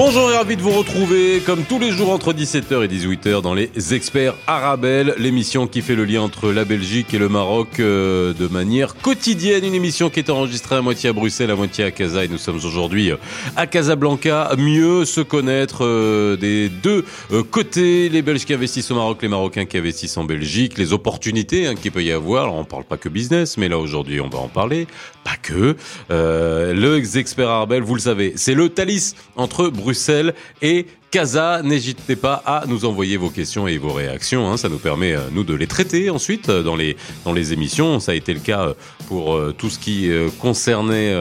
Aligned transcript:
Bonjour 0.00 0.30
et 0.30 0.36
ravi 0.36 0.56
de 0.56 0.62
vous 0.62 0.70
retrouver 0.70 1.40
comme 1.44 1.64
tous 1.64 1.80
les 1.80 1.90
jours 1.90 2.10
entre 2.10 2.32
17h 2.32 2.84
et 2.84 2.86
18h 2.86 3.42
dans 3.42 3.52
les 3.52 3.68
experts 3.94 4.36
Arabelle, 4.46 5.12
l'émission 5.18 5.66
qui 5.66 5.82
fait 5.82 5.96
le 5.96 6.04
lien 6.04 6.22
entre 6.22 6.52
la 6.52 6.64
Belgique 6.64 7.14
et 7.14 7.18
le 7.18 7.28
Maroc 7.28 7.80
euh, 7.80 8.32
de 8.32 8.46
manière 8.46 8.94
quotidienne, 8.94 9.64
une 9.64 9.74
émission 9.74 10.08
qui 10.08 10.20
est 10.20 10.30
enregistrée 10.30 10.76
à 10.76 10.82
moitié 10.82 11.10
à 11.10 11.12
Bruxelles, 11.12 11.50
à 11.50 11.56
moitié 11.56 11.82
à 11.82 11.90
Casa 11.90 12.24
et 12.24 12.28
nous 12.28 12.38
sommes 12.38 12.58
aujourd'hui 12.64 13.10
euh, 13.10 13.16
à 13.56 13.66
Casablanca, 13.66 14.52
mieux 14.56 15.04
se 15.04 15.20
connaître 15.20 15.84
euh, 15.84 16.36
des 16.36 16.68
deux 16.68 17.04
côtés, 17.50 18.08
les 18.08 18.22
Belges 18.22 18.44
qui 18.44 18.54
investissent 18.54 18.92
au 18.92 18.94
Maroc, 18.94 19.20
les 19.20 19.28
Marocains 19.28 19.64
qui 19.64 19.78
investissent 19.78 20.16
en 20.16 20.24
Belgique, 20.24 20.78
les 20.78 20.92
opportunités 20.92 21.66
hein, 21.66 21.74
qu'il 21.74 21.90
peut 21.90 22.04
y 22.04 22.12
avoir, 22.12 22.44
alors 22.44 22.54
on 22.54 22.64
parle 22.64 22.84
pas 22.84 22.98
que 22.98 23.08
business, 23.08 23.56
mais 23.56 23.68
là 23.68 23.78
aujourd'hui 23.78 24.20
on 24.20 24.28
va 24.28 24.38
en 24.38 24.48
parler, 24.48 24.86
pas 25.24 25.36
que, 25.42 25.74
le 26.08 27.16
expert 27.16 27.48
Arabelle, 27.48 27.82
vous 27.82 27.96
le 27.96 28.00
savez, 28.00 28.34
c'est 28.36 28.54
le 28.54 28.68
Thalys 28.68 29.16
entre 29.34 29.66
Bruxelles 29.68 29.87
Bruxelles 29.88 30.34
et 30.60 30.84
Casa. 31.10 31.62
N'hésitez 31.62 32.16
pas 32.16 32.42
à 32.44 32.64
nous 32.66 32.84
envoyer 32.84 33.16
vos 33.16 33.30
questions 33.30 33.66
et 33.66 33.78
vos 33.78 33.94
réactions. 33.94 34.50
Hein. 34.50 34.58
Ça 34.58 34.68
nous 34.68 34.76
permet, 34.76 35.14
euh, 35.14 35.20
nous, 35.32 35.42
de 35.42 35.54
les 35.54 35.66
traiter 35.66 36.10
ensuite 36.10 36.50
euh, 36.50 36.62
dans 36.62 36.76
les, 36.76 36.98
dans 37.24 37.32
les 37.32 37.54
émissions. 37.54 37.98
Ça 37.98 38.12
a 38.12 38.14
été 38.14 38.34
le 38.34 38.40
cas 38.40 38.66
euh, 38.66 38.74
pour 39.08 39.40
tout 39.56 39.70
ce 39.70 39.78
qui 39.78 40.10
concernait 40.38 41.14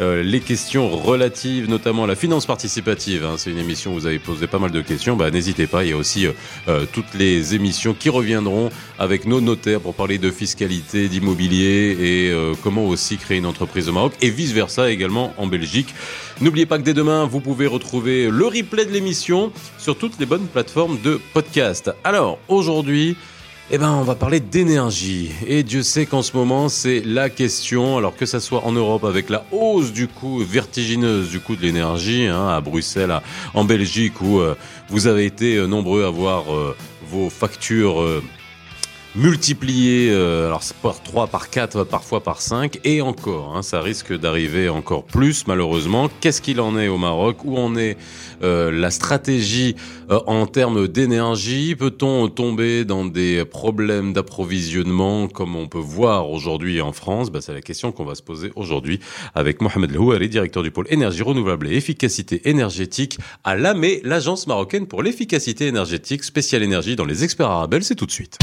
les 0.00 0.40
questions 0.40 0.88
relatives 0.88 1.70
notamment 1.70 2.02
à 2.02 2.06
la 2.08 2.16
finance 2.16 2.44
participative. 2.44 3.24
Hein. 3.24 3.36
C'est 3.36 3.52
une 3.52 3.58
émission 3.58 3.92
où 3.92 3.94
vous 3.94 4.06
avez 4.06 4.18
posé 4.18 4.48
pas 4.48 4.58
mal 4.58 4.72
de 4.72 4.80
questions. 4.80 5.14
Bah, 5.14 5.30
N'hésitez 5.30 5.68
pas. 5.68 5.84
Il 5.84 5.90
y 5.90 5.92
a 5.92 5.96
aussi 5.96 6.26
toutes 6.92 7.14
les 7.14 7.54
émissions 7.54 7.94
qui 7.94 8.08
reviendront 8.08 8.70
avec 8.98 9.26
nos 9.26 9.40
notaires 9.40 9.78
pour 9.78 9.94
parler 9.94 10.18
de 10.18 10.32
fiscalité, 10.32 11.06
d'immobilier 11.08 11.96
et 12.00 12.34
comment 12.64 12.84
aussi 12.86 13.16
créer 13.16 13.38
une 13.38 13.46
entreprise 13.46 13.88
au 13.88 13.92
Maroc 13.92 14.14
et 14.20 14.30
vice-versa 14.30 14.90
également 14.90 15.32
en 15.36 15.46
Belgique. 15.46 15.94
N'oubliez 16.40 16.64
pas 16.64 16.78
que 16.78 16.82
dès 16.82 16.94
demain, 16.94 17.26
vous 17.26 17.40
pouvez 17.40 17.66
retrouver 17.66 18.30
le 18.30 18.46
replay 18.46 18.86
de 18.86 18.92
l'émission 18.92 19.52
sur 19.76 19.98
toutes 19.98 20.18
les 20.18 20.24
bonnes 20.24 20.46
plateformes 20.46 20.98
de 21.02 21.20
podcast. 21.34 21.90
Alors, 22.02 22.38
aujourd'hui, 22.48 23.14
eh 23.70 23.76
ben, 23.76 23.90
on 23.90 24.04
va 24.04 24.14
parler 24.14 24.40
d'énergie. 24.40 25.32
Et 25.46 25.62
Dieu 25.62 25.82
sait 25.82 26.06
qu'en 26.06 26.22
ce 26.22 26.34
moment, 26.34 26.70
c'est 26.70 27.02
la 27.04 27.28
question. 27.28 27.98
Alors 27.98 28.16
que 28.16 28.24
ça 28.24 28.40
soit 28.40 28.64
en 28.64 28.72
Europe 28.72 29.04
avec 29.04 29.28
la 29.28 29.44
hausse 29.52 29.92
du 29.92 30.08
coût 30.08 30.38
vertigineuse 30.38 31.28
du 31.28 31.40
coût 31.40 31.56
de 31.56 31.60
l'énergie, 31.60 32.26
hein, 32.26 32.48
à 32.48 32.62
Bruxelles, 32.62 33.14
en 33.52 33.64
Belgique, 33.64 34.22
où 34.22 34.40
euh, 34.40 34.56
vous 34.88 35.08
avez 35.08 35.26
été 35.26 35.56
euh, 35.56 35.66
nombreux 35.66 36.04
à 36.04 36.10
voir 36.10 36.54
euh, 36.54 36.74
vos 37.06 37.28
factures 37.28 38.02
multiplié 39.16 40.10
euh, 40.10 40.46
alors 40.46 40.62
par 40.82 41.02
3, 41.02 41.26
par 41.26 41.50
4, 41.50 41.84
parfois 41.84 42.22
par 42.22 42.40
5, 42.40 42.78
et 42.84 43.00
encore, 43.00 43.56
hein, 43.56 43.62
ça 43.62 43.80
risque 43.80 44.16
d'arriver 44.16 44.68
encore 44.68 45.04
plus 45.04 45.46
malheureusement. 45.46 46.08
Qu'est-ce 46.20 46.40
qu'il 46.40 46.60
en 46.60 46.78
est 46.78 46.88
au 46.88 46.98
Maroc? 46.98 47.44
Où 47.44 47.58
en 47.58 47.76
est 47.76 47.96
euh, 48.42 48.70
la 48.70 48.90
stratégie 48.90 49.74
euh, 50.10 50.20
en 50.26 50.46
termes 50.46 50.86
d'énergie? 50.86 51.74
Peut-on 51.74 52.28
tomber 52.28 52.84
dans 52.84 53.04
des 53.04 53.44
problèmes 53.44 54.12
d'approvisionnement 54.12 55.26
comme 55.26 55.56
on 55.56 55.66
peut 55.66 55.78
voir 55.78 56.30
aujourd'hui 56.30 56.80
en 56.80 56.92
France? 56.92 57.30
Bah, 57.30 57.40
C'est 57.40 57.54
la 57.54 57.62
question 57.62 57.92
qu'on 57.92 58.04
va 58.04 58.14
se 58.14 58.22
poser 58.22 58.52
aujourd'hui 58.54 59.00
avec 59.34 59.60
Mohamed 59.60 59.90
Louari, 59.92 60.28
directeur 60.28 60.62
du 60.62 60.70
pôle 60.70 60.86
énergie 60.88 61.22
renouvelable 61.22 61.68
et 61.68 61.76
efficacité 61.76 62.48
énergétique 62.48 63.18
à 63.44 63.56
l'AME, 63.56 64.00
l'agence 64.04 64.46
marocaine 64.46 64.86
pour 64.86 65.02
l'efficacité 65.02 65.66
énergétique, 65.66 66.22
spéciale 66.22 66.62
énergie 66.62 66.96
dans 66.96 67.04
les 67.04 67.24
experts 67.24 67.50
arabes. 67.50 67.78
C'est 67.80 67.94
tout 67.94 68.06
de 68.06 68.10
suite. 68.10 68.38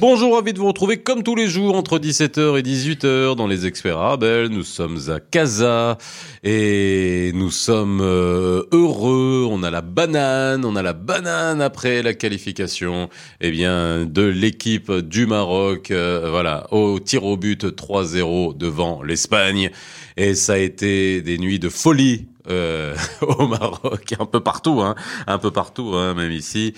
Bonjour, 0.00 0.34
ravi 0.34 0.54
de 0.54 0.58
vous 0.58 0.68
retrouver 0.68 0.96
comme 0.96 1.22
tous 1.22 1.34
les 1.34 1.46
jours 1.46 1.76
entre 1.76 1.98
17h 1.98 2.58
et 2.58 2.62
18h 2.62 3.36
dans 3.36 3.46
les 3.46 3.66
experts 3.66 3.98
Arabel. 3.98 4.48
Nous 4.48 4.62
sommes 4.62 4.98
à 5.08 5.20
Casa 5.20 5.98
et 6.42 7.32
nous 7.34 7.50
sommes 7.50 8.00
euh, 8.00 8.62
heureux. 8.72 9.46
On 9.50 9.62
a 9.62 9.68
la 9.68 9.82
banane, 9.82 10.64
on 10.64 10.74
a 10.74 10.80
la 10.80 10.94
banane 10.94 11.60
après 11.60 12.00
la 12.00 12.14
qualification 12.14 13.10
eh 13.42 13.50
bien, 13.50 14.06
de 14.06 14.22
l'équipe 14.22 14.90
du 14.90 15.26
Maroc. 15.26 15.90
Euh, 15.90 16.28
voilà, 16.30 16.66
au 16.72 16.98
tir 16.98 17.24
au 17.24 17.36
but 17.36 17.66
3-0 17.66 18.56
devant 18.56 19.02
l'Espagne. 19.02 19.70
Et 20.16 20.34
ça 20.34 20.54
a 20.54 20.58
été 20.58 21.20
des 21.20 21.36
nuits 21.36 21.58
de 21.58 21.68
folie 21.68 22.26
euh, 22.48 22.96
au 23.20 23.46
Maroc, 23.46 24.14
un 24.18 24.24
peu 24.24 24.40
partout, 24.40 24.80
hein, 24.80 24.94
un 25.26 25.36
peu 25.36 25.50
partout, 25.50 25.92
hein, 25.94 26.14
même 26.14 26.32
ici. 26.32 26.72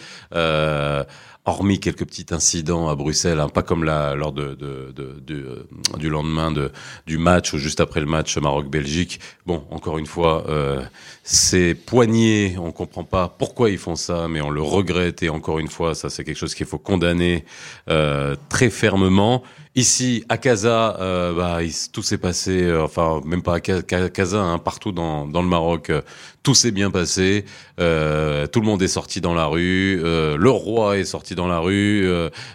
Hormis 1.45 1.81
quelques 1.81 2.07
petits 2.07 2.27
incidents 2.31 2.89
à 2.89 2.95
Bruxelles, 2.95 3.41
hein, 3.41 3.49
pas 3.49 3.63
comme 3.63 3.83
là 3.83 4.15
lors 4.15 4.33
de, 4.33 4.55
de, 4.55 4.93
de, 4.95 5.35
euh, 5.35 5.67
du 5.99 6.09
lendemain 6.09 6.53
de, 6.53 6.71
du 7.07 7.19
match 7.19 7.53
ou 7.53 7.59
juste 7.59 7.81
après 7.81 8.01
le 8.01 8.07
match 8.07 8.37
Maroc-Belgique. 8.39 9.19
Bon, 9.45 9.65
encore 9.71 9.99
une 9.99 10.07
fois, 10.07 10.45
euh, 10.49 10.83
ces 11.25 11.75
poignées, 11.75 12.57
on 12.59 12.71
comprend 12.71 13.03
pas 13.03 13.29
pourquoi 13.29 13.71
ils 13.71 13.79
font 13.79 13.97
ça, 13.97 14.29
mais 14.29 14.41
on 14.41 14.51
le 14.51 14.63
regrette 14.63 15.23
et 15.25 15.31
encore 15.31 15.59
une 15.59 15.69
fois, 15.69 15.95
ça 15.97 16.11
c'est 16.11 16.23
quelque 16.23 16.39
chose 16.39 16.55
qu'il 16.55 16.67
faut 16.67 16.79
condamner 16.79 17.45
euh, 17.89 18.37
très 18.49 18.71
fermement. 18.71 19.43
Ici, 19.75 20.23
à 20.29 20.37
Casa, 20.37 20.99
euh, 21.01 21.33
bah, 21.33 21.61
tout 21.95 22.03
s'est 22.03 22.19
passé, 22.19 22.63
euh, 22.63 22.85
enfin, 22.85 23.23
même 23.25 23.41
pas 23.41 23.55
à 23.55 23.61
Casa, 23.61 24.39
hein, 24.39 24.59
partout 24.59 24.93
dans, 24.93 25.27
dans 25.27 25.41
le 25.41 25.49
Maroc, 25.49 25.89
euh, 25.89 26.03
tout 26.43 26.55
s'est 26.55 26.73
bien 26.73 26.91
passé. 26.91 27.47
Euh, 27.81 28.47
tout 28.47 28.61
le 28.61 28.67
monde 28.67 28.83
est 28.83 28.89
sorti 28.89 29.23
dans 29.23 29.33
la 29.33 29.47
rue. 29.47 29.97
le 29.97 30.51
roi 30.51 30.99
est 30.99 31.05
sorti 31.05 31.35
dans 31.35 31.47
la 31.47 31.59
rue, 31.59 32.07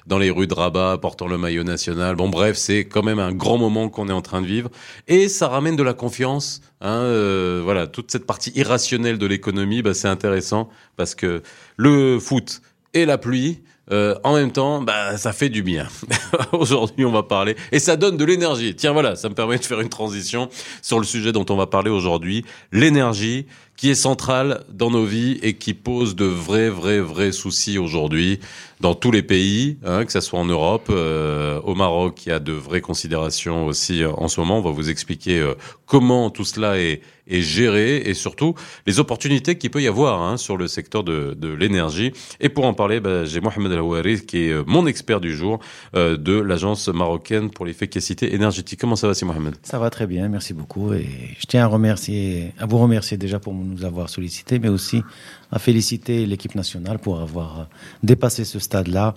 dans 0.05 0.19
les 0.19 0.29
rues 0.29 0.45
de 0.45 0.53
Rabat, 0.53 0.99
portant 0.99 1.27
le 1.27 1.39
maillot 1.39 1.63
national. 1.63 2.15
Bon, 2.15 2.29
bref, 2.29 2.55
c'est 2.55 2.85
quand 2.85 3.01
même 3.01 3.17
un 3.17 3.33
grand 3.33 3.57
moment 3.57 3.89
qu'on 3.89 4.09
est 4.09 4.13
en 4.13 4.21
train 4.21 4.43
de 4.43 4.47
vivre. 4.47 4.69
Et 5.07 5.27
ça 5.27 5.47
ramène 5.47 5.75
de 5.75 5.83
la 5.83 5.95
confiance. 5.95 6.61
Hein, 6.81 7.61
voilà, 7.63 7.87
toute 7.87 8.11
cette 8.11 8.27
partie 8.27 8.51
irrationnelle 8.53 9.17
de 9.17 9.25
l'économie, 9.25 9.81
bah, 9.81 9.95
c'est 9.95 10.07
intéressant 10.07 10.69
parce 10.97 11.15
que 11.15 11.41
le 11.77 12.19
foot 12.19 12.61
et 12.93 13.05
la 13.05 13.17
pluie, 13.17 13.61
euh, 13.91 14.15
en 14.23 14.35
même 14.35 14.51
temps, 14.51 14.81
bah, 14.81 15.17
ça 15.17 15.33
fait 15.33 15.49
du 15.49 15.63
bien. 15.63 15.87
aujourd'hui, 16.51 17.05
on 17.05 17.11
va 17.11 17.23
parler 17.23 17.55
et 17.71 17.79
ça 17.79 17.95
donne 17.95 18.17
de 18.17 18.25
l'énergie. 18.25 18.75
Tiens, 18.75 18.91
voilà, 18.91 19.15
ça 19.15 19.29
me 19.29 19.33
permet 19.33 19.57
de 19.57 19.65
faire 19.65 19.79
une 19.79 19.89
transition 19.89 20.49
sur 20.81 20.99
le 20.99 21.05
sujet 21.05 21.31
dont 21.31 21.45
on 21.49 21.55
va 21.55 21.67
parler 21.67 21.89
aujourd'hui, 21.89 22.45
l'énergie 22.71 23.45
qui 23.77 23.91
est 23.91 23.95
centrale 23.95 24.63
dans 24.73 24.89
nos 24.89 25.05
vies 25.05 25.39
et 25.43 25.53
qui 25.53 25.73
pose 25.75 26.15
de 26.15 26.25
vrais, 26.25 26.69
vrais, 26.69 26.99
vrais 26.99 27.31
soucis 27.31 27.77
aujourd'hui 27.77 28.39
dans 28.79 28.93
tous 28.93 29.11
les 29.11 29.23
pays, 29.23 29.77
hein, 29.85 30.05
que 30.05 30.11
ce 30.11 30.19
soit 30.19 30.39
en 30.39 30.45
Europe, 30.45 30.87
euh, 30.89 31.59
au 31.61 31.73
Maroc, 31.73 32.25
il 32.25 32.29
y 32.29 32.31
a 32.31 32.39
de 32.39 32.53
vraies 32.53 32.81
considérations 32.81 33.65
aussi 33.65 34.03
euh, 34.03 34.11
en 34.11 34.27
ce 34.27 34.39
moment. 34.39 34.59
On 34.59 34.61
va 34.61 34.69
vous 34.69 34.89
expliquer 34.89 35.39
euh, 35.39 35.55
comment 35.87 36.29
tout 36.29 36.43
cela 36.43 36.77
est, 36.77 37.01
est, 37.27 37.41
géré 37.41 37.97
et 37.97 38.13
surtout 38.13 38.53
les 38.85 38.99
opportunités 38.99 39.57
qu'il 39.57 39.71
peut 39.71 39.81
y 39.81 39.87
avoir 39.87 40.21
hein, 40.21 40.37
sur 40.37 40.57
le 40.57 40.67
secteur 40.67 41.03
de, 41.03 41.33
de 41.35 41.47
l'énergie. 41.47 42.11
Et 42.39 42.49
pour 42.49 42.65
en 42.65 42.75
parler, 42.75 42.99
bah, 42.99 43.25
j'ai 43.25 43.41
Mohamed 43.41 43.71
El 43.71 44.25
qui 44.25 44.49
est 44.49 44.67
mon 44.67 44.85
expert 44.85 45.21
du 45.21 45.35
jour 45.35 45.59
de 45.93 46.39
l'agence 46.39 46.87
marocaine 46.87 47.49
pour 47.49 47.65
l'efficacité 47.65 48.35
énergétique. 48.35 48.79
Comment 48.79 48.95
ça 48.95 49.07
va, 49.07 49.13
si 49.13 49.25
Mohamed 49.25 49.55
Ça 49.63 49.79
va 49.79 49.89
très 49.89 50.05
bien, 50.05 50.27
merci 50.29 50.53
beaucoup. 50.53 50.93
Et 50.93 51.07
je 51.39 51.45
tiens 51.47 51.63
à 51.63 51.67
remercier, 51.67 52.53
à 52.59 52.65
vous 52.65 52.77
remercier 52.77 53.17
déjà 53.17 53.39
pour 53.39 53.53
nous 53.67 53.85
avoir 53.85 54.09
sollicité, 54.09 54.59
mais 54.59 54.69
aussi 54.69 55.03
à 55.51 55.59
féliciter 55.59 56.25
l'équipe 56.25 56.55
nationale 56.55 56.99
pour 56.99 57.19
avoir 57.19 57.67
dépassé 58.03 58.45
ce 58.45 58.59
stade-là 58.59 59.13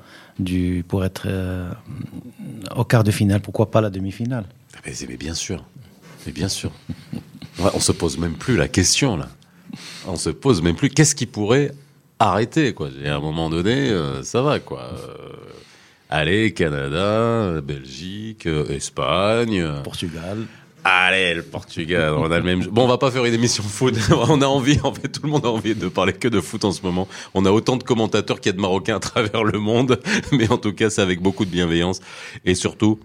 pour 0.88 1.04
être 1.04 1.24
euh, 1.26 1.70
au 2.76 2.84
quart 2.84 3.04
de 3.04 3.10
finale, 3.10 3.40
pourquoi 3.40 3.70
pas 3.70 3.80
la 3.80 3.90
demi-finale 3.90 4.44
mais, 4.86 5.16
bien 5.16 5.34
sûr, 5.34 5.64
mais 6.24 6.32
bien 6.32 6.48
sûr. 6.48 6.70
on 7.58 7.80
se 7.80 7.92
pose 7.92 8.16
même 8.18 8.34
plus 8.34 8.56
la 8.56 8.68
question 8.68 9.16
là. 9.16 9.28
On 10.06 10.16
se 10.16 10.30
pose 10.30 10.62
même 10.62 10.74
plus 10.74 10.88
qu'est-ce 10.88 11.14
qui 11.14 11.26
pourrait 11.26 11.72
arrêter 12.18 12.72
quoi? 12.72 12.88
à 13.04 13.14
un 13.14 13.20
moment 13.20 13.50
donné, 13.50 13.90
euh, 13.90 14.22
ça 14.22 14.42
va 14.42 14.58
quoi. 14.58 14.82
Euh, 14.82 15.36
allez, 16.08 16.54
Canada, 16.54 17.60
Belgique, 17.60 18.46
Espagne, 18.46 19.66
Portugal. 19.84 20.46
Allez, 20.84 21.34
le 21.34 21.42
Portugal, 21.42 22.14
on 22.14 22.30
a 22.30 22.38
le 22.38 22.44
même. 22.44 22.64
Bon, 22.66 22.84
on 22.84 22.88
va 22.88 22.96
pas 22.96 23.10
faire 23.10 23.24
une 23.24 23.34
émission 23.34 23.62
foot. 23.62 23.94
on 24.10 24.40
a 24.40 24.46
envie, 24.46 24.78
en 24.82 24.94
fait, 24.94 25.08
tout 25.08 25.22
le 25.24 25.28
monde 25.28 25.44
a 25.44 25.50
envie 25.50 25.74
de 25.74 25.88
parler 25.88 26.12
que 26.12 26.28
de 26.28 26.40
foot 26.40 26.64
en 26.64 26.72
ce 26.72 26.82
moment. 26.82 27.06
On 27.34 27.44
a 27.44 27.50
autant 27.50 27.76
de 27.76 27.82
commentateurs 27.82 28.40
qu'il 28.40 28.50
y 28.50 28.54
a 28.54 28.56
de 28.56 28.60
Marocains 28.60 28.96
à 28.96 29.00
travers 29.00 29.44
le 29.44 29.58
monde, 29.58 30.00
mais 30.32 30.50
en 30.50 30.56
tout 30.56 30.72
cas, 30.72 30.88
c'est 30.88 31.02
avec 31.02 31.20
beaucoup 31.20 31.44
de 31.44 31.50
bienveillance 31.50 32.00
et 32.44 32.54
surtout. 32.54 32.98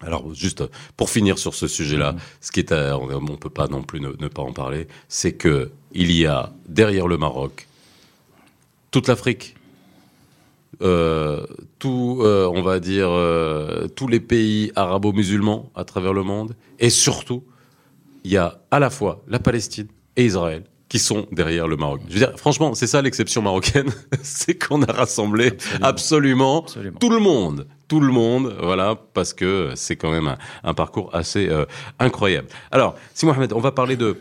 Alors, 0.00 0.32
juste 0.32 0.62
pour 0.96 1.10
finir 1.10 1.38
sur 1.38 1.54
ce 1.56 1.66
sujet-là, 1.66 2.14
ce 2.40 2.52
qui 2.52 2.60
est, 2.60 2.70
à, 2.70 2.96
on, 2.96 3.36
peut 3.36 3.50
pas 3.50 3.66
non 3.66 3.82
plus 3.82 4.00
ne, 4.00 4.10
ne 4.20 4.28
pas 4.28 4.42
en 4.42 4.52
parler, 4.52 4.86
c'est 5.08 5.32
que 5.32 5.72
il 5.92 6.12
y 6.12 6.24
a 6.24 6.52
derrière 6.68 7.08
le 7.08 7.16
Maroc 7.16 7.66
toute 8.90 9.08
l'Afrique, 9.08 9.56
euh, 10.80 11.44
tout, 11.80 12.20
euh, 12.20 12.50
on 12.54 12.62
va 12.62 12.78
dire, 12.78 13.08
euh, 13.10 13.88
tous 13.88 14.06
les 14.06 14.20
pays 14.20 14.70
arabo-musulmans 14.76 15.70
à 15.74 15.84
travers 15.84 16.12
le 16.12 16.22
monde. 16.22 16.54
Et 16.78 16.90
surtout, 16.90 17.42
il 18.24 18.30
y 18.30 18.36
a 18.36 18.60
à 18.70 18.78
la 18.78 18.90
fois 18.90 19.22
la 19.26 19.38
Palestine 19.38 19.88
et 20.16 20.24
Israël 20.24 20.64
qui 20.88 20.98
sont 20.98 21.26
derrière 21.32 21.68
le 21.68 21.76
Maroc. 21.76 22.00
Je 22.08 22.14
veux 22.14 22.18
dire, 22.20 22.32
franchement, 22.38 22.74
c'est 22.74 22.86
ça 22.86 23.02
l'exception 23.02 23.42
marocaine, 23.42 23.92
c'est 24.22 24.54
qu'on 24.54 24.82
a 24.82 24.90
rassemblé 24.90 25.52
absolument, 25.82 26.64
tout 26.98 27.10
le 27.10 27.18
monde, 27.18 27.66
tout 27.88 28.00
le 28.00 28.10
monde, 28.10 28.56
voilà, 28.62 28.96
parce 29.12 29.34
que 29.34 29.72
c'est 29.74 29.96
quand 29.96 30.10
même 30.10 30.34
un, 30.64 30.74
parcours 30.74 31.14
assez 31.14 31.50
incroyable. 31.98 32.48
Alors, 32.70 32.94
si 33.12 33.26
Mohamed, 33.26 33.52
on 33.52 33.60
va 33.60 33.70
parler 33.70 33.96
de 33.96 34.16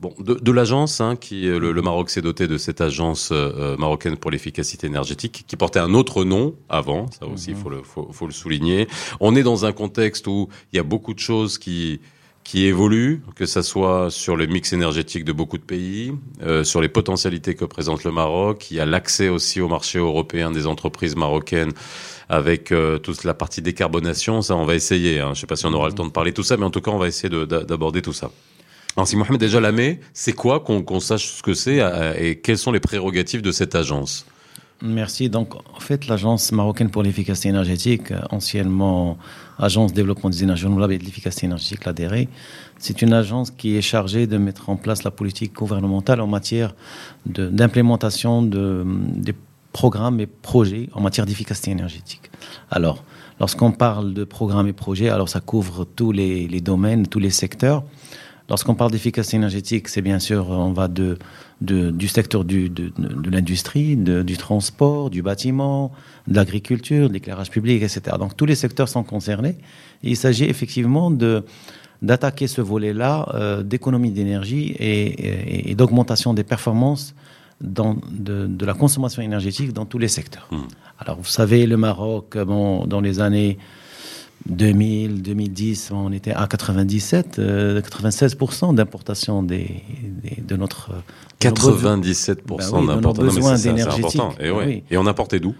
Bon, 0.00 0.14
de, 0.18 0.52
l'agence, 0.52 1.02
hein, 1.02 1.14
qui 1.14 1.42
le, 1.42 1.82
Maroc 1.82 2.08
s'est 2.08 2.22
doté 2.22 2.48
de 2.48 2.56
cette 2.56 2.80
agence 2.80 3.32
euh, 3.32 3.52
euh, 3.56 3.76
marocaine 3.76 4.16
pour 4.16 4.30
l'efficacité 4.30 4.86
énergétique, 4.86 5.44
qui 5.46 5.56
portait 5.56 5.78
un 5.78 5.92
autre 5.92 6.24
nom 6.24 6.54
avant, 6.70 7.10
ça 7.10 7.26
aussi 7.26 7.50
il 7.50 7.56
mhm. 7.56 7.62
faut 7.62 7.68
le, 7.68 7.82
faut, 7.82 8.08
faut 8.10 8.26
le 8.26 8.32
souligner. 8.32 8.88
On 9.20 9.36
est 9.36 9.42
dans 9.42 9.66
un 9.66 9.72
contexte 9.72 10.26
où 10.26 10.48
il 10.72 10.76
y 10.76 10.78
a 10.78 10.82
beaucoup 10.82 11.12
de 11.12 11.18
choses 11.18 11.58
qui 11.58 12.00
qui 12.42 12.64
évoluent, 12.66 13.22
que 13.36 13.46
ça 13.46 13.62
soit 13.62 14.10
sur 14.10 14.34
le 14.34 14.46
mix 14.46 14.72
énergétique 14.72 15.24
de 15.24 15.32
beaucoup 15.32 15.58
de 15.58 15.62
pays, 15.62 16.12
euh, 16.42 16.64
sur 16.64 16.80
les 16.80 16.88
potentialités 16.88 17.54
que 17.54 17.64
présente 17.64 18.02
le 18.04 18.10
Maroc. 18.10 18.70
Il 18.70 18.76
y 18.76 18.80
a 18.80 18.86
l'accès 18.86 19.28
aussi 19.28 19.60
au 19.60 19.68
marché 19.68 19.98
européen 19.98 20.50
des 20.50 20.66
entreprises 20.66 21.16
marocaines 21.16 21.72
avec 22.28 22.72
euh, 22.72 22.98
toute 22.98 23.24
la 23.24 23.34
partie 23.34 23.62
décarbonation. 23.62 24.42
Ça, 24.42 24.56
on 24.56 24.64
va 24.64 24.74
essayer. 24.74 25.20
Hein. 25.20 25.26
Je 25.26 25.30
ne 25.30 25.34
sais 25.34 25.46
pas 25.46 25.56
si 25.56 25.66
on 25.66 25.72
aura 25.72 25.88
le 25.88 25.94
temps 25.94 26.06
de 26.06 26.10
parler 26.10 26.30
de 26.30 26.36
tout 26.36 26.42
ça, 26.42 26.56
mais 26.56 26.64
en 26.64 26.70
tout 26.70 26.80
cas, 26.80 26.90
on 26.90 26.98
va 26.98 27.08
essayer 27.08 27.28
d'aborder 27.28 28.02
tout 28.02 28.12
ça. 28.12 28.30
Alors, 28.96 29.06
si 29.06 29.16
Mohamed 29.16 29.40
déjà 29.40 29.60
Lamé, 29.60 30.00
c'est 30.12 30.32
quoi 30.32 30.60
qu'on 30.60 31.00
sache 31.00 31.26
ce 31.26 31.42
que 31.42 31.54
c'est 31.54 31.80
euh, 31.80 32.12
et 32.18 32.38
quelles 32.38 32.58
sont 32.58 32.72
les 32.72 32.80
prérogatives 32.80 33.42
de 33.42 33.52
cette 33.52 33.74
agence? 33.74 34.26
Merci. 34.82 35.28
Donc, 35.28 35.54
en 35.54 35.80
fait, 35.80 36.06
l'Agence 36.06 36.52
marocaine 36.52 36.90
pour 36.90 37.02
l'efficacité 37.02 37.48
énergétique, 37.48 38.12
anciennement 38.30 39.18
Agence 39.58 39.92
développement 39.92 40.30
des 40.30 40.42
énergies 40.42 40.64
renouvelables 40.64 40.94
et 40.94 40.98
de 40.98 41.04
l'efficacité 41.04 41.44
énergétique, 41.44 41.84
l'ADRE, 41.84 42.26
c'est 42.78 43.02
une 43.02 43.12
agence 43.12 43.50
qui 43.50 43.76
est 43.76 43.82
chargée 43.82 44.26
de 44.26 44.38
mettre 44.38 44.70
en 44.70 44.76
place 44.76 45.04
la 45.04 45.10
politique 45.10 45.52
gouvernementale 45.52 46.22
en 46.22 46.26
matière 46.26 46.74
d'implémentation 47.26 48.42
de, 48.42 48.86
des 48.86 49.34
programmes 49.72 50.18
et 50.18 50.26
projets 50.26 50.88
en 50.94 51.02
matière 51.02 51.26
d'efficacité 51.26 51.72
énergétique. 51.72 52.30
Alors, 52.70 53.04
lorsqu'on 53.38 53.70
parle 53.70 54.14
de 54.14 54.24
programmes 54.24 54.68
et 54.68 54.72
projets, 54.72 55.10
alors 55.10 55.28
ça 55.28 55.40
couvre 55.40 55.84
tous 55.84 56.10
les 56.10 56.60
domaines, 56.62 57.06
tous 57.06 57.18
les 57.18 57.28
secteurs. 57.28 57.84
Lorsqu'on 58.50 58.74
parle 58.74 58.90
d'efficacité 58.90 59.36
énergétique, 59.36 59.88
c'est 59.88 60.02
bien 60.02 60.18
sûr, 60.18 60.50
on 60.50 60.72
va 60.72 60.88
de 60.88 61.16
du 61.60 62.08
secteur 62.08 62.44
du, 62.44 62.70
de, 62.70 62.90
de 62.96 63.30
l'industrie, 63.30 63.94
du 63.96 64.36
transport, 64.36 65.10
du 65.10 65.22
bâtiment, 65.22 65.92
de 66.26 66.34
l'agriculture, 66.34 67.08
de 67.08 67.12
l'éclairage 67.12 67.50
public, 67.50 67.82
etc. 67.82 68.16
Donc 68.18 68.34
tous 68.36 68.46
les 68.46 68.54
secteurs 68.54 68.88
sont 68.88 69.02
concernés. 69.02 69.56
il 70.02 70.16
s'agit 70.16 70.44
effectivement 70.44 71.10
de 71.10 71.44
d'attaquer 72.02 72.46
ce 72.46 72.62
volet-là 72.62 73.28
euh, 73.34 73.62
d'économie 73.62 74.10
d'énergie 74.10 74.74
et, 74.78 75.70
et, 75.70 75.74
d'augmentation 75.74 76.32
des 76.32 76.44
performances 76.44 77.14
dans, 77.60 77.98
de, 78.10 78.46
de, 78.46 78.64
la 78.64 78.72
consommation 78.72 79.20
énergétique 79.20 79.74
dans 79.74 79.84
tous 79.84 79.98
les 79.98 80.08
secteurs. 80.08 80.48
Hmm. 80.50 80.62
Alors 80.98 81.18
vous 81.18 81.28
savez, 81.28 81.66
le 81.66 81.76
Maroc, 81.76 82.38
bon, 82.38 82.86
dans 82.86 83.02
les 83.02 83.20
années 83.20 83.58
2000, 84.48 85.22
2010, 85.22 85.90
on 85.92 86.12
était 86.12 86.32
à 86.32 86.46
97, 86.46 87.38
96% 87.38 87.40
euh, 87.40 88.72
d'importation 88.72 89.42
des, 89.42 89.82
de 90.38 90.56
notre 90.56 90.92
97% 91.40 92.86
ben 92.86 92.86
d'importation 92.86 93.54
d'énergie. 93.54 94.02
Et, 94.40 94.84
et 94.90 94.96
on 94.96 95.06
importait 95.06 95.40
d'où? 95.40 95.54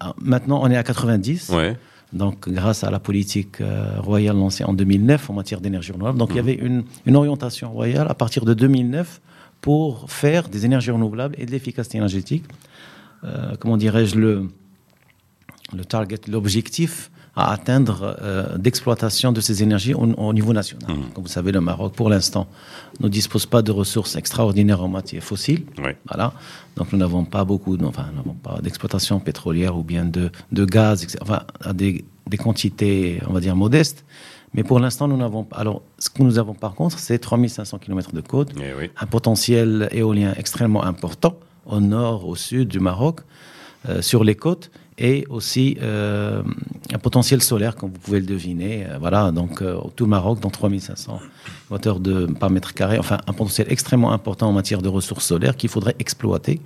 Ah, 0.00 0.14
Maintenant, 0.20 0.60
on 0.62 0.70
est 0.70 0.76
à 0.76 0.82
90. 0.82 1.50
Ouais. 1.50 1.76
Donc, 2.12 2.48
grâce 2.48 2.84
à 2.84 2.90
la 2.90 3.00
politique 3.00 3.60
euh, 3.60 4.00
royale 4.00 4.36
lancée 4.36 4.64
en 4.64 4.72
2009 4.72 5.30
en 5.30 5.32
matière 5.32 5.60
d'énergie 5.60 5.92
renouvelable, 5.92 6.18
donc 6.18 6.30
il 6.30 6.36
y 6.36 6.38
mmh. 6.38 6.42
avait 6.42 6.54
une, 6.54 6.84
une, 7.06 7.16
orientation 7.16 7.72
royale 7.72 8.06
à 8.08 8.14
partir 8.14 8.44
de 8.44 8.54
2009 8.54 9.20
pour 9.60 10.10
faire 10.10 10.48
des 10.48 10.64
énergies 10.64 10.92
renouvelables 10.92 11.34
et 11.38 11.46
de 11.46 11.50
l'efficacité 11.50 11.98
énergétique. 11.98 12.44
Euh, 13.24 13.54
comment 13.58 13.76
dirais-je 13.76 14.16
le 14.16 14.48
le 15.72 15.84
target, 15.84 16.20
l'objectif 16.28 17.10
à 17.36 17.52
atteindre 17.52 18.16
euh, 18.22 18.56
d'exploitation 18.56 19.32
de 19.32 19.40
ces 19.40 19.62
énergies 19.62 19.94
au, 19.94 20.32
niveau 20.32 20.52
national. 20.52 20.88
Mmh. 20.88 21.12
Comme 21.14 21.24
vous 21.24 21.30
savez, 21.30 21.50
le 21.50 21.60
Maroc, 21.60 21.94
pour 21.94 22.08
l'instant, 22.08 22.46
ne 23.00 23.08
dispose 23.08 23.46
pas 23.46 23.62
de 23.62 23.72
ressources 23.72 24.14
extraordinaires 24.16 24.82
en 24.82 24.88
matière 24.88 25.22
fossile. 25.22 25.64
Voilà. 26.08 26.32
Donc 26.76 26.92
nous 26.92 26.98
n'avons 26.98 27.24
pas 27.24 27.44
beaucoup, 27.44 27.76
enfin, 27.84 28.06
nous 28.10 28.18
n'avons 28.18 28.34
pas 28.34 28.60
d'exploitation 28.62 29.18
pétrolière 29.20 29.76
ou 29.76 29.82
bien 29.82 30.04
de, 30.04 30.30
de 30.52 30.64
gaz, 30.64 31.02
etc. 31.02 31.18
enfin, 31.22 31.42
à 31.60 31.72
des, 31.72 32.04
des 32.28 32.36
quantités, 32.36 33.20
on 33.28 33.32
va 33.32 33.40
dire, 33.40 33.56
modestes. 33.56 34.04
Mais 34.54 34.62
pour 34.62 34.78
l'instant, 34.78 35.08
nous 35.08 35.16
n'avons 35.16 35.42
pas. 35.42 35.56
Alors, 35.56 35.82
ce 35.98 36.08
que 36.08 36.22
nous 36.22 36.38
avons 36.38 36.54
par 36.54 36.74
contre, 36.74 37.00
c'est 37.00 37.18
3500 37.18 37.78
km 37.78 38.12
de 38.12 38.20
côte, 38.20 38.52
eh 38.56 38.90
un 38.96 39.06
potentiel 39.06 39.88
éolien 39.90 40.32
extrêmement 40.36 40.84
important 40.84 41.36
au 41.66 41.80
nord, 41.80 42.28
au 42.28 42.36
sud 42.36 42.68
du 42.68 42.78
Maroc, 42.78 43.20
euh, 43.88 44.00
sur 44.00 44.22
les 44.22 44.36
côtes 44.36 44.70
et 44.98 45.26
aussi 45.28 45.76
euh, 45.82 46.42
un 46.92 46.98
potentiel 46.98 47.42
solaire, 47.42 47.74
comme 47.74 47.90
vous 47.90 47.98
pouvez 47.98 48.20
le 48.20 48.26
deviner. 48.26 48.86
Euh, 48.86 48.98
voilà, 48.98 49.32
donc 49.32 49.60
euh, 49.60 49.80
tout 49.96 50.04
le 50.04 50.10
Maroc, 50.10 50.40
dans 50.40 50.50
3500 50.50 51.20
watts 51.70 52.00
de, 52.00 52.26
par 52.26 52.50
mètre 52.50 52.74
carré, 52.74 52.98
enfin 52.98 53.18
un 53.26 53.32
potentiel 53.32 53.66
extrêmement 53.70 54.12
important 54.12 54.48
en 54.48 54.52
matière 54.52 54.82
de 54.82 54.88
ressources 54.88 55.26
solaires 55.26 55.56
qu'il 55.56 55.70
faudrait 55.70 55.96
exploiter. 55.98 56.60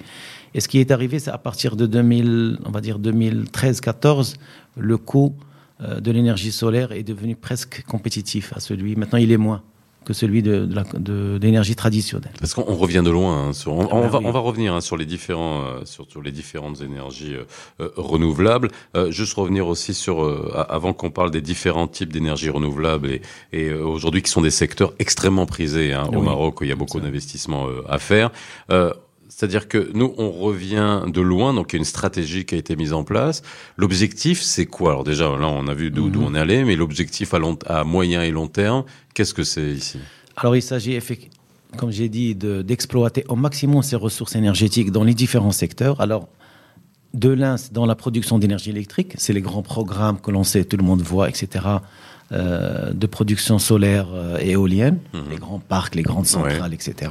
Et 0.55 0.61
ce 0.61 0.69
qui 0.69 0.79
est 0.79 0.91
arrivé, 0.91 1.19
c'est 1.19 1.31
à 1.31 1.39
partir 1.39 1.77
de 1.77 1.87
2000, 1.87 2.59
on 2.65 2.71
va 2.71 2.81
dire 2.81 2.99
2013-14, 2.99 4.37
le 4.77 4.97
coût 4.97 5.35
de 5.81 6.11
l'énergie 6.11 6.51
solaire 6.51 6.91
est 6.91 7.05
devenu 7.05 7.37
presque 7.37 7.85
compétitif 7.87 8.53
à 8.57 8.61
celui. 8.61 8.97
Maintenant, 8.97 9.19
il 9.19 9.31
est 9.31 9.37
moins 9.37 9.63
que 10.09 10.15
celui 10.15 10.43
de, 10.43 10.67
de 10.95 11.39
l'énergie 11.43 11.77
traditionnelle. 11.77 12.33
Parce 12.41 12.55
qu'on 12.55 12.63
revient 12.63 13.03
de 13.05 13.11
loin. 13.11 13.49
Hein, 13.49 13.53
sur, 13.53 13.75
on, 13.75 13.87
ah 14.05 14.09
va, 14.09 14.21
on, 14.25 14.31
va, 14.31 14.39
revenir 14.39 14.73
hein, 14.73 14.81
sur 14.81 14.97
les 14.97 15.05
différents, 15.05 15.61
euh, 15.61 15.85
sur, 15.85 16.07
les 16.23 16.33
différentes 16.33 16.81
énergies 16.81 17.35
euh, 17.35 17.45
euh, 17.83 17.91
renouvelables. 17.97 18.71
juste 19.11 19.35
revenir 19.35 19.69
aussi 19.69 19.93
sur, 19.93 20.17
avant 20.71 20.95
qu'on 20.95 21.11
parle 21.11 21.31
des 21.31 21.43
différents 21.43 21.89
types 21.89 22.11
d'énergie 22.11 22.49
renouvelables 22.49 23.11
et, 23.11 23.21
et 23.53 23.71
aujourd'hui 23.75 24.23
qui 24.23 24.31
sont 24.31 24.41
des 24.41 24.51
secteurs 24.51 24.95
extrêmement 24.99 25.45
prisés 25.45 25.93
hein, 25.93 26.09
au 26.15 26.23
Maroc 26.23 26.63
où 26.63 26.65
il 26.65 26.71
y 26.71 26.73
a 26.73 26.77
beaucoup 26.77 27.01
d'investissements 27.01 27.67
à 27.87 27.99
faire. 27.99 28.31
C'est-à-dire 29.29 29.69
que 29.69 29.91
nous, 29.95 30.15
on 30.17 30.31
revient 30.31 31.03
de 31.07 31.21
loin, 31.21 31.53
donc 31.55 31.73
il 31.73 31.77
y 31.77 31.79
a 31.79 31.81
une 31.81 31.85
stratégie 31.85 32.45
qui 32.45 32.55
a 32.55 32.59
été 32.59 32.77
mise 32.77 32.93
en 32.93 33.05
place. 33.05 33.43
L'objectif, 33.77 34.41
c'est 34.41 34.67
quoi? 34.67 34.93
Alors 34.93 35.05
déjà, 35.05 35.25
là, 35.25 35.49
on 35.49 35.69
a 35.69 35.75
vu 35.75 35.91
d'où 35.91 36.07
mhm. 36.09 36.25
on 36.25 36.35
est 36.35 36.41
allé, 36.41 36.65
mais 36.65 36.77
l'objectif 36.77 37.35
à, 37.35 37.41
à 37.67 37.85
moyen 37.85 38.23
et 38.23 38.31
long 38.31 38.49
terme, 38.49 38.85
qu'est-ce 39.15 39.35
que 39.35 39.45
c'est 39.45 39.71
ici? 39.71 39.99
Alors 40.37 40.57
il 40.57 40.63
s'agit, 40.63 40.99
comme 41.77 41.91
j'ai 41.91 42.09
dit, 42.09 42.35
d'exploiter 42.35 43.25
au 43.29 43.37
maximum 43.37 43.83
ces 43.83 43.97
ressources 43.97 44.35
énergétiques 44.35 44.91
dans 44.91 45.05
les 45.05 45.15
différents 45.15 45.53
secteurs. 45.53 46.01
Alors, 46.01 46.29
de 47.15 47.31
l'un, 47.31 47.57
dans 47.73 47.87
la 47.87 47.95
production 47.95 48.39
d'énergie 48.39 48.71
électrique, 48.71 49.15
c'est 49.17 49.33
les 49.33 49.41
grands 49.41 49.63
programmes 49.63 50.21
que 50.21 50.31
l'on 50.31 50.45
sait, 50.45 50.65
tout 50.65 50.77
le 50.77 50.85
monde 50.85 51.03
voit, 51.03 51.29
etc., 51.29 51.65
euh, 52.31 52.93
de 52.93 53.07
production 53.07 53.59
solaire 53.59 54.07
et 54.39 54.51
euh, 54.51 54.53
éolienne, 54.53 54.99
mhm. 55.15 55.31
les 55.31 55.37
grands 55.37 55.59
parcs, 55.61 55.95
les 55.95 56.03
grandes 56.03 56.27
centrales, 56.27 56.75
etc. 56.75 57.11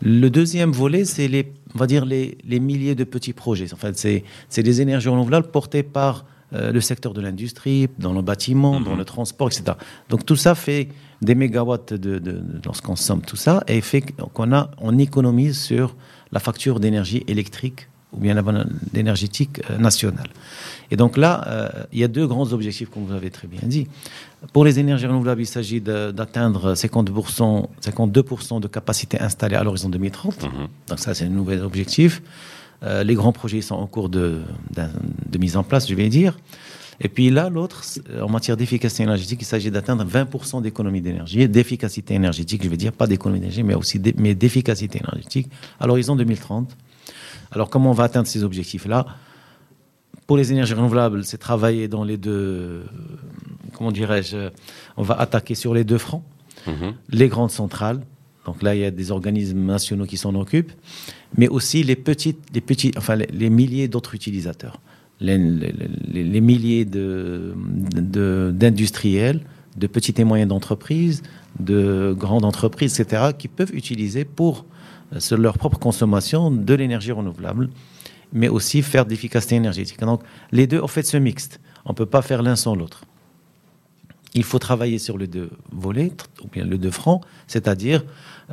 Le 0.00 0.28
deuxième 0.28 0.70
volet, 0.70 1.04
c'est 1.04 1.28
les, 1.28 1.52
on 1.74 1.78
va 1.78 1.86
dire 1.86 2.04
les, 2.04 2.38
les, 2.44 2.60
milliers 2.60 2.94
de 2.94 3.04
petits 3.04 3.32
projets. 3.32 3.72
En 3.72 3.76
fait, 3.76 3.98
c'est, 3.98 4.24
c'est 4.48 4.62
des 4.62 4.80
énergies 4.80 5.08
renouvelables 5.08 5.50
portées 5.50 5.82
par 5.82 6.24
euh, 6.54 6.72
le 6.72 6.80
secteur 6.80 7.12
de 7.12 7.20
l'industrie, 7.20 7.88
dans 7.98 8.12
le 8.12 8.22
bâtiment, 8.22 8.80
dans 8.80 8.92
mhm. 8.92 8.98
le 8.98 9.04
transport, 9.04 9.48
etc. 9.48 9.76
Donc 10.08 10.24
tout 10.24 10.36
ça 10.36 10.54
fait 10.54 10.88
des 11.20 11.34
mégawatts 11.34 11.92
de, 11.92 12.18
de, 12.18 12.42
lorsqu'on 12.64 12.96
somme 12.96 13.20
tout 13.20 13.36
ça 13.36 13.62
et 13.66 13.80
fait 13.82 14.00
qu'on 14.32 14.52
a, 14.52 14.70
on 14.78 14.96
économise 14.96 15.60
sur 15.60 15.94
la 16.32 16.40
facture 16.40 16.80
d'énergie 16.80 17.22
électrique 17.26 17.88
ou 18.12 18.20
bien 18.20 18.34
l'énergétique 18.94 19.60
euh, 19.70 19.76
nationale. 19.76 20.28
Et 20.90 20.96
donc 20.96 21.16
là, 21.16 21.44
euh, 21.46 21.68
il 21.92 21.98
y 21.98 22.04
a 22.04 22.08
deux 22.08 22.26
grands 22.26 22.52
objectifs, 22.52 22.88
comme 22.90 23.04
vous 23.04 23.14
avez 23.14 23.30
très 23.30 23.46
bien 23.46 23.60
dit. 23.62 23.86
Pour 24.52 24.64
les 24.64 24.78
énergies 24.78 25.06
renouvelables, 25.06 25.42
il 25.42 25.46
s'agit 25.46 25.80
d'atteindre 25.80 26.74
50%, 26.74 27.66
52% 27.82 28.60
de 28.60 28.68
capacité 28.68 29.20
installée 29.20 29.56
à 29.56 29.64
l'horizon 29.64 29.88
2030. 29.88 30.44
Mhm. 30.44 30.50
Donc 30.88 30.98
ça, 30.98 31.14
c'est 31.14 31.24
un 31.24 31.30
nouvel 31.30 31.62
objectif. 31.62 32.22
Euh, 32.84 33.02
les 33.02 33.14
grands 33.14 33.32
projets 33.32 33.60
sont 33.60 33.74
en 33.74 33.86
cours 33.86 34.08
de, 34.08 34.40
de, 34.74 35.38
mise 35.38 35.56
en 35.56 35.64
place, 35.64 35.88
je 35.88 35.94
vais 35.94 36.08
dire. 36.08 36.38
Et 37.00 37.08
puis 37.08 37.30
là, 37.30 37.48
l'autre, 37.48 37.82
en 38.20 38.28
matière 38.28 38.56
d'efficacité 38.56 39.02
énergétique, 39.04 39.40
il 39.42 39.44
s'agit 39.44 39.70
d'atteindre 39.70 40.04
20% 40.04 40.62
d'économie 40.62 41.00
d'énergie, 41.00 41.48
d'efficacité 41.48 42.14
énergétique, 42.14 42.62
je 42.64 42.68
vais 42.68 42.76
dire, 42.76 42.92
pas 42.92 43.06
d'économie 43.06 43.40
d'énergie, 43.40 43.62
mais 43.62 43.74
aussi 43.74 44.00
d'efficacité 44.00 44.98
énergétique 44.98 45.48
à 45.78 45.86
l'horizon 45.86 46.16
2030. 46.16 46.76
Alors, 47.52 47.70
comment 47.70 47.90
on 47.90 47.94
va 47.94 48.04
atteindre 48.04 48.26
ces 48.26 48.42
objectifs-là? 48.42 49.06
Pour 50.28 50.36
les 50.36 50.52
énergies 50.52 50.74
renouvelables, 50.74 51.24
c'est 51.24 51.38
travailler 51.38 51.88
dans 51.88 52.04
les 52.04 52.18
deux. 52.18 52.82
Comment 53.72 53.90
dirais-je 53.90 54.50
On 54.98 55.02
va 55.02 55.14
attaquer 55.14 55.54
sur 55.54 55.72
les 55.72 55.84
deux 55.84 55.96
fronts. 55.96 56.22
Mhm. 56.66 56.92
Les 57.08 57.28
grandes 57.28 57.50
centrales. 57.50 58.02
Donc 58.44 58.62
là, 58.62 58.74
il 58.74 58.82
y 58.82 58.84
a 58.84 58.90
des 58.90 59.10
organismes 59.10 59.64
nationaux 59.64 60.04
qui 60.04 60.18
s'en 60.18 60.34
occupent, 60.34 60.72
mais 61.38 61.48
aussi 61.48 61.82
les 61.82 61.96
petites, 61.96 62.40
les 62.52 62.60
petits, 62.60 62.92
enfin 62.98 63.16
les, 63.16 63.50
milliers 63.50 63.88
d'autres 63.88 64.14
utilisateurs, 64.14 64.82
les, 65.20 65.38
milliers 65.38 66.84
de, 66.84 67.54
d'industriels, 68.52 69.40
de, 69.78 69.86
petites 69.86 70.18
et 70.18 70.24
moyennes 70.24 70.52
entreprises, 70.52 71.22
de 71.58 72.14
grandes 72.16 72.44
entreprises, 72.44 73.00
etc., 73.00 73.32
qui 73.36 73.48
peuvent 73.48 73.74
utiliser 73.74 74.26
pour 74.26 74.66
sur 75.18 75.38
leur 75.38 75.56
propre 75.56 75.78
consommation 75.78 76.50
de 76.50 76.74
l'énergie 76.74 77.12
renouvelable, 77.12 77.70
mais 78.32 78.48
aussi 78.48 78.82
faire 78.82 79.04
de 79.04 79.10
l'efficacité 79.10 79.54
énergétique. 79.56 80.00
Donc, 80.00 80.22
les 80.52 80.66
deux, 80.66 80.80
en 80.80 80.88
fait, 80.88 81.04
se 81.04 81.16
mixent. 81.16 81.60
On 81.84 81.90
ne 81.90 81.96
peut 81.96 82.06
pas 82.06 82.22
faire 82.22 82.42
l'un 82.42 82.56
sans 82.56 82.74
l'autre. 82.74 83.04
Il 84.34 84.44
faut 84.44 84.58
travailler 84.58 84.98
sur 84.98 85.16
les 85.16 85.26
deux 85.26 85.50
volets, 85.72 86.12
ou 86.44 86.48
bien 86.48 86.64
le 86.64 86.76
deux 86.76 86.90
fronts, 86.90 87.22
c'est-à-dire 87.46 88.04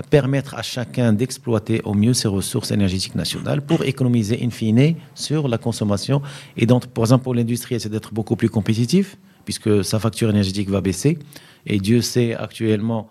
permettre 0.09 0.55
à 0.55 0.61
chacun 0.61 1.13
d'exploiter 1.13 1.81
au 1.83 1.93
mieux 1.93 2.13
ses 2.13 2.27
ressources 2.27 2.71
énergétiques 2.71 3.15
nationales 3.15 3.61
pour 3.61 3.83
économiser 3.83 4.39
in 4.43 4.49
fine 4.49 4.95
sur 5.15 5.47
la 5.47 5.57
consommation. 5.57 6.21
Et 6.57 6.65
donc, 6.65 6.87
par 6.87 7.03
exemple, 7.03 7.23
pour 7.23 7.35
l'industrie, 7.35 7.79
c'est 7.79 7.89
d'être 7.89 8.13
beaucoup 8.13 8.35
plus 8.35 8.49
compétitif, 8.49 9.17
puisque 9.43 9.83
sa 9.83 9.99
facture 9.99 10.29
énergétique 10.29 10.69
va 10.69 10.81
baisser. 10.81 11.19
Et 11.65 11.79
Dieu 11.79 12.01
sait 12.01 12.33
actuellement 12.35 13.09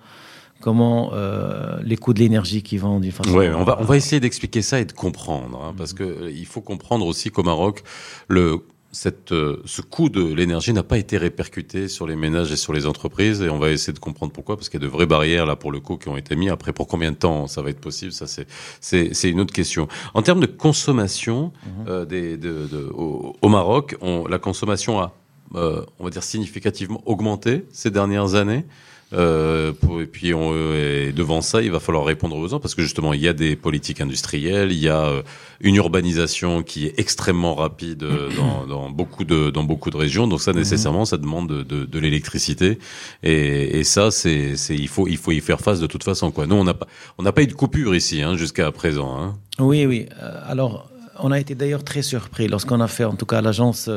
comment 0.64 1.10
euh, 1.12 1.76
les 1.82 1.98
coûts 1.98 2.14
de 2.14 2.20
l'énergie 2.20 2.62
qui 2.62 2.78
vont 2.78 2.98
d'une 2.98 3.12
façon. 3.12 3.36
Oui, 3.36 3.48
on 3.54 3.64
va, 3.64 3.76
on 3.80 3.84
va 3.84 3.98
essayer 3.98 4.18
d'expliquer 4.18 4.62
ça 4.62 4.80
et 4.80 4.86
de 4.86 4.92
comprendre, 4.92 5.62
hein, 5.62 5.74
parce 5.76 5.92
que 5.92 6.04
euh, 6.04 6.30
il 6.30 6.46
faut 6.46 6.62
comprendre 6.62 7.04
aussi 7.04 7.30
qu'au 7.30 7.42
Maroc, 7.42 7.82
le 8.28 8.60
cette, 8.90 9.32
euh, 9.32 9.60
ce 9.66 9.82
coût 9.82 10.08
de 10.08 10.22
l'énergie 10.22 10.72
n'a 10.72 10.82
pas 10.82 10.96
été 10.96 11.18
répercuté 11.18 11.88
sur 11.88 12.06
les 12.06 12.16
ménages 12.16 12.50
et 12.50 12.56
sur 12.56 12.72
les 12.72 12.86
entreprises 12.86 13.42
et 13.42 13.50
on 13.50 13.58
va 13.58 13.72
essayer 13.72 13.92
de 13.92 13.98
comprendre 13.98 14.32
pourquoi 14.32 14.56
parce 14.56 14.70
qu'il 14.70 14.80
y 14.80 14.84
a 14.84 14.86
de 14.86 14.90
vraies 14.90 15.04
barrières 15.04 15.46
là 15.46 15.56
pour 15.56 15.72
le 15.72 15.80
coup 15.80 15.96
qui 15.96 16.08
ont 16.08 16.16
été 16.16 16.36
mis 16.36 16.48
après 16.48 16.72
pour 16.72 16.86
combien 16.86 17.10
de 17.10 17.16
temps 17.16 17.48
ça 17.48 17.60
va 17.60 17.70
être 17.70 17.80
possible 17.80 18.12
ça 18.12 18.26
c'est 18.28 18.46
c'est 18.80 19.28
une 19.28 19.40
autre 19.40 19.52
question. 19.52 19.88
En 20.14 20.22
termes 20.22 20.38
de 20.38 20.46
consommation 20.46 21.52
euh, 21.88 22.04
des, 22.04 22.36
de, 22.36 22.68
de, 22.70 22.88
au, 22.94 23.34
au, 23.42 23.48
Maroc 23.48 23.96
on, 24.00 24.28
la 24.28 24.38
consommation 24.38 25.00
a 25.00 25.12
euh, 25.56 25.84
on 25.98 26.04
va 26.04 26.10
dire 26.10 26.22
significativement 26.22 27.02
augmenté 27.04 27.66
ces 27.72 27.90
dernières 27.90 28.36
années 28.36 28.64
euh, 29.12 29.72
et 30.00 30.06
puis 30.06 30.34
on, 30.34 30.54
et 30.74 31.12
devant 31.12 31.40
ça, 31.40 31.62
il 31.62 31.70
va 31.70 31.80
falloir 31.80 32.04
répondre 32.04 32.36
aux 32.36 32.40
besoins 32.40 32.60
parce 32.60 32.74
que 32.74 32.82
justement, 32.82 33.12
il 33.12 33.20
y 33.20 33.28
a 33.28 33.32
des 33.32 33.56
politiques 33.56 34.00
industrielles, 34.00 34.72
il 34.72 34.78
y 34.78 34.88
a 34.88 35.06
euh, 35.06 35.22
une 35.60 35.76
urbanisation 35.76 36.62
qui 36.62 36.86
est 36.86 36.98
extrêmement 36.98 37.54
rapide 37.54 38.02
euh, 38.02 38.30
dans, 38.36 38.66
dans, 38.66 38.90
beaucoup 38.90 39.24
de 39.24 39.50
dans 39.50 39.64
beaucoup 39.64 39.90
de 39.90 39.96
régions. 39.96 40.26
Donc 40.26 40.40
ça, 40.40 40.52
mhm. 40.52 40.58
nécessairement, 40.58 41.04
ça 41.04 41.16
demande 41.16 41.48
de, 41.48 41.62
de, 41.62 41.84
de 41.84 41.98
l'électricité. 41.98 42.78
Et, 43.22 43.78
et, 43.78 43.84
ça, 43.84 44.10
c'est 44.10 44.54
il 44.70 44.88
faut 44.88 45.06
il 45.06 45.18
faut 45.18 45.32
y 45.32 45.40
faire 45.40 45.60
face 45.60 45.80
de 45.80 45.86
toute 45.86 46.04
façon. 46.04 46.30
Quoi. 46.30 46.46
Nous, 46.46 46.56
on 46.56 46.64
n'a 46.64 46.74
pas 46.74 46.86
on 47.18 47.22
n'a 47.22 47.32
pas 47.32 47.42
eu 47.42 47.46
de 47.46 47.52
coupure 47.52 47.94
ici 47.94 48.22
hein, 48.22 48.36
jusqu'à 48.36 48.70
présent. 48.72 49.16
Hein. 49.18 49.36
Oui, 49.58 49.86
oui. 49.86 50.06
alors, 50.48 50.90
on 51.20 51.30
a 51.30 51.38
été 51.38 51.54
d'ailleurs 51.54 51.84
très 51.84 52.02
surpris 52.02 52.48
lorsqu'on 52.48 52.80
a 52.80 52.88
fait, 52.88 53.04
en 53.04 53.14
tout 53.14 53.26
cas, 53.26 53.40
l'agence 53.40 53.88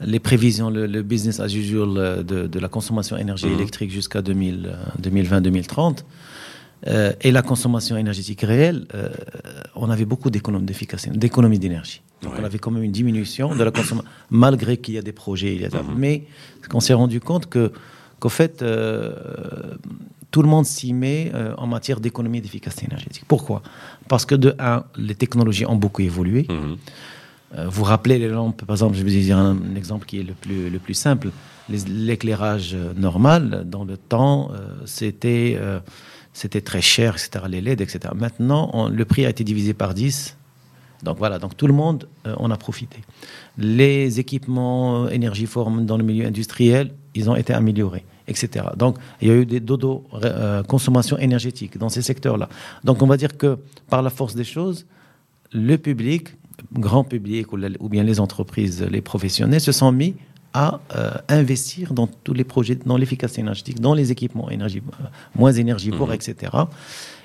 les 0.00 0.20
prévisions, 0.20 0.70
le, 0.70 1.02
business 1.02 1.40
as 1.40 1.54
usual 1.54 1.96
euh, 1.96 2.22
de, 2.22 2.58
la 2.58 2.68
consommation 2.68 3.16
d'énergie 3.16 3.46
mhm. 3.46 3.54
électrique 3.54 3.90
jusqu'à 3.90 4.20
2020-2030 4.20 6.04
euh, 6.86 7.12
et 7.22 7.32
la 7.32 7.42
consommation 7.42 7.96
énergétique 7.96 8.42
réelle, 8.42 8.86
euh, 8.94 9.08
on 9.74 9.88
avait 9.88 10.04
beaucoup 10.04 10.28
d'économies 10.30 10.66
d'efficacité, 10.66 11.16
d'économies 11.16 11.58
d'énergie. 11.58 12.02
On 12.24 12.44
avait 12.44 12.58
quand 12.58 12.70
même 12.70 12.82
une 12.82 12.92
diminution 12.92 13.54
de 13.54 13.62
la 13.62 13.70
consommation, 13.70 14.08
malgré 14.30 14.76
qu'il 14.78 14.94
y 14.94 14.98
a 14.98 15.02
des 15.02 15.12
projets. 15.12 15.54
Il 15.54 15.62
y 15.62 15.64
a 15.64 15.68
mhm. 15.68 15.94
Mais 15.96 16.24
on 16.74 16.80
s'est 16.80 16.94
rendu 16.94 17.20
compte 17.20 17.46
que 17.46 17.72
qu'au 18.18 18.30
fait, 18.30 18.64
tout 20.30 20.42
le 20.42 20.48
monde 20.48 20.64
s'y 20.64 20.92
met 20.92 21.30
en 21.56 21.66
matière 21.66 22.00
d'économie 22.00 22.40
d'efficacité 22.40 22.86
énergétique. 22.86 23.24
Pourquoi? 23.28 23.62
Parce 24.08 24.24
que 24.24 24.34
de 24.34 24.54
un, 24.58 24.84
les 24.96 25.14
technologies 25.14 25.66
ont 25.66 25.76
beaucoup 25.76 26.02
évolué. 26.02 26.46
Mhm. 26.48 26.76
Euh, 27.54 27.66
vous 27.68 27.84
rappelez 27.84 28.18
les 28.18 28.28
lampes, 28.28 28.64
par 28.64 28.74
exemple, 28.74 28.96
je 28.96 29.02
vais 29.02 29.10
vous 29.10 29.24
dire 29.24 29.38
un, 29.38 29.56
exemple 29.76 30.06
qui 30.06 30.18
est 30.18 30.22
le 30.22 30.34
plus, 30.34 30.68
le 30.68 30.78
plus 30.78 30.94
simple. 30.94 31.30
L'éclairage 31.68 32.76
normal, 32.96 33.64
dans 33.66 33.84
le 33.84 33.96
temps, 33.96 34.50
euh, 34.52 34.68
c'était 34.84 35.56
euh, 35.58 35.80
très 36.64 36.80
cher, 36.80 37.14
etc., 37.14 37.44
les 37.48 37.60
LED, 37.60 37.80
etc. 37.80 38.12
Maintenant, 38.14 38.88
le 38.88 39.04
prix 39.04 39.26
a 39.26 39.30
été 39.30 39.44
divisé 39.44 39.74
par 39.74 39.94
10. 39.94 40.36
Donc 41.02 41.18
voilà, 41.18 41.38
donc 41.38 41.56
tout 41.56 41.66
le 41.66 41.74
monde 41.74 42.08
en 42.24 42.50
a 42.50 42.56
profité. 42.56 42.98
Les 43.58 44.18
équipements 44.18 45.08
énergiformes 45.08 45.84
dans 45.84 45.98
le 45.98 46.04
milieu 46.04 46.26
industriel, 46.26 46.92
ils 47.14 47.28
ont 47.28 47.36
été 47.36 47.52
améliorés, 47.52 48.04
etc. 48.28 48.64
Donc 48.76 48.96
il 49.20 49.28
y 49.28 49.30
a 49.30 49.34
eu 49.34 49.44
des 49.44 49.60
dodo 49.60 50.04
consommation 50.66 51.18
énergétique 51.18 51.76
dans 51.76 51.90
ces 51.90 52.00
secteurs-là. 52.00 52.48
Donc 52.82 53.02
on 53.02 53.06
va 53.06 53.18
dire 53.18 53.36
que 53.36 53.58
par 53.90 54.00
la 54.00 54.08
force 54.08 54.34
des 54.34 54.44
choses, 54.44 54.86
le 55.52 55.76
public 55.76 56.30
grand 56.72 57.04
public 57.04 57.52
ou, 57.52 57.88
bien 57.88 58.02
les 58.02 58.20
entreprises, 58.20 58.82
les 58.82 59.00
professionnels 59.00 59.60
se 59.60 59.72
sont 59.72 59.92
mis 59.92 60.14
à 60.52 60.80
euh, 60.96 61.10
investir 61.28 61.92
dans 61.92 62.06
tous 62.06 62.32
les 62.32 62.44
projets, 62.44 62.76
dans 62.76 62.96
l'efficacité 62.96 63.42
énergétique, 63.42 63.80
dans 63.80 63.92
les 63.92 64.10
équipements 64.10 64.48
énergie, 64.48 64.82
euh, 65.00 65.04
moins 65.34 65.52
énergivores, 65.52 66.08
mmh. 66.08 66.14
etc. 66.14 66.52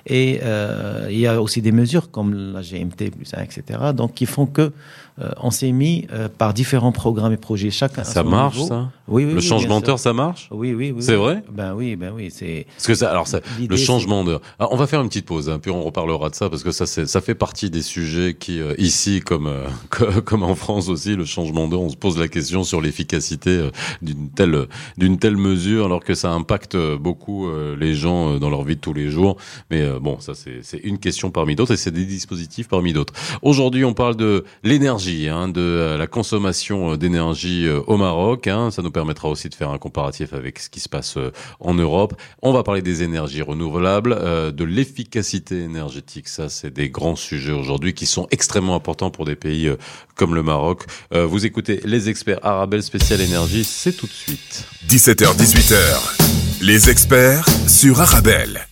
Et 0.05 0.39
euh, 0.43 1.07
il 1.09 1.19
y 1.19 1.27
a 1.27 1.41
aussi 1.41 1.61
des 1.61 1.71
mesures 1.71 2.11
comme 2.11 2.33
la 2.53 2.61
GMT, 2.61 3.11
etc. 3.41 3.79
Donc 3.95 4.15
qui 4.15 4.25
font 4.25 4.47
que 4.47 4.73
euh, 5.19 5.29
on 5.41 5.51
s'est 5.51 5.71
mis 5.71 6.07
euh, 6.11 6.29
par 6.29 6.53
différents 6.53 6.91
programmes 6.91 7.33
et 7.33 7.37
projets 7.37 7.69
chacun. 7.69 8.03
Ça 8.03 8.23
marche, 8.23 8.61
ça? 8.63 8.89
Oui, 9.07 9.25
oui. 9.25 9.33
Le 9.33 9.41
changement 9.41 9.81
d'heure, 9.81 9.99
ça 9.99 10.13
marche? 10.13 10.47
Oui, 10.51 10.73
oui, 10.73 10.93
oui. 10.95 11.03
C'est 11.03 11.15
vrai? 11.15 11.43
Ben 11.51 11.73
oui, 11.73 11.95
ben 11.95 12.13
oui, 12.15 12.29
c'est. 12.31 12.65
Parce 12.77 12.87
que 12.87 12.95
ça, 12.95 13.11
alors 13.11 13.27
ça, 13.27 13.41
le 13.59 13.75
changement 13.75 14.23
d'heure. 14.23 14.41
On 14.59 14.77
va 14.77 14.87
faire 14.87 15.01
une 15.01 15.09
petite 15.09 15.25
pause, 15.25 15.49
hein, 15.49 15.59
puis 15.59 15.69
on 15.69 15.83
reparlera 15.83 16.29
de 16.29 16.35
ça 16.35 16.49
parce 16.49 16.63
que 16.63 16.71
ça, 16.71 16.85
ça 16.85 17.21
fait 17.21 17.35
partie 17.35 17.69
des 17.69 17.81
sujets 17.81 18.35
qui, 18.39 18.61
euh, 18.61 18.73
ici, 18.77 19.19
comme 19.19 19.51
comme 20.25 20.43
en 20.43 20.55
France 20.55 20.87
aussi, 20.87 21.15
le 21.15 21.25
changement 21.25 21.67
d'heure, 21.67 21.81
on 21.81 21.89
se 21.89 21.97
pose 21.97 22.17
la 22.17 22.27
question 22.27 22.63
sur 22.63 22.79
l'efficacité 22.79 23.69
d'une 24.01 24.29
telle 24.29 24.67
d'une 24.97 25.19
telle 25.19 25.37
mesure, 25.37 25.85
alors 25.85 26.03
que 26.03 26.13
ça 26.13 26.31
impacte 26.31 26.77
beaucoup 26.95 27.49
les 27.77 27.93
gens 27.93 28.37
dans 28.37 28.49
leur 28.49 28.63
vie 28.63 28.75
de 28.75 28.81
tous 28.81 28.93
les 28.93 29.09
jours. 29.09 29.37
Mais 29.69 29.85
bon, 29.99 30.19
ça 30.19 30.33
c'est 30.35 30.77
une 30.77 30.99
question 30.99 31.31
parmi 31.31 31.55
d'autres 31.55 31.73
et 31.73 31.77
c'est 31.77 31.91
des 31.91 32.05
dispositifs 32.05 32.67
parmi 32.67 32.93
d'autres. 32.93 33.13
Aujourd'hui, 33.41 33.83
on 33.83 33.93
parle 33.93 34.15
de 34.15 34.45
l'énergie 34.63 35.00
Hein, 35.07 35.47
de 35.47 35.61
euh, 35.61 35.97
la 35.97 36.05
consommation 36.05 36.93
euh, 36.93 36.97
d'énergie 36.97 37.65
euh, 37.65 37.81
au 37.87 37.97
Maroc. 37.97 38.45
Hein. 38.45 38.69
Ça 38.69 38.83
nous 38.83 38.91
permettra 38.91 39.29
aussi 39.29 39.49
de 39.49 39.55
faire 39.55 39.71
un 39.71 39.79
comparatif 39.79 40.33
avec 40.33 40.59
ce 40.59 40.69
qui 40.69 40.79
se 40.79 40.89
passe 40.89 41.17
en 41.59 41.73
Europe. 41.73 42.13
On 42.41 42.53
va 42.53 42.61
parler 42.61 42.81
des 42.81 43.01
énergies 43.01 43.41
renouvelables, 43.41 44.15
de 44.53 44.63
l'efficacité 44.63 45.63
énergétique. 45.63 46.27
Ça, 46.27 46.49
c'est 46.49 46.71
des 46.71 46.89
grands 46.89 47.15
sujets 47.15 47.51
aujourd'hui 47.51 47.93
qui 47.93 48.05
sont 48.05 48.27
extrêmement 48.31 48.75
importants 48.75 49.09
pour 49.09 49.25
des 49.25 49.35
pays 49.35 49.69
comme 50.15 50.35
le 50.35 50.43
Maroc. 50.43 50.83
vous 51.11 51.45
écoutez 51.45 51.81
les 51.83 52.09
experts 52.09 52.39
Arabelle 52.43 52.83
spécial 52.83 53.21
énergie, 53.21 53.63
c'est 53.63 53.93
tout 53.93 54.07
de 54.07 54.11
suite. 54.11 54.65
17h, 54.87 55.35
18h. 55.37 56.61
Les 56.61 56.89
experts 56.89 57.45
sur 57.67 58.01
Arabelle. 58.01 58.67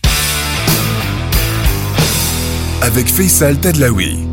Avec 2.82 3.08
Faisal 3.08 3.58
Tadlaoui. 3.58 4.29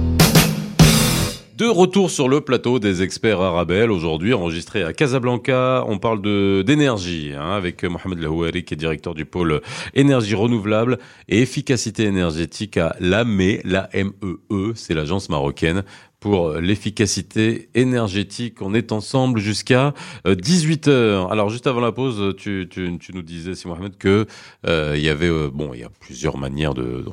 De 1.58 1.66
retour 1.66 2.12
sur 2.12 2.30
le 2.30 2.42
plateau 2.42 2.78
des 2.78 3.02
experts 3.02 3.42
Arabel, 3.42 3.90
aujourd'hui 3.90 4.32
enregistré 4.36 4.84
à 4.84 4.94
Casablanca. 4.94 5.84
On 5.88 5.98
parle 5.98 6.22
d'énergie 6.64 7.32
hein, 7.36 7.50
avec 7.50 7.84
Mohamed 7.84 8.20
Lahouari 8.20 8.64
qui 8.64 8.76
est 8.76 8.78
directeur 8.78 9.16
du 9.16 9.26
pôle 9.26 9.62
énergie 9.96 10.36
renouvelable 10.36 11.00
et 11.28 11.42
efficacité 11.42 12.04
énergétique 12.04 12.78
à 12.78 12.96
l'AME, 13.00 13.58
la 13.64 13.90
M-E-E, 13.94 14.38
e, 14.52 14.74
c'est 14.76 14.94
l'agence 14.94 15.30
marocaine 15.30 15.84
pour 16.20 16.54
l'efficacité 16.54 17.70
énergétique. 17.76 18.62
On 18.62 18.74
est 18.74 18.92
ensemble 18.92 19.40
jusqu'à 19.40 19.94
18 20.26 20.88
euh, 20.88 21.26
Alors 21.28 21.50
juste 21.50 21.68
avant 21.68 21.80
la 21.80 21.92
pause, 21.92 22.36
tu, 22.38 22.68
tu, 22.70 22.98
tu 23.00 23.14
nous 23.14 23.22
disais, 23.22 23.56
si 23.56 23.68
Mohamed, 23.68 23.98
que 23.98 24.26
euh, 24.66 24.94
il 24.98 25.04
y 25.04 25.10
avait 25.10 25.30
euh, 25.30 25.50
bon, 25.54 25.74
il 25.74 25.82
y 25.82 25.84
a 25.84 25.90
plusieurs 26.00 26.38
manières 26.38 26.74
de, 26.74 27.06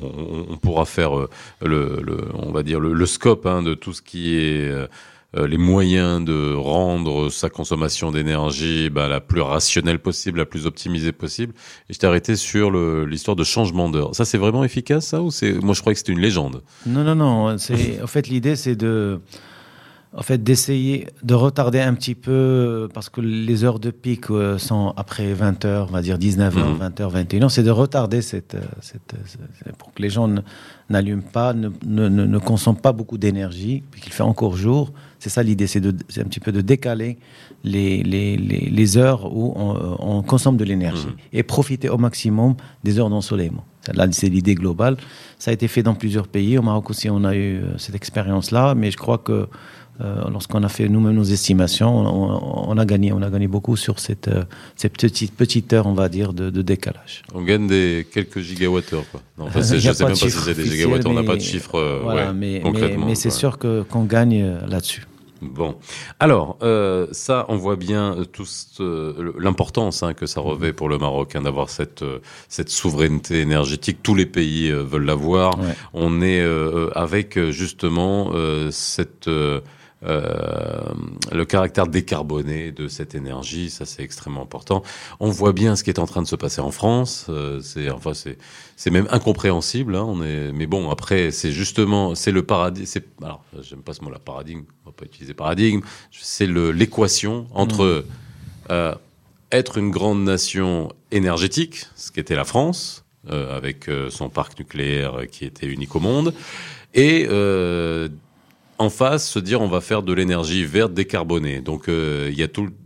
on, 0.49 0.57
pourra 0.57 0.85
faire 0.85 1.17
euh, 1.17 1.29
le, 1.61 2.01
le, 2.01 2.17
on 2.33 2.51
va 2.51 2.63
dire 2.63 2.79
le, 2.79 2.93
le 2.93 3.05
scope 3.05 3.45
hein, 3.45 3.61
de 3.61 3.73
tout 3.73 3.93
ce 3.93 4.01
qui 4.01 4.35
est 4.35 4.69
euh, 4.69 4.87
les 5.35 5.57
moyens 5.57 6.23
de 6.23 6.53
rendre 6.53 7.29
sa 7.29 7.49
consommation 7.49 8.11
d'énergie 8.11 8.89
bah, 8.89 9.07
la 9.07 9.19
plus 9.19 9.41
rationnelle 9.41 9.99
possible, 9.99 10.39
la 10.39 10.45
plus 10.45 10.65
optimisée 10.65 11.11
possible. 11.11 11.53
Et 11.89 11.93
je 11.93 11.99
t'ai 11.99 12.07
arrêté 12.07 12.35
sur 12.35 12.71
l'histoire 12.71 13.35
de 13.35 13.43
changement 13.43 13.89
d'heure. 13.89 14.15
Ça, 14.15 14.25
c'est 14.25 14.37
vraiment 14.37 14.63
efficace, 14.63 15.07
ça 15.07 15.21
ou 15.21 15.31
c'est 15.31 15.53
Moi, 15.53 15.73
je 15.73 15.81
croyais 15.81 15.95
que 15.95 15.99
c'était 15.99 16.13
une 16.13 16.21
légende? 16.21 16.61
Non, 16.85 17.03
non, 17.03 17.15
non. 17.15 17.55
En 17.55 18.07
fait 18.07 18.27
l'idée, 18.27 18.55
c'est 18.55 18.75
de 18.75 19.19
en 20.17 20.21
fait, 20.21 20.41
d'essayer 20.41 21.07
de 21.23 21.33
retarder 21.33 21.81
un 21.81 21.93
petit 21.93 22.15
peu, 22.15 22.87
parce 22.93 23.09
que 23.09 23.19
les 23.19 23.65
heures 23.65 23.79
de 23.79 23.91
pic 23.91 24.31
euh, 24.31 24.57
sont 24.57 24.93
après 24.95 25.33
20h, 25.33 25.87
on 25.89 25.91
va 25.91 26.01
dire 26.01 26.17
19h, 26.17 26.79
20h, 26.79 27.27
21h, 27.27 27.49
c'est 27.49 27.63
de 27.63 27.71
retarder 27.71 28.21
cette, 28.21 28.55
euh, 28.55 28.61
cette, 28.79 29.13
pour 29.77 29.93
que 29.93 30.01
les 30.01 30.09
gens 30.09 30.29
n'allument 30.89 31.21
pas, 31.21 31.53
ne, 31.53 31.69
ne, 31.85 32.07
ne, 32.07 32.37
consomment 32.37 32.79
pas 32.79 32.93
beaucoup 32.93 33.17
d'énergie, 33.17 33.83
puis 33.91 33.99
qu'il 33.99 34.13
fait 34.13 34.23
encore 34.23 34.55
jour. 34.55 34.93
C'est 35.25 35.31
ça 35.31 35.41
l'idée, 35.41 35.65
c'est 35.65 35.79
un 35.79 36.25
petit 36.25 36.39
peu 36.39 36.51
de 36.51 36.61
décaler 36.61 37.17
les, 37.63 38.03
les, 38.03 38.37
les, 38.37 38.97
heures 38.97 39.35
où 39.35 39.55
on, 39.57 40.21
consomme 40.21 40.55
de 40.55 40.63
l'énergie 40.63 41.07
mmh. 41.07 41.33
et 41.33 41.41
profiter 41.41 41.89
au 41.89 41.97
maximum 41.97 42.53
des 42.83 42.99
heures 42.99 43.09
d'ensoleillement. 43.09 43.65
Là, 43.91 44.05
c'est 44.11 44.29
l'idée 44.29 44.53
globale. 44.53 44.97
Ça 45.39 45.49
a 45.49 45.53
été 45.55 45.67
fait 45.67 45.81
dans 45.81 45.95
plusieurs 45.95 46.27
pays. 46.27 46.59
Au 46.59 46.61
Maroc 46.61 46.91
aussi, 46.91 47.09
on 47.09 47.23
a 47.23 47.35
eu 47.35 47.63
cette 47.77 47.95
expérience-là. 47.95 48.75
Mais 48.75 48.91
je 48.91 48.97
crois 48.97 49.17
que 49.17 49.47
euh, 49.99 50.29
lorsqu'on 50.29 50.61
a 50.61 50.69
fait 50.69 50.87
nous-mêmes 50.89 51.15
nos 51.15 51.23
estimations, 51.23 51.91
on, 52.69 52.77
a 52.77 52.85
gagné, 52.85 53.11
on 53.11 53.23
a 53.23 53.29
gagné 53.31 53.47
beaucoup 53.47 53.77
sur 53.77 53.97
cette, 53.97 54.27
euh, 54.27 54.43
cette 54.75 54.93
petite, 54.93 55.35
petite 55.35 55.73
heure, 55.73 55.87
on 55.87 55.93
va 55.93 56.07
dire, 56.07 56.33
de, 56.33 56.61
décalage. 56.61 57.23
On 57.33 57.41
gagne 57.41 57.65
des 57.65 58.05
quelques 58.13 58.41
gigawattheures, 58.41 59.09
quoi. 59.09 59.21
Non, 59.39 59.47
je 59.55 59.57
ne 59.57 59.63
sais 59.63 60.03
même 60.03 60.09
pas 60.09 60.13
si 60.13 60.29
c'est 60.29 60.53
des 60.53 60.65
gigawattheures, 60.65 61.11
on 61.11 61.15
n'a 61.15 61.23
pas 61.23 61.35
de 61.35 61.41
chiffre 61.41 61.79
euh, 61.79 62.01
voilà, 62.03 62.31
mais, 62.31 62.61
Mais, 63.03 63.15
c'est 63.15 63.31
sûr 63.31 63.57
que, 63.57 63.81
qu'on 63.81 64.03
gagne 64.03 64.59
là-dessus. 64.67 65.07
Bon, 65.41 65.75
alors 66.19 66.57
ça, 67.11 67.45
on 67.49 67.57
voit 67.57 67.75
bien 67.75 68.17
tout 68.31 68.45
l'importance 69.37 70.03
hein, 70.03 70.13
que 70.13 70.25
ça 70.25 70.39
revêt 70.39 70.73
pour 70.73 70.89
le 70.89 70.97
Maroc 70.97 71.35
hein, 71.35 71.41
d'avoir 71.41 71.69
cette 71.69 72.03
cette 72.47 72.69
souveraineté 72.69 73.41
énergétique. 73.41 73.99
Tous 74.01 74.15
les 74.15 74.25
pays 74.25 74.71
veulent 74.71 75.05
l'avoir. 75.05 75.53
On 75.93 76.21
est 76.21 76.43
avec 76.95 77.39
justement 77.51 78.31
cette 78.71 79.27
euh, 79.27 79.61
le 80.05 81.43
caractère 81.45 81.87
décarboné 81.87 82.71
de 82.71 82.87
cette 82.87 83.15
énergie, 83.15 83.69
ça 83.69 83.85
c'est 83.85 84.03
extrêmement 84.03 84.43
important. 84.43 84.83
On 85.19 85.29
voit 85.29 85.53
bien 85.53 85.75
ce 85.75 85.83
qui 85.83 85.89
est 85.89 85.99
en 85.99 86.05
train 86.05 86.21
de 86.21 86.27
se 86.27 86.35
passer 86.35 86.61
en 86.61 86.71
France. 86.71 87.27
Euh, 87.29 87.59
c'est 87.61 87.89
enfin 87.89 88.13
c'est 88.13 88.37
c'est 88.75 88.91
même 88.91 89.07
incompréhensible. 89.11 89.95
Hein, 89.95 90.05
on 90.07 90.23
est, 90.23 90.51
mais 90.53 90.67
bon 90.67 90.89
après 90.89 91.31
c'est 91.31 91.51
justement 91.51 92.15
c'est 92.15 92.31
le 92.31 92.43
paradigme. 92.43 92.85
C'est 92.85 93.05
alors 93.21 93.43
j'aime 93.61 93.81
pas 93.81 93.93
ce 93.93 94.03
mot 94.03 94.09
là 94.09 94.19
paradigme. 94.19 94.63
On 94.85 94.89
va 94.89 94.93
pas 94.93 95.05
utiliser 95.05 95.33
paradigme. 95.33 95.81
C'est 96.11 96.47
le 96.47 96.71
l'équation 96.71 97.47
entre 97.53 97.85
mmh. 97.85 98.71
euh, 98.71 98.95
être 99.51 99.77
une 99.77 99.91
grande 99.91 100.23
nation 100.23 100.91
énergétique, 101.11 101.87
ce 101.95 102.11
qu'était 102.11 102.35
la 102.35 102.45
France, 102.45 103.05
euh, 103.29 103.55
avec 103.55 103.87
euh, 103.87 104.09
son 104.09 104.29
parc 104.29 104.59
nucléaire 104.59 105.27
qui 105.31 105.45
était 105.45 105.67
unique 105.67 105.95
au 105.95 105.99
monde, 105.99 106.33
et 106.93 107.27
euh, 107.29 108.09
en 108.77 108.89
face 108.89 109.27
se 109.27 109.39
dire 109.39 109.61
on 109.61 109.67
va 109.67 109.81
faire 109.81 110.03
de 110.03 110.13
l'énergie 110.13 110.65
verte 110.65 110.93
décarbonée. 110.93 111.61
Donc 111.61 111.87
euh, 111.87 112.29
il 112.31 112.37
y 112.37 112.45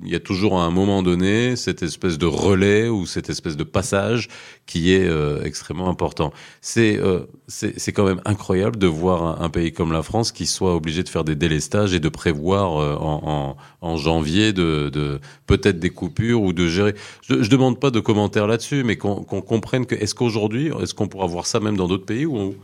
y 0.10 0.16
a 0.16 0.20
toujours 0.20 0.60
à 0.60 0.64
un 0.64 0.72
moment 0.72 1.04
donné 1.04 1.56
cette 1.56 1.84
espèce 1.84 2.18
de 2.18 2.26
relais 2.26 2.88
ou 2.88 3.06
cette 3.06 3.30
espèce 3.30 3.58
de 3.58 3.64
passage 3.64 4.28
qui 4.66 4.94
est 4.94 5.08
euh, 5.08 5.44
extrêmement 5.44 5.90
important. 5.90 6.32
C'est 6.62 6.98
euh, 6.98 7.22
c'est 7.48 7.92
quand 7.92 8.06
même 8.06 8.22
incroyable 8.26 8.78
de 8.78 8.88
voir 8.88 9.42
un, 9.42 9.50
pays 9.50 9.72
comme 9.74 9.92
la 9.92 10.04
France 10.04 10.32
qui 10.32 10.46
soit 10.46 10.76
obligé 10.76 11.02
de 11.02 11.10
faire 11.10 11.24
des 11.24 11.36
délestages 11.36 11.94
et 11.94 12.00
de 12.00 12.10
prévoir 12.10 12.74
en, 12.74 13.58
en, 13.82 13.88
en, 13.88 13.98
janvier 13.98 14.54
de, 14.54 14.90
de 14.90 15.20
peut-être 15.48 15.80
des 15.80 15.90
coupures 15.90 16.44
ou 16.44 16.54
de 16.54 16.68
gérer. 16.68 16.94
Je, 17.28 17.42
je 17.42 17.50
demande 17.50 17.80
pas 17.80 17.90
de 17.90 18.00
commentaires 18.00 18.46
là-dessus, 18.46 18.84
mais 18.84 18.98
qu'on 18.98 19.24
comprenne 19.24 19.88
que 19.88 19.96
est-ce 19.96 20.14
qu'aujourd'hui 20.14 20.72
est-ce 20.82 20.94
qu'on 20.94 21.08
pourra 21.08 21.26
voir 21.26 21.48
ça 21.48 21.60
même 21.60 21.76
dans 21.76 21.88
d'autres 21.88 22.06
pays 22.06 22.28
où 22.28 22.56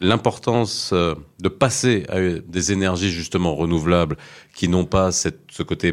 l'importance 0.00 0.90
euh, 0.92 1.14
de 1.40 1.48
passer 1.48 2.04
à 2.08 2.18
des 2.20 2.72
énergies 2.72 3.10
justement 3.10 3.54
renouvelables 3.54 4.16
qui 4.54 4.68
n'ont 4.68 4.84
pas 4.84 5.10
ce 5.12 5.62
côté 5.62 5.92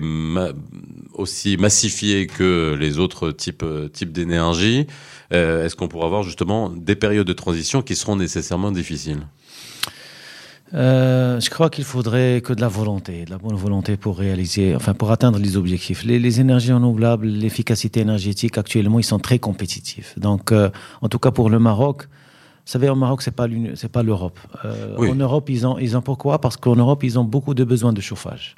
aussi 1.14 1.58
massifié 1.58 2.28
que 2.28 2.76
les 2.80 3.00
autres 3.00 3.32
types, 3.32 3.64
euh, 3.64 3.88
types 3.88 4.12
d'énergie, 4.12 4.88
euh, 5.32 5.66
est-ce 5.66 5.76
qu'on 5.76 5.88
pourra 5.88 6.06
avoir 6.06 6.24
justement 6.24 6.70
des 6.70 6.96
périodes 6.96 7.28
de 7.28 7.34
transition 7.34 7.82
qui 7.82 7.96
seront 7.96 8.16
nécessairement 8.16 8.72
difficiles? 8.72 9.26
Je 10.76 11.50
crois 11.52 11.70
qu'il 11.70 11.84
faudrait 11.84 12.42
que 12.42 12.52
de 12.52 12.60
la 12.60 12.68
volonté, 12.68 13.26
de 13.26 13.30
la 13.30 13.38
bonne 13.38 13.56
volonté 13.56 13.96
pour 13.96 14.18
réaliser, 14.18 14.76
enfin 14.76 14.96
pour 14.96 15.12
atteindre 15.12 15.38
les 15.38 15.56
objectifs. 15.56 16.04
Les 16.04 16.40
énergies 16.40 16.74
renouvelables, 16.74 17.28
l'efficacité 17.28 18.00
énergétique 18.00 18.58
actuellement, 18.58 18.98
ils 18.98 19.04
sont 19.04 19.20
très 19.20 19.38
compétitifs. 19.38 20.18
Donc, 20.18 20.52
en 20.52 21.10
tout 21.10 21.20
cas 21.20 21.30
pour 21.30 21.52
le 21.52 21.60
Maroc, 21.60 22.08
vous 22.66 22.72
savez, 22.72 22.90
au 22.90 22.96
Maroc, 22.96 23.22
c'est 23.22 23.36
pas 23.36 23.48
c'est 23.76 23.92
pas 23.92 24.04
l'Europe. 24.04 24.40
Euh, 24.64 24.96
En 24.98 25.16
Europe, 25.16 25.50
ils 25.50 25.68
ont, 25.68 25.78
ils 25.78 25.98
ont 25.98 26.02
pourquoi? 26.02 26.40
Parce 26.40 26.56
qu'en 26.56 26.76
Europe, 26.78 27.04
ils 27.04 27.20
ont 27.20 27.26
beaucoup 27.26 27.54
de 27.54 27.64
besoins 27.66 27.92
de 27.92 28.02
chauffage. 28.02 28.56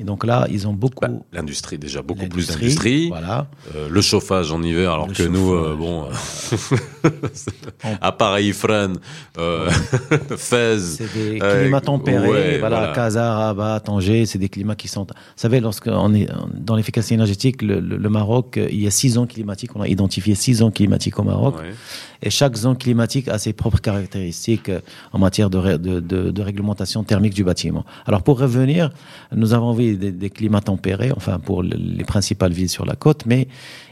Et 0.00 0.04
donc 0.04 0.24
là, 0.24 0.46
ils 0.50 0.66
ont 0.66 0.72
beaucoup. 0.72 1.04
Bah, 1.06 1.10
l'industrie, 1.32 1.78
déjà, 1.78 2.02
beaucoup 2.02 2.26
plus 2.26 2.48
d'industrie. 2.48 3.08
Voilà. 3.08 3.46
Euh, 3.76 3.88
le 3.90 4.00
chauffage 4.00 4.50
en 4.50 4.62
hiver, 4.62 4.90
alors 4.90 5.12
que 5.12 5.22
nous, 5.22 5.52
euh, 5.52 5.76
bon, 5.78 6.06
euh, 6.06 7.88
appareil 8.00 8.52
freine, 8.64 8.96
euh, 9.38 9.70
Fez. 10.36 10.78
C'est 10.78 11.12
des 11.14 11.38
climats 11.38 11.80
tempérés. 11.80 12.58
voilà, 12.58 12.78
voilà. 12.78 12.92
Casa, 12.94 13.34
Rabat, 13.34 13.80
Tanger, 13.80 14.24
c'est 14.26 14.38
des 14.38 14.48
climats 14.48 14.76
qui 14.76 14.88
sont. 14.88 15.02
Vous 15.02 15.14
savez, 15.36 15.60
lorsqu'on 15.60 16.14
est 16.14 16.28
dans 16.54 16.74
l'efficacité 16.74 17.14
énergétique, 17.14 17.60
le, 17.62 17.80
le, 17.80 18.08
Maroc, 18.08 18.58
il 18.70 18.82
y 18.82 18.86
a 18.86 18.90
six 18.90 19.10
zones 19.10 19.28
climatiques. 19.28 19.76
On 19.76 19.82
a 19.82 19.88
identifié 19.88 20.34
six 20.34 20.54
zones 20.54 20.72
climatiques 20.72 21.18
au 21.18 21.22
Maroc. 21.22 21.58
Ouais. 21.58 21.74
Et 22.22 22.30
chaque 22.30 22.56
zone 22.56 22.76
climatique 22.76 23.28
a 23.28 23.38
ses 23.38 23.52
propres 23.52 23.80
caractéristiques 23.80 24.70
en 25.12 25.18
matière 25.18 25.50
de, 25.50 25.76
de, 25.76 26.00
de, 26.00 26.30
de 26.30 26.42
réglementation 26.42 27.02
thermique 27.04 27.34
du 27.34 27.44
bâtiment. 27.44 27.84
Alors, 28.06 28.22
pour 28.22 28.38
revenir, 28.38 28.90
nous 29.34 29.54
avons 29.54 29.72
vu 29.72 29.96
des, 29.96 30.12
des, 30.12 30.30
climats 30.30 30.60
tempérés, 30.60 31.12
enfin 31.16 31.38
pour 31.38 31.62
les 31.62 32.04
principales 32.04 32.52
villes 32.52 32.68
sur 32.68 32.86
la 32.86 32.94
côte, 32.94 33.26
mais 33.26 33.48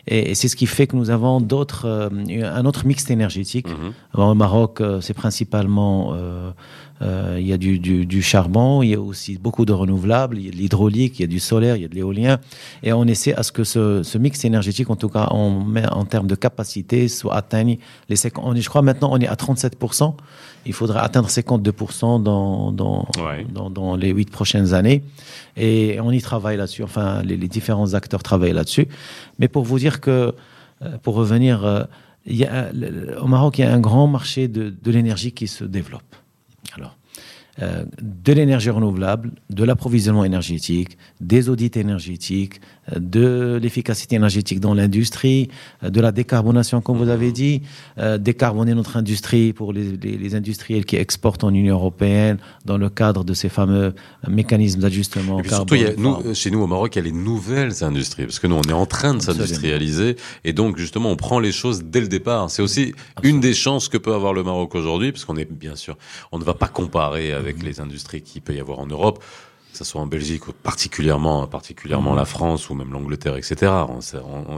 et, 0.07 0.35
c'est 0.35 0.49
ce 0.49 0.57
qui 0.57 0.67
fait 0.67 0.87
que 0.87 0.97
nous 0.97 1.11
avons 1.11 1.41
d'autres, 1.41 1.87
euh, 1.87 2.09
un 2.45 2.65
autre 2.67 2.87
mix 2.87 3.09
énergétique. 3.11 3.69
Mm-hmm. 3.69 4.21
Au 4.21 4.35
Maroc, 4.35 4.81
euh, 4.81 5.01
c'est 5.01 5.15
principalement 5.15 6.13
euh, 6.13 6.17
euh, 6.17 6.53
il 7.03 7.47
y 7.47 7.53
a 7.53 7.57
du, 7.57 7.79
du, 7.79 8.05
du, 8.05 8.23
charbon, 8.23 8.83
il 8.83 8.91
y 8.91 8.95
a 8.95 9.01
aussi 9.01 9.39
beaucoup 9.39 9.65
de 9.65 9.73
renouvelables, 9.73 10.39
il 10.39 10.45
y 10.45 10.49
a 10.49 10.51
de 10.51 10.57
l'hydraulique, 10.57 11.19
il 11.19 11.23
y 11.23 11.25
a 11.25 11.29
du 11.29 11.41
solaire, 11.41 11.77
il 11.77 11.83
y 11.83 11.85
a 11.85 11.89
de 11.89 11.95
l'éolien, 11.95 12.39
et 12.83 12.93
on 12.93 13.05
essaie 13.05 13.35
à 13.35 13.43
ce 13.43 13.53
que 13.53 13.65
ce, 13.65 14.03
ce, 14.03 14.19
mix 14.19 14.45
énergétique, 14.45 14.91
en 14.91 14.97
tout 14.97 15.09
cas, 15.09 15.29
on 15.31 15.65
met 15.65 15.87
en 15.91 16.05
termes 16.05 16.27
de 16.27 16.35
capacité, 16.35 17.09
soit 17.09 17.35
atteigne 17.37 17.79
les 18.09 18.17
50. 18.17 18.45
On 18.47 18.55
est, 18.55 18.61
je 18.61 18.69
crois 18.69 18.83
maintenant 18.83 19.11
on 19.13 19.19
est 19.19 19.29
à 19.29 19.35
37% 19.35 20.15
il 20.67 20.73
faudrait 20.73 21.01
atteindre 21.01 21.29
52% 21.29 22.23
dans, 22.23 22.73
dans, 22.73 23.07
ouais. 23.19 23.47
dans, 23.51 23.71
dans, 23.71 23.97
les 23.97 24.11
huit 24.11 24.31
prochaines 24.31 24.75
années. 24.75 25.03
Et 25.57 25.99
on 26.01 26.11
y 26.11 26.21
travaille 26.21 26.57
là-dessus. 26.57 26.83
Enfin, 26.83 27.23
les, 27.23 27.37
les, 27.37 27.49
différents 27.49 27.95
acteurs 27.95 28.23
travaillent 28.23 28.53
là-dessus. 28.53 28.87
Mais 29.39 29.49
pour 29.49 29.65
vous 29.65 29.79
dire 29.79 30.01
que, 30.01 30.35
euh, 30.83 30.99
pour 31.03 31.15
revenir, 31.15 31.65
euh, 31.65 31.85
il 32.27 32.37
y 32.37 32.45
a, 32.45 32.71
au 33.21 33.27
Maroc, 33.27 33.59
il 33.59 33.63
y 33.63 33.65
a 33.65 33.73
un 33.73 33.81
grand 33.81 34.07
marché 34.07 34.49
de, 34.49 34.71
de 34.71 34.91
l'énergie 34.91 35.33
qui 35.33 35.47
se 35.47 35.65
développe. 35.65 36.03
Euh, 37.61 37.85
de 38.01 38.33
l'énergie 38.33 38.71
renouvelable, 38.71 39.33
de 39.51 39.65
l'approvisionnement 39.65 40.25
énergétique, 40.25 40.97
des 41.21 41.49
audits 41.49 41.73
énergétiques, 41.75 42.61
de 42.97 43.59
l'efficacité 43.61 44.17
énergétique 44.17 44.61
dans 44.61 44.75
l'industrie, 44.75 45.49
euh, 45.83 45.91
de 45.91 46.01
la 46.01 46.13
décarbonation, 46.13 46.81
comme 46.81 46.97
vous 46.97 47.09
avez 47.09 47.33
dit, 47.33 47.63
décarboner 48.19 48.75
notre 48.75 48.97
industrie 48.97 49.53
pour 49.53 49.73
les, 49.73 49.97
les, 49.97 50.17
les, 50.17 50.35
industriels 50.35 50.85
qui 50.85 50.97
exportent 50.97 51.45
en 51.45 51.53
Union 51.53 51.75
européenne 51.75 52.39
dans 52.65 52.79
le 52.79 52.89
cadre 52.89 53.25
de 53.25 53.35
ces 53.35 53.49
fameux 53.49 53.95
mécanismes 54.27 54.81
d'ajustement. 54.81 55.43
Surtout, 55.45 55.75
il 55.75 55.83
y 55.83 55.87
a, 55.87 55.93
nous, 55.97 56.35
chez 56.35 56.51
nous 56.51 56.61
au 56.61 56.67
Maroc, 56.67 56.97
il 56.97 56.99
y 56.99 57.03
a 57.03 57.05
les 57.05 57.13
nouvelles 57.13 57.85
industries, 57.85 58.25
parce 58.25 58.39
que 58.39 58.47
nous, 58.47 58.57
on 58.57 58.63
est 58.63 58.73
en 58.73 58.87
train 58.87 59.15
de 59.15 59.21
s'industrialiser, 59.21 60.17
et 60.45 60.53
donc 60.53 60.79
justement, 60.79 61.11
on 61.11 61.17
prend 61.17 61.41
les 61.41 61.53
choses 61.53 61.83
dès 61.85 62.01
le 62.01 62.09
départ. 62.09 62.51
C'est 62.51 62.63
aussi 62.63 62.95
Absolument. 63.17 63.37
une 63.37 63.41
des 63.41 63.55
chances 63.55 63.89
que 63.89 63.99
peut 63.99 64.15
avoir 64.15 64.33
le 64.33 64.43
Maroc 64.43 64.75
aujourd'hui, 64.75 65.13
parce 65.13 65.25
qu'on 65.25 65.37
est 65.37 65.51
bien 65.51 65.77
sûr, 65.77 65.99
on 66.33 66.39
ne 66.39 66.45
va 66.45 66.55
pas 66.55 66.69
comparer 66.69 67.33
avec 67.33 67.51
avec 67.51 67.63
les 67.63 67.81
industries 67.81 68.23
qu'il 68.23 68.43
peut 68.43 68.55
y 68.55 68.61
avoir 68.61 68.79
en 68.79 68.87
Europe, 68.87 69.23
que 69.71 69.79
ce 69.79 69.85
soit 69.85 70.01
en 70.01 70.07
Belgique 70.07 70.49
ou 70.49 70.53
particulièrement, 70.53 71.47
particulièrement 71.47 72.13
mmh. 72.13 72.17
la 72.17 72.25
France 72.25 72.71
ou 72.71 72.75
même 72.75 72.93
l'Angleterre, 72.93 73.37
etc. 73.37 73.73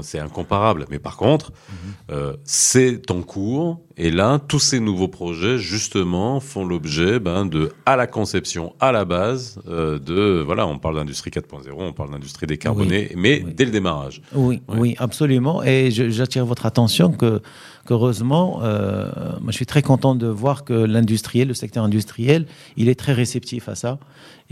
C'est 0.02 0.18
incomparable. 0.18 0.86
Mais 0.90 0.98
par 0.98 1.16
contre, 1.16 1.50
mmh. 1.50 1.74
euh, 2.10 2.36
c'est 2.44 3.10
en 3.10 3.22
cours. 3.22 3.80
Et 3.96 4.10
là, 4.10 4.38
tous 4.38 4.58
ces 4.58 4.80
nouveaux 4.80 5.08
projets, 5.08 5.58
justement, 5.58 6.40
font 6.40 6.64
l'objet 6.64 7.20
ben, 7.20 7.44
de, 7.44 7.72
à 7.84 7.96
la 7.96 8.06
conception, 8.06 8.74
à 8.80 8.90
la 8.90 9.04
base, 9.04 9.60
euh, 9.68 9.98
de, 9.98 10.42
voilà, 10.44 10.66
on 10.66 10.78
parle 10.78 10.96
d'industrie 10.96 11.30
4.0, 11.30 11.68
on 11.76 11.92
parle 11.92 12.10
d'industrie 12.10 12.46
décarbonée, 12.46 13.08
oui, 13.10 13.16
mais 13.16 13.42
oui. 13.44 13.52
dès 13.54 13.66
le 13.66 13.70
démarrage. 13.70 14.22
Oui, 14.34 14.62
oui, 14.68 14.94
absolument. 14.98 15.62
Et 15.62 15.90
j'attire 15.90 16.46
votre 16.46 16.64
attention 16.64 17.12
que 17.12 17.42
qu'heureusement, 17.86 18.60
euh, 18.62 19.10
moi 19.40 19.50
je 19.50 19.56
suis 19.56 19.66
très 19.66 19.82
content 19.82 20.14
de 20.14 20.26
voir 20.26 20.64
que 20.64 20.72
l'industriel, 20.72 21.48
le 21.48 21.54
secteur 21.54 21.84
industriel, 21.84 22.46
il 22.76 22.88
est 22.88 22.94
très 22.94 23.12
réceptif 23.12 23.68
à 23.68 23.74
ça. 23.74 23.98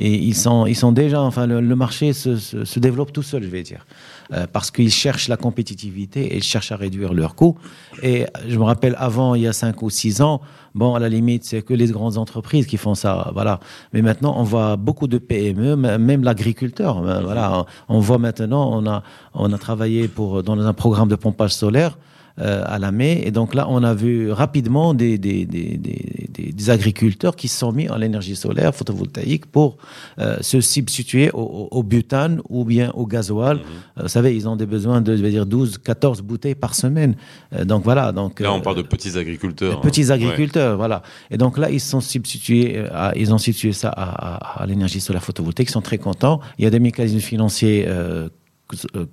Et 0.03 0.15
ils 0.15 0.35
sont, 0.35 0.65
ils 0.65 0.75
sont 0.75 0.93
déjà, 0.93 1.21
enfin, 1.21 1.47
le, 1.47 1.77
marché 1.77 2.15
se, 2.15 2.79
développe 2.79 3.13
tout 3.13 3.23
seul, 3.23 3.43
je 3.43 3.49
vais 3.49 3.63
dire. 3.63 3.85
Euh, 4.33 4.47
parce 4.51 4.71
qu'ils 4.71 4.91
cherchent 4.91 5.29
la 5.29 5.37
compétitivité 5.37 6.23
et 6.23 6.39
ils 6.39 6.43
cherchent 6.43 6.73
à 6.73 6.77
réduire 6.77 7.13
leurs 7.13 7.35
coûts. 7.35 7.59
Et 8.03 8.25
je 8.49 8.57
me 8.59 8.65
rappelle 8.65 8.97
avant, 8.99 9.35
il 9.35 9.43
y 9.43 9.47
a 9.47 9.53
cinq 9.53 9.83
ou 9.83 9.91
six 9.91 10.23
ans, 10.23 10.41
bon, 10.75 10.95
à 10.95 11.01
la 11.01 11.11
limite, 11.11 11.45
c'est 11.45 11.61
que 11.61 11.75
les 11.75 11.89
grandes 11.89 12.17
entreprises 12.17 12.67
qui 12.67 12.79
font 12.79 12.95
ça, 12.95 13.31
voilà. 13.35 13.61
Mais 13.93 14.01
maintenant, 14.01 14.35
on 14.39 14.43
voit 14.43 14.77
beaucoup 14.77 15.07
de 15.07 15.19
PME, 15.19 15.77
même 15.77 16.25
l'agriculteur, 16.25 17.03
voilà. 17.03 17.67
On 17.91 18.01
voit 18.01 18.19
maintenant, 18.19 18.71
on 18.73 18.87
a, 18.87 19.03
on 19.35 19.53
a 19.53 19.59
travaillé 19.59 20.09
pour, 20.09 20.43
dans 20.43 20.59
un 20.59 20.73
programme 20.73 21.09
de 21.09 21.17
pompage 21.17 21.53
solaire, 21.53 21.99
euh, 22.39 22.63
à 22.67 22.79
la 22.79 22.93
mai. 22.93 23.23
Et 23.25 23.31
donc 23.31 23.55
là, 23.55 23.67
on 23.69 23.83
a 23.83 23.93
vu 23.93 24.31
rapidement 24.31 24.95
des, 24.95 25.19
des, 25.19 25.45
des, 25.45 25.77
des, 25.77 26.53
des 26.53 26.71
agriculteurs 26.71 27.37
qui 27.37 27.49
se 27.49 27.59
sont 27.59 27.73
mis 27.73 27.89
à 27.89 27.99
l'énergie 27.99 28.37
solaire 28.37 28.75
photovoltaïque 28.75 29.47
pour 29.47 29.77
euh, 30.19 30.37
se 30.41 30.61
substituer 30.61 31.31
au, 31.33 31.69
au, 31.71 31.83
butane 31.83 32.41
ou 32.49 32.65
bien 32.65 32.93
au 32.95 33.07
gasoil. 33.07 33.57
Mhm. 33.57 33.63
Euh, 33.63 34.03
vous 34.03 34.09
savez, 34.09 34.35
ils 34.35 34.49
ont 34.49 34.57
des 34.57 34.67
besoins 34.67 35.01
de 35.01 35.17
je 35.17 35.23
vais 35.23 35.31
dire 35.31 35.45
12, 35.45 35.79
14 35.79 36.23
bouteilles 36.23 36.55
par 36.55 36.75
semaine. 36.75 37.17
donc 37.65 37.85
voilà. 37.85 38.13
Donc 38.13 38.41
là, 38.41 38.53
on 38.53 38.61
parle 38.61 38.77
de 38.77 38.83
petits 38.83 39.19
agriculteurs. 39.19 39.79
Hein. 39.79 39.81
Petits 39.83 40.11
agriculteurs, 40.13 40.77
voilà. 40.77 41.03
Et 41.31 41.37
donc 41.37 41.59
là, 41.59 41.71
ils 41.71 41.81
sont 41.81 42.01
substitués, 42.01 42.85
à, 42.93 43.13
ils 43.17 43.35
ont 43.35 43.39
substitué 43.39 43.73
ça 43.73 43.89
à, 43.91 44.37
à, 44.59 44.63
à 44.63 44.67
l'énergie 44.67 45.01
solaire 45.01 45.23
photovoltaïque. 45.25 45.69
Ils 45.69 45.73
sont 45.73 45.83
très 45.83 45.99
contents. 45.99 46.41
Il 46.59 46.65
y 46.65 46.67
a 46.67 46.71
des 46.71 46.81
mécanismes 46.81 47.19
financiers 47.19 47.87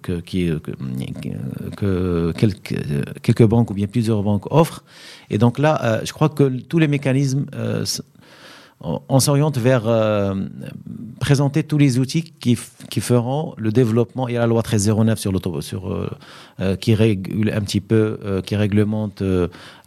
que, 0.02 0.20
quelques, 2.32 3.44
banques 3.44 3.72
ou 3.72 3.74
bien 3.74 3.88
plusieurs 3.88 4.24
banques 4.24 4.52
offrent. 4.52 4.84
Et 5.30 5.38
donc 5.38 5.60
là, 5.60 5.80
euh, 5.84 6.02
je 6.04 6.14
crois 6.14 6.30
que 6.30 6.44
tous 6.62 6.80
les 6.80 6.88
mécanismes 6.88 7.46
euh, 7.56 7.86
on 8.80 9.20
s'oriente 9.20 9.58
vers 9.58 9.88
euh, 9.88 10.36
présenter 11.20 11.64
tous 11.64 11.80
les 11.80 11.98
outils 11.98 12.22
qui, 12.22 12.58
qui, 12.92 13.02
feront 13.02 13.56
le 13.58 13.72
développement. 13.72 14.28
Il 14.28 14.36
y 14.36 14.38
a 14.38 14.42
la 14.42 14.46
loi 14.46 14.62
1309 14.62 15.18
sur 15.18 15.64
sur 15.64 15.92
euh, 15.92 16.08
euh, 16.60 16.76
qui 16.76 16.94
régule 16.94 17.50
un 17.50 17.62
petit 17.62 17.82
peu, 17.82 18.20
qui 18.46 18.56
réglemente 18.56 19.24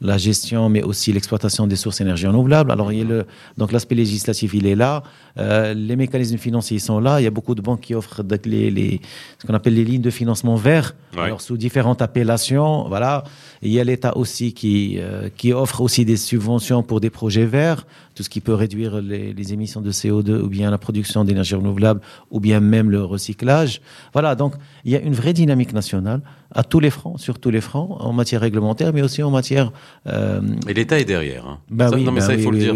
la 0.01 0.19
gestion, 0.19 0.69
mais 0.69 0.83
aussi 0.83 1.13
l'exploitation 1.13 1.69
des 1.69 1.77
sources 1.77 2.01
énergie 2.01 2.27
renouvelables. 2.27 2.73
Alors, 2.73 2.93
il 2.93 2.99
y 2.99 3.03
a 3.03 3.05
le, 3.05 3.27
donc 3.59 3.71
l'aspect 3.71 3.95
législatif, 3.95 4.55
il 4.55 4.67
est 4.67 4.75
là. 4.75 5.05
les 5.37 5.97
mécanismes 5.97 6.39
financiers 6.39 6.81
sont 6.81 6.99
là. 6.99 7.21
Il 7.21 7.25
y 7.25 7.29
a 7.29 7.31
beaucoup 7.31 7.55
de 7.55 7.63
banques 7.63 7.83
qui 7.83 7.95
offrent 7.95 8.25
les, 8.45 8.71
les 8.73 9.01
ce 9.39 9.47
qu'on 9.47 9.55
appelle 9.55 9.75
les 9.75 9.85
lignes 9.85 10.03
de 10.03 10.11
financement 10.11 10.57
vert, 10.57 10.97
alors 11.17 11.41
sous 11.41 11.57
différentes 11.57 12.03
appellations. 12.03 12.89
Voilà. 12.89 13.23
il 13.63 13.71
y 13.71 13.79
a 13.79 13.85
l'État 13.85 14.17
aussi 14.17 14.53
qui 14.53 14.99
qui 15.37 15.53
offre 15.53 15.81
aussi 15.81 16.05
des 16.05 16.17
subventions 16.17 16.83
pour 16.83 17.01
des 17.01 17.11
projets 17.11 17.47
verts, 17.47 17.87
tout 18.21 18.25
ce 18.25 18.29
qui 18.29 18.43
peut 18.43 18.53
réduire 18.53 19.01
les, 19.01 19.53
émissions 19.55 19.81
de 19.81 19.91
CO2 19.91 20.43
ou 20.43 20.49
bien 20.49 20.71
la 20.71 20.77
production 20.77 21.25
d'énergie 21.25 21.55
renouvelable 21.55 22.03
ou 22.31 22.39
bien 22.39 22.61
même 22.61 22.91
le 22.91 23.03
recyclage. 23.03 23.81
Voilà, 24.13 24.35
donc 24.35 24.53
il 24.85 24.93
y 24.93 24.97
a 24.97 25.01
une 25.01 25.15
vraie 25.15 25.33
dynamique 25.33 25.73
nationale 25.73 26.21
à 26.55 26.63
tous 26.63 26.81
les 26.81 26.91
fronts, 26.91 27.17
sur 27.17 27.39
tous 27.39 27.49
les 27.49 27.63
fronts, 27.63 27.97
en 27.99 28.13
matière 28.13 28.43
réglementaire, 28.43 28.93
mais 28.93 29.01
aussi 29.01 29.23
en 29.23 29.31
matière. 29.31 29.73
Euh... 30.07 30.43
Et 30.69 30.75
l'État 30.75 31.01
est 31.01 31.07
derrière. 31.07 31.47
Hein. 31.47 31.61
Bah 31.71 31.89
oui, 31.95 32.05
non, 32.05 32.13
mais 32.13 32.21
bah 32.21 32.27
ça, 32.27 32.35
il 32.35 32.43
faut 32.43 32.51
le 32.51 32.59
dire, 32.59 32.75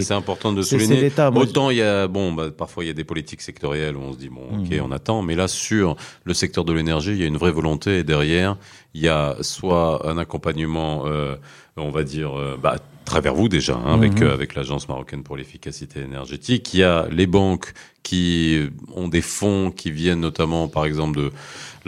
c'est 0.00 0.14
important 0.14 0.54
de 0.54 0.62
souligner. 0.62 1.12
Autant 1.34 1.68
il 1.68 1.76
y 1.76 1.82
a, 1.82 2.08
bon, 2.08 2.32
bah, 2.32 2.46
parfois 2.50 2.84
il 2.84 2.86
y 2.86 2.90
a 2.90 2.94
des 2.94 3.04
politiques 3.04 3.42
sectorielles 3.42 3.94
où 3.94 4.00
on 4.00 4.14
se 4.14 4.18
dit 4.18 4.30
bon, 4.30 4.46
ok, 4.58 4.70
mmh. 4.70 4.82
on 4.82 4.90
attend, 4.90 5.20
mais 5.20 5.34
là 5.34 5.48
sur 5.48 5.96
le 6.24 6.32
secteur 6.32 6.64
de 6.64 6.72
l'énergie, 6.72 7.10
il 7.10 7.18
y 7.18 7.24
a 7.24 7.26
une 7.26 7.36
vraie 7.36 7.52
volonté 7.52 7.98
et 7.98 8.04
derrière, 8.04 8.56
il 8.94 9.02
y 9.02 9.08
a 9.08 9.36
soit 9.42 10.08
un 10.08 10.16
accompagnement, 10.16 11.02
euh, 11.04 11.36
on 11.76 11.90
va 11.90 12.04
dire, 12.04 12.38
euh, 12.38 12.56
bah, 12.60 12.76
travers 13.08 13.34
vous 13.34 13.48
déjà, 13.48 13.74
hein, 13.74 13.94
avec, 13.94 14.20
mhm. 14.20 14.28
euh, 14.28 14.34
avec 14.34 14.54
l'Agence 14.54 14.88
marocaine 14.88 15.22
pour 15.22 15.36
l'efficacité 15.36 16.00
énergétique. 16.00 16.72
Il 16.74 16.80
y 16.80 16.84
a 16.84 17.08
les 17.10 17.26
banques 17.26 17.72
qui 18.02 18.60
ont 18.94 19.08
des 19.08 19.20
fonds 19.20 19.70
qui 19.70 19.90
viennent 19.90 20.20
notamment, 20.20 20.68
par 20.68 20.86
exemple, 20.86 21.18
de 21.18 21.32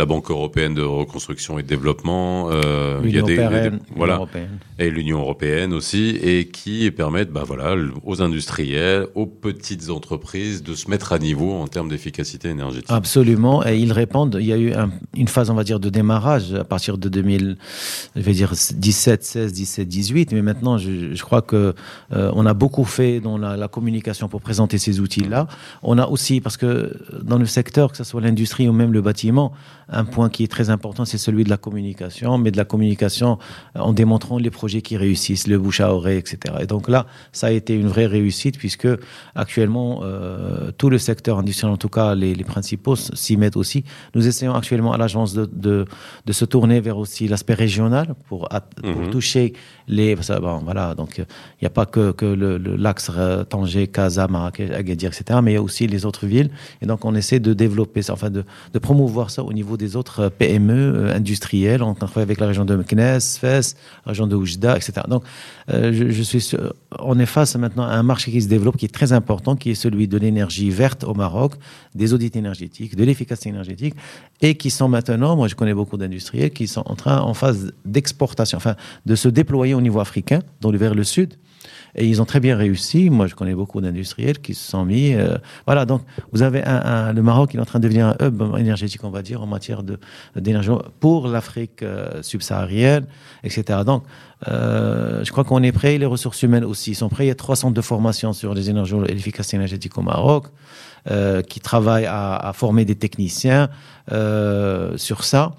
la 0.00 0.06
Banque 0.06 0.30
européenne 0.30 0.74
de 0.74 0.82
reconstruction 0.82 1.58
et 1.58 1.62
de 1.62 1.68
développement. 1.68 2.48
Euh, 2.50 3.00
il 3.04 3.14
y 3.14 3.18
a 3.18 3.22
des, 3.22 3.36
voilà, 3.94 4.14
européenne. 4.14 4.58
et 4.78 4.90
l'Union 4.90 5.20
européenne 5.20 5.74
aussi, 5.74 6.18
et 6.22 6.46
qui 6.46 6.90
permettent, 6.90 7.30
bah 7.30 7.44
voilà, 7.46 7.76
aux 8.04 8.22
industriels, 8.22 9.06
aux 9.14 9.26
petites 9.26 9.90
entreprises 9.90 10.62
de 10.62 10.74
se 10.74 10.88
mettre 10.90 11.12
à 11.12 11.18
niveau 11.18 11.52
en 11.52 11.68
termes 11.68 11.90
d'efficacité 11.90 12.48
énergétique. 12.48 12.90
Absolument, 12.90 13.64
et 13.66 13.76
ils 13.76 13.92
répondent. 13.92 14.38
Il 14.40 14.46
y 14.46 14.52
a 14.54 14.58
eu 14.58 14.72
une 15.14 15.28
phase, 15.28 15.50
on 15.50 15.54
va 15.54 15.64
dire, 15.64 15.80
de 15.80 15.90
démarrage 15.90 16.54
à 16.54 16.64
partir 16.64 16.96
de 16.96 17.08
2000, 17.10 17.58
je 18.16 18.20
vais 18.22 18.32
dire 18.32 18.52
17, 18.52 19.22
16, 19.22 19.52
17, 19.52 19.86
18, 19.86 20.32
mais 20.32 20.42
maintenant, 20.42 20.78
je, 20.78 21.14
je 21.14 21.22
crois 21.22 21.42
que 21.42 21.74
euh, 22.12 22.32
on 22.34 22.46
a 22.46 22.54
beaucoup 22.54 22.84
fait 22.84 23.20
dans 23.20 23.36
la, 23.36 23.58
la 23.58 23.68
communication 23.68 24.28
pour 24.28 24.40
présenter 24.40 24.78
ces 24.78 25.00
outils-là. 25.00 25.46
On 25.82 25.98
a 26.00 26.08
aussi, 26.08 26.40
parce 26.40 26.56
que 26.56 26.92
dans 27.22 27.38
le 27.38 27.46
secteur, 27.46 27.92
que 27.92 27.96
ce 27.96 28.04
soit 28.04 28.20
l'industrie 28.20 28.68
ou 28.68 28.72
même 28.72 28.92
le 28.92 29.00
bâtiment, 29.00 29.52
un 29.88 30.04
point 30.04 30.28
qui 30.28 30.44
est 30.44 30.48
très 30.48 30.70
important, 30.70 31.04
c'est 31.04 31.18
celui 31.18 31.44
de 31.44 31.50
la 31.50 31.56
communication, 31.56 32.38
mais 32.38 32.50
de 32.50 32.56
la 32.56 32.64
communication 32.64 33.38
euh, 33.76 33.80
en 33.80 33.92
démontrant 33.92 34.38
les 34.38 34.50
projets 34.50 34.82
qui 34.82 34.96
réussissent, 34.96 35.46
le 35.46 35.58
bouche 35.58 35.80
à 35.80 35.92
oreille, 35.92 36.18
etc. 36.18 36.54
Et 36.60 36.66
donc 36.66 36.88
là, 36.88 37.06
ça 37.32 37.48
a 37.48 37.50
été 37.50 37.74
une 37.74 37.88
vraie 37.88 38.06
réussite 38.06 38.58
puisque 38.58 38.88
actuellement, 39.34 40.00
euh, 40.02 40.70
tout 40.78 40.90
le 40.90 40.98
secteur 40.98 41.38
industriel, 41.38 41.72
en 41.72 41.76
tout 41.76 41.88
cas 41.88 42.14
les, 42.14 42.34
les 42.34 42.44
principaux, 42.44 42.96
s'y 42.96 43.36
mettent 43.36 43.56
aussi. 43.56 43.84
Nous 44.14 44.26
essayons 44.26 44.54
actuellement 44.54 44.92
à 44.92 44.98
l'agence 44.98 45.34
de, 45.34 45.48
de, 45.52 45.84
de, 46.26 46.32
se 46.32 46.44
tourner 46.44 46.80
vers 46.80 46.98
aussi 46.98 47.28
l'aspect 47.28 47.54
régional 47.54 48.14
pour, 48.28 48.48
pour 48.48 49.02
mhm. 49.02 49.10
toucher 49.10 49.52
les... 49.88 50.14
Bon, 50.14 50.58
voilà, 50.58 50.94
donc 50.94 51.18
il 51.18 51.26
n'y 51.62 51.66
a 51.66 51.70
pas 51.70 51.86
que, 51.86 52.12
que 52.12 52.26
l'axe 52.26 53.10
le, 53.10 53.44
Tanger, 53.44 53.88
Casa, 53.88 54.28
Marrakech, 54.28 54.70
Agadir, 54.70 55.10
etc., 55.10 55.40
mais 55.42 55.52
il 55.52 55.54
y 55.54 55.58
a 55.58 55.62
aussi 55.62 55.86
les 55.90 56.06
autres 56.06 56.26
villes. 56.26 56.50
Et 56.82 56.86
donc 56.86 57.04
on 57.04 57.14
essaie 57.14 57.40
de 57.40 57.52
développer 57.52 58.02
ça, 58.02 58.12
enfin 58.12 58.30
de, 58.30 58.44
promouvoir 58.80 59.30
ça 59.30 59.42
au 59.44 59.52
niveau 59.52 59.76
des 59.76 59.96
autres 59.96 60.20
euh, 60.20 60.30
PME 60.30 60.72
euh, 60.72 61.14
industrielles. 61.14 61.82
On 61.82 61.94
travaille 61.94 62.22
avec 62.22 62.40
la 62.40 62.46
région 62.46 62.64
de 62.64 62.74
Meknes, 62.74 63.20
Fès, 63.20 63.76
la 64.06 64.10
région 64.10 64.26
de 64.26 64.36
Oujda, 64.36 64.76
etc. 64.76 65.02
Donc, 65.08 65.24
euh, 65.70 65.92
je, 65.92 66.22
suis, 66.22 66.56
on 66.98 67.18
est 67.18 67.26
face 67.26 67.56
maintenant 67.56 67.84
à 67.84 67.92
un 67.92 68.02
marché 68.02 68.30
qui 68.30 68.42
se 68.42 68.48
développe, 68.48 68.76
qui 68.76 68.86
est 68.86 68.94
très 68.94 69.12
important, 69.12 69.56
qui 69.56 69.70
est 69.70 69.74
celui 69.74 70.08
de 70.08 70.16
l'énergie 70.16 70.70
verte 70.70 71.04
au 71.04 71.14
Maroc, 71.14 71.54
des 71.94 72.14
audits 72.14 72.32
énergétiques, 72.34 72.96
de 72.96 73.04
l'efficacité 73.04 73.50
énergétique, 73.50 73.94
et 74.40 74.54
qui 74.54 74.70
sont 74.70 74.88
maintenant, 74.88 75.36
moi 75.36 75.48
je 75.48 75.54
connais 75.54 75.74
beaucoup 75.74 75.96
d'industriels, 75.96 76.50
qui 76.50 76.66
sont 76.66 76.82
en 76.86 76.96
train, 76.96 77.20
en 77.20 77.34
phase 77.34 77.72
d'exportation, 77.84 78.56
enfin, 78.56 78.76
de 79.06 79.14
se 79.14 79.28
déployer 79.28 79.74
au 79.74 79.80
niveau 79.80 80.00
africain, 80.00 80.40
le, 80.64 80.78
vers 80.78 80.94
le 80.94 81.04
sud. 81.04 81.34
Et 81.94 82.06
ils 82.06 82.22
ont 82.22 82.24
très 82.24 82.40
bien 82.40 82.56
réussi. 82.56 83.10
Moi, 83.10 83.26
je 83.26 83.34
connais 83.34 83.54
beaucoup 83.54 83.80
d'industriels 83.80 84.38
qui 84.38 84.54
se 84.54 84.70
sont 84.70 84.84
mis. 84.84 85.14
Euh, 85.14 85.36
voilà, 85.66 85.84
donc 85.86 86.02
vous 86.32 86.42
avez 86.42 86.62
le 86.62 87.20
Maroc 87.20 87.50
qui 87.50 87.56
est 87.56 87.60
en 87.60 87.64
train 87.64 87.78
de 87.78 87.84
devenir 87.84 88.06
un 88.06 88.16
hub 88.20 88.42
énergétique, 88.58 89.02
on 89.04 89.10
va 89.10 89.22
dire, 89.22 89.42
en 89.42 89.46
matière 89.46 89.82
d'énergie 90.36 90.70
pour 91.00 91.28
l'Afrique 91.28 91.82
euh, 91.82 92.22
subsaharienne, 92.22 93.06
etc. 93.42 93.80
Donc, 93.84 94.04
euh, 94.48 95.24
je 95.24 95.30
crois 95.32 95.44
qu'on 95.44 95.62
est 95.62 95.72
prêt. 95.72 95.98
Les 95.98 96.06
ressources 96.06 96.42
humaines 96.42 96.64
aussi 96.64 96.94
sont 96.94 97.08
prêts. 97.08 97.24
Il 97.24 97.28
y 97.28 97.32
a 97.32 97.34
trois 97.34 97.56
centres 97.56 97.74
de 97.74 97.80
formation 97.80 98.32
sur 98.32 98.54
les 98.54 98.70
énergies 98.70 98.96
et 99.08 99.14
l'efficacité 99.14 99.56
énergétique 99.56 99.96
au 99.98 100.02
Maroc. 100.02 100.46
Qui 101.48 101.60
travaillent 101.60 102.06
à, 102.06 102.52
former 102.54 102.84
des 102.84 102.94
techniciens 102.94 103.70
sur 104.96 105.24
ça. 105.24 105.52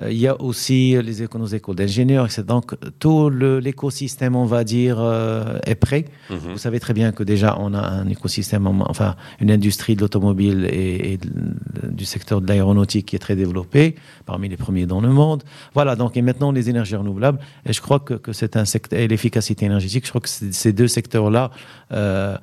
Euh, 0.00 0.10
il 0.10 0.18
y 0.18 0.26
a 0.26 0.40
aussi 0.40 0.96
les 1.02 1.26
nos 1.34 1.46
écoles 1.46 1.76
d'ingénieurs, 1.76 2.24
etc. 2.24 2.42
Donc 2.46 2.74
tout 2.98 3.28
l'écosystème, 3.28 4.36
on 4.36 4.46
va 4.46 4.64
dire, 4.64 4.96
euh, 4.98 5.58
est 5.66 5.74
prêt. 5.74 6.06
Mm 6.30 6.34
-hmm. 6.34 6.52
Vous 6.52 6.58
savez 6.58 6.80
très 6.80 6.94
bien 6.94 7.12
que 7.12 7.24
déjà 7.24 7.56
on 7.58 7.74
a 7.74 7.82
un 8.00 8.08
écosystème, 8.08 8.66
enfin 8.92 9.16
une 9.40 9.50
industrie 9.50 9.94
de 9.96 10.00
l'automobile 10.00 10.60
et, 10.70 11.12
et, 11.12 11.18
du 12.00 12.06
secteur 12.14 12.40
de 12.42 12.46
l'aéronautique 12.48 13.06
qui 13.08 13.16
est 13.16 13.24
très 13.26 13.36
développée, 13.36 13.88
parmi 14.30 14.46
les 14.48 14.56
premiers 14.64 14.86
dans 14.86 15.02
le 15.06 15.12
monde. 15.20 15.42
Voilà. 15.74 15.92
Donc 15.96 16.16
et 16.16 16.22
maintenant 16.22 16.52
les 16.58 16.66
énergies 16.72 16.96
renouvelables. 16.96 17.38
Et 17.66 17.72
je 17.76 17.80
crois 17.86 18.00
que, 18.06 18.14
que 18.26 18.32
c'est 18.32 18.52
un 18.56 18.66
secteur 18.74 18.98
et 19.02 19.06
l'efficacité 19.12 19.62
énergétique. 19.70 20.04
Je 20.08 20.12
crois 20.12 20.24
que 20.26 20.32
ces 20.62 20.72
deux 20.80 20.90
secteurs-là, 20.98 21.44
euh, 21.50 22.36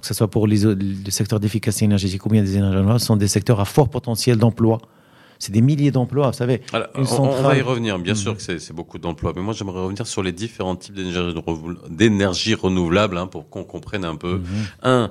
que 0.00 0.06
ce 0.10 0.14
soit 0.18 0.30
pour 0.34 0.44
les, 0.50 0.60
le 1.08 1.12
secteur 1.20 1.38
d'efficacité 1.42 1.84
énergétique 1.90 2.22
ou 2.26 2.30
bien 2.34 2.42
des 2.42 2.54
énergies 2.56 2.76
renouvelables, 2.78 3.06
sont 3.10 3.18
des 3.24 3.28
secteurs 3.36 3.60
à 3.60 3.66
fort 3.76 3.88
potentiel 3.96 4.36
d'emploi 4.44 4.78
c'est 5.38 5.52
des 5.52 5.60
milliers 5.60 5.90
d'emplois, 5.90 6.28
vous 6.28 6.36
savez. 6.36 6.60
Alors, 6.72 6.88
on, 6.94 7.42
va 7.42 7.56
y 7.56 7.62
revenir, 7.62 7.98
bien 7.98 8.14
sûr 8.14 8.36
que 8.36 8.42
c'est 8.42 8.72
beaucoup 8.72 8.98
d'emplois, 8.98 9.32
mais 9.34 9.42
moi 9.42 9.54
j'aimerais 9.54 9.80
revenir 9.80 10.06
sur 10.06 10.22
les 10.22 10.32
différents 10.32 10.76
types 10.76 10.94
d'énergie 11.90 12.54
renouvelable 12.54 13.18
hein, 13.18 13.26
pour 13.26 13.48
qu'on 13.48 13.64
comprenne 13.64 14.04
un 14.04 14.16
peu. 14.16 14.38
Mm-hmm. 14.38 14.88
Un, 14.88 15.10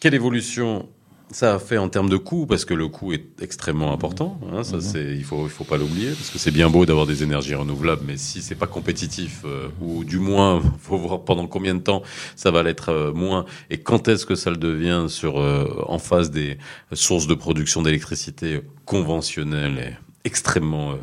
quelle 0.00 0.14
évolution 0.14 0.88
ça 1.30 1.54
a 1.54 1.58
fait 1.58 1.78
en 1.78 1.88
termes 1.88 2.08
de 2.08 2.16
coût, 2.16 2.46
parce 2.46 2.64
que 2.64 2.74
le 2.74 2.88
coût 2.88 3.12
est 3.12 3.42
extrêmement 3.42 3.92
important. 3.92 4.40
Hein, 4.52 4.64
ça, 4.64 4.76
mhm. 4.76 4.82
c'est, 4.82 5.16
il 5.16 5.24
faut, 5.24 5.44
il 5.44 5.50
faut 5.50 5.64
pas 5.64 5.76
l'oublier, 5.76 6.10
parce 6.10 6.30
que 6.30 6.38
c'est 6.38 6.50
bien 6.50 6.70
beau 6.70 6.86
d'avoir 6.86 7.06
des 7.06 7.22
énergies 7.22 7.54
renouvelables, 7.54 8.02
mais 8.06 8.16
si 8.16 8.42
c'est 8.42 8.54
pas 8.54 8.66
compétitif, 8.66 9.42
euh, 9.44 9.68
ou 9.80 10.04
du 10.04 10.18
moins, 10.18 10.62
faut 10.80 10.96
voir 10.96 11.24
pendant 11.24 11.46
combien 11.46 11.74
de 11.74 11.80
temps 11.80 12.02
ça 12.36 12.50
va 12.50 12.62
l'être 12.62 12.90
euh, 12.90 13.12
moins, 13.12 13.44
et 13.70 13.78
quand 13.78 14.08
est-ce 14.08 14.26
que 14.26 14.34
ça 14.34 14.50
le 14.50 14.56
devient 14.56 15.06
sur 15.08 15.38
euh, 15.38 15.84
en 15.86 15.98
face 15.98 16.30
des 16.30 16.58
sources 16.92 17.26
de 17.26 17.34
production 17.34 17.82
d'électricité 17.82 18.60
conventionnelles 18.84 19.78
et 19.78 20.07
extrêmement 20.28 20.94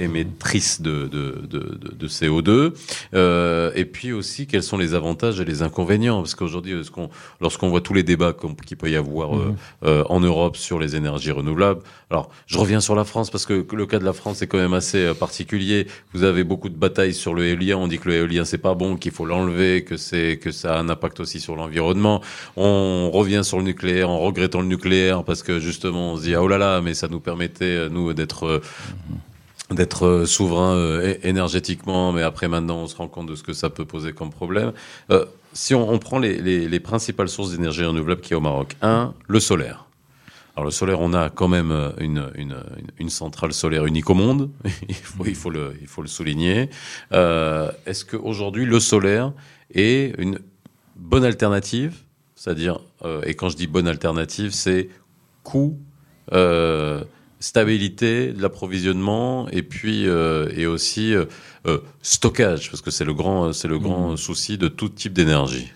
émettrice 0.00 0.80
de, 0.80 1.06
de, 1.06 1.46
de, 1.46 1.78
de 1.94 2.08
CO2 2.08 2.72
euh, 3.14 3.70
Et 3.74 3.84
puis 3.84 4.12
aussi, 4.12 4.46
quels 4.46 4.62
sont 4.62 4.78
les 4.78 4.94
avantages 4.94 5.40
et 5.40 5.44
les 5.44 5.62
inconvénients? 5.62 6.20
Parce 6.20 6.34
qu'aujourd'hui, 6.34 6.74
lorsqu'on 7.40 7.68
voit 7.68 7.80
tous 7.80 7.94
les 7.94 8.02
débats 8.02 8.34
qu'il 8.66 8.76
peut 8.76 8.90
y 8.90 8.96
avoir 8.96 9.36
euh, 9.36 9.46
mhm. 9.46 9.56
euh, 9.84 10.04
en 10.08 10.20
Europe 10.20 10.56
sur 10.56 10.78
les 10.78 10.96
énergies 10.96 11.30
renouvelables, 11.30 11.80
alors 12.10 12.30
je 12.46 12.58
reviens 12.58 12.80
sur 12.80 12.94
la 12.94 13.04
France 13.04 13.30
parce 13.30 13.46
que 13.46 13.64
le 13.72 13.86
cas 13.86 13.98
de 13.98 14.04
la 14.04 14.12
France 14.12 14.42
est 14.42 14.46
quand 14.46 14.58
même 14.58 14.74
assez 14.74 15.04
euh, 15.04 15.14
particulier. 15.14 15.86
Vous 16.12 16.24
avez 16.24 16.44
beaucoup 16.44 16.68
de 16.68 16.76
batailles 16.76 17.14
sur 17.14 17.34
le 17.34 17.46
éolien. 17.46 17.76
On 17.76 17.86
dit 17.86 17.98
que 17.98 18.08
le 18.08 18.16
éolien 18.16 18.44
c'est 18.44 18.58
pas 18.58 18.74
bon, 18.74 18.96
qu'il 18.96 19.12
faut 19.12 19.26
l'enlever, 19.26 19.84
que 19.84 19.96
c'est 19.96 20.38
que 20.38 20.50
ça 20.50 20.74
a 20.74 20.78
un 20.78 20.88
impact 20.88 21.20
aussi 21.20 21.40
sur 21.40 21.56
l'environnement. 21.56 22.20
On 22.56 23.10
revient 23.10 23.42
sur 23.44 23.58
le 23.58 23.64
nucléaire 23.64 24.10
en 24.10 24.18
regrettant 24.18 24.60
le 24.60 24.66
nucléaire 24.66 25.24
parce 25.24 25.42
que 25.42 25.60
justement 25.60 26.12
on 26.12 26.16
se 26.16 26.22
dit 26.22 26.34
ah 26.34 26.42
oh 26.42 26.48
là 26.48 26.58
là, 26.58 26.80
mais 26.80 26.94
ça 26.94 27.08
nous 27.08 27.20
permettait 27.20 27.88
nous 27.90 28.12
d'être 28.12 28.60
d'être 29.70 30.24
souverain 30.26 31.00
énergétiquement, 31.22 32.12
mais 32.12 32.22
après 32.22 32.48
maintenant 32.48 32.78
on 32.78 32.86
se 32.88 32.96
rend 32.96 33.06
compte 33.06 33.26
de 33.26 33.36
ce 33.36 33.42
que 33.44 33.52
ça 33.52 33.70
peut 33.70 33.84
poser 33.84 34.12
comme 34.12 34.30
problème. 34.30 34.72
si 35.52 35.74
on, 35.74 35.98
prend 35.98 36.18
les, 36.18 36.40
les 36.68 36.80
principales 36.80 37.28
sources 37.28 37.52
d'énergie 37.52 37.84
renouvelable 37.84 38.20
qu'il 38.20 38.32
y 38.32 38.34
a 38.34 38.38
au 38.38 38.40
Maroc, 38.40 38.76
un, 38.82 39.14
le 39.28 39.38
solaire. 39.38 39.86
Alors 40.56 40.64
le 40.64 40.72
solaire, 40.72 41.00
on 41.00 41.14
a 41.14 41.30
quand 41.30 41.48
même 41.48 41.70
euh, 41.70 41.90
une, 42.98 43.08
centrale 43.08 43.52
solaire 43.52 43.86
unique 43.86 44.10
au 44.10 44.14
monde, 44.14 44.50
il, 44.88 45.34
faut, 45.34 45.50
le, 45.50 45.74
souligner. 46.06 46.68
Euh, 47.12 47.70
Est-ce 47.86 48.04
qu'aujourd'hui, 48.04 48.66
le 48.66 48.80
solaire 48.80 49.32
est 49.72 50.14
une 50.18 50.38
bonne 50.96 51.24
alternative? 51.24 51.94
C'est-à-dire, 52.34 52.80
euh, 53.04 53.22
et 53.24 53.34
quand 53.34 53.48
je 53.48 53.56
dis 53.56 53.68
bonne 53.68 53.88
alternative, 53.88 54.50
c'est 54.50 54.88
coût, 55.44 55.78
euh, 56.32 57.04
stabilité 57.40 58.32
de 58.32 58.40
l'approvisionnement 58.40 59.48
et 59.50 59.62
puis 59.62 60.06
euh, 60.06 60.48
et 60.56 60.66
aussi 60.66 61.14
euh, 61.14 61.78
stockage, 62.02 62.70
parce 62.70 62.82
que 62.82 62.90
c'est 62.90 63.04
le 63.04 63.14
grand, 63.14 63.52
c'est 63.52 63.68
le 63.68 63.78
grand 63.78 64.12
mmh. 64.12 64.16
souci 64.16 64.58
de 64.58 64.68
tout 64.68 64.88
type 64.88 65.12
d'énergie. 65.12 65.72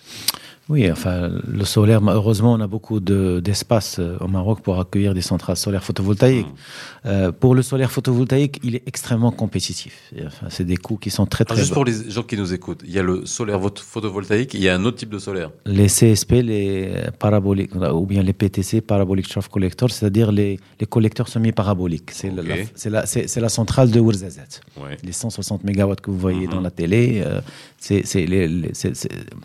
Oui, 0.71 0.91
enfin, 0.91 1.31
le 1.47 1.65
solaire, 1.65 2.01
heureusement, 2.03 2.55
on 2.55 2.61
a 2.61 2.67
beaucoup 2.67 2.99
d'espace 2.99 3.99
euh, 3.99 4.17
au 4.21 4.29
Maroc 4.29 4.63
pour 4.63 4.81
accueillir 4.81 5.13
des 5.13 5.21
centrales 5.21 5.59
solaires 5.59 5.85
photovoltaïques. 5.85 6.47
Mmh. 6.47 7.07
Euh, 7.07 7.33
pour 7.33 7.55
le 7.55 7.61
solaire 7.61 7.93
photovoltaïque, 7.93 8.61
il 8.63 8.75
est 8.75 8.83
extrêmement 8.87 9.31
compétitif. 9.31 10.11
Enfin, 10.27 10.47
c'est 10.49 10.65
des 10.65 10.79
coûts 10.79 10.97
qui 10.97 11.11
sont 11.11 11.27
très, 11.27 11.45
très 11.45 11.57
Juste 11.57 11.71
bas. 11.71 11.75
pour 11.75 11.85
les 11.85 12.11
gens 12.11 12.23
qui 12.23 12.39
nous 12.39 12.55
écoutent, 12.55 12.83
il 12.87 12.93
y 12.93 12.99
a 12.99 13.03
le 13.03 13.27
solaire 13.27 13.61
photovoltaïque, 13.61 14.55
il 14.55 14.63
y 14.63 14.71
a 14.71 14.75
un 14.75 14.83
autre 14.87 14.97
type 14.97 15.11
de 15.11 15.19
solaire. 15.19 15.51
Les 15.67 15.89
CSP, 15.89 16.33
les 16.43 16.91
paraboliques, 17.19 17.75
ou 17.75 18.07
bien 18.07 18.23
les 18.23 18.33
PTC, 18.33 18.81
Parabolic 18.81 19.29
Trough 19.29 19.49
Collector, 19.51 19.91
c'est-à-dire 19.91 20.33
les, 20.33 20.59
les, 20.81 20.87
collecteurs 20.87 21.29
semi-paraboliques. 21.29 22.11
C'est 22.13 22.31
okay. 22.31 22.69
la, 22.87 23.05
la, 23.05 23.41
la, 23.43 23.49
centrale 23.51 23.91
de 23.91 24.01
Ourzazat. 24.01 24.61
Ouais. 24.79 24.97
Les 25.03 25.13
160 25.13 25.63
MW 25.63 25.95
que 26.03 26.11
vous 26.11 26.19
voyez 26.19 26.47
mmh. 26.47 26.51
dans 26.51 26.61
la 26.63 26.71
télé, 26.71 27.23
euh, 27.23 27.41
c'est 27.79 28.29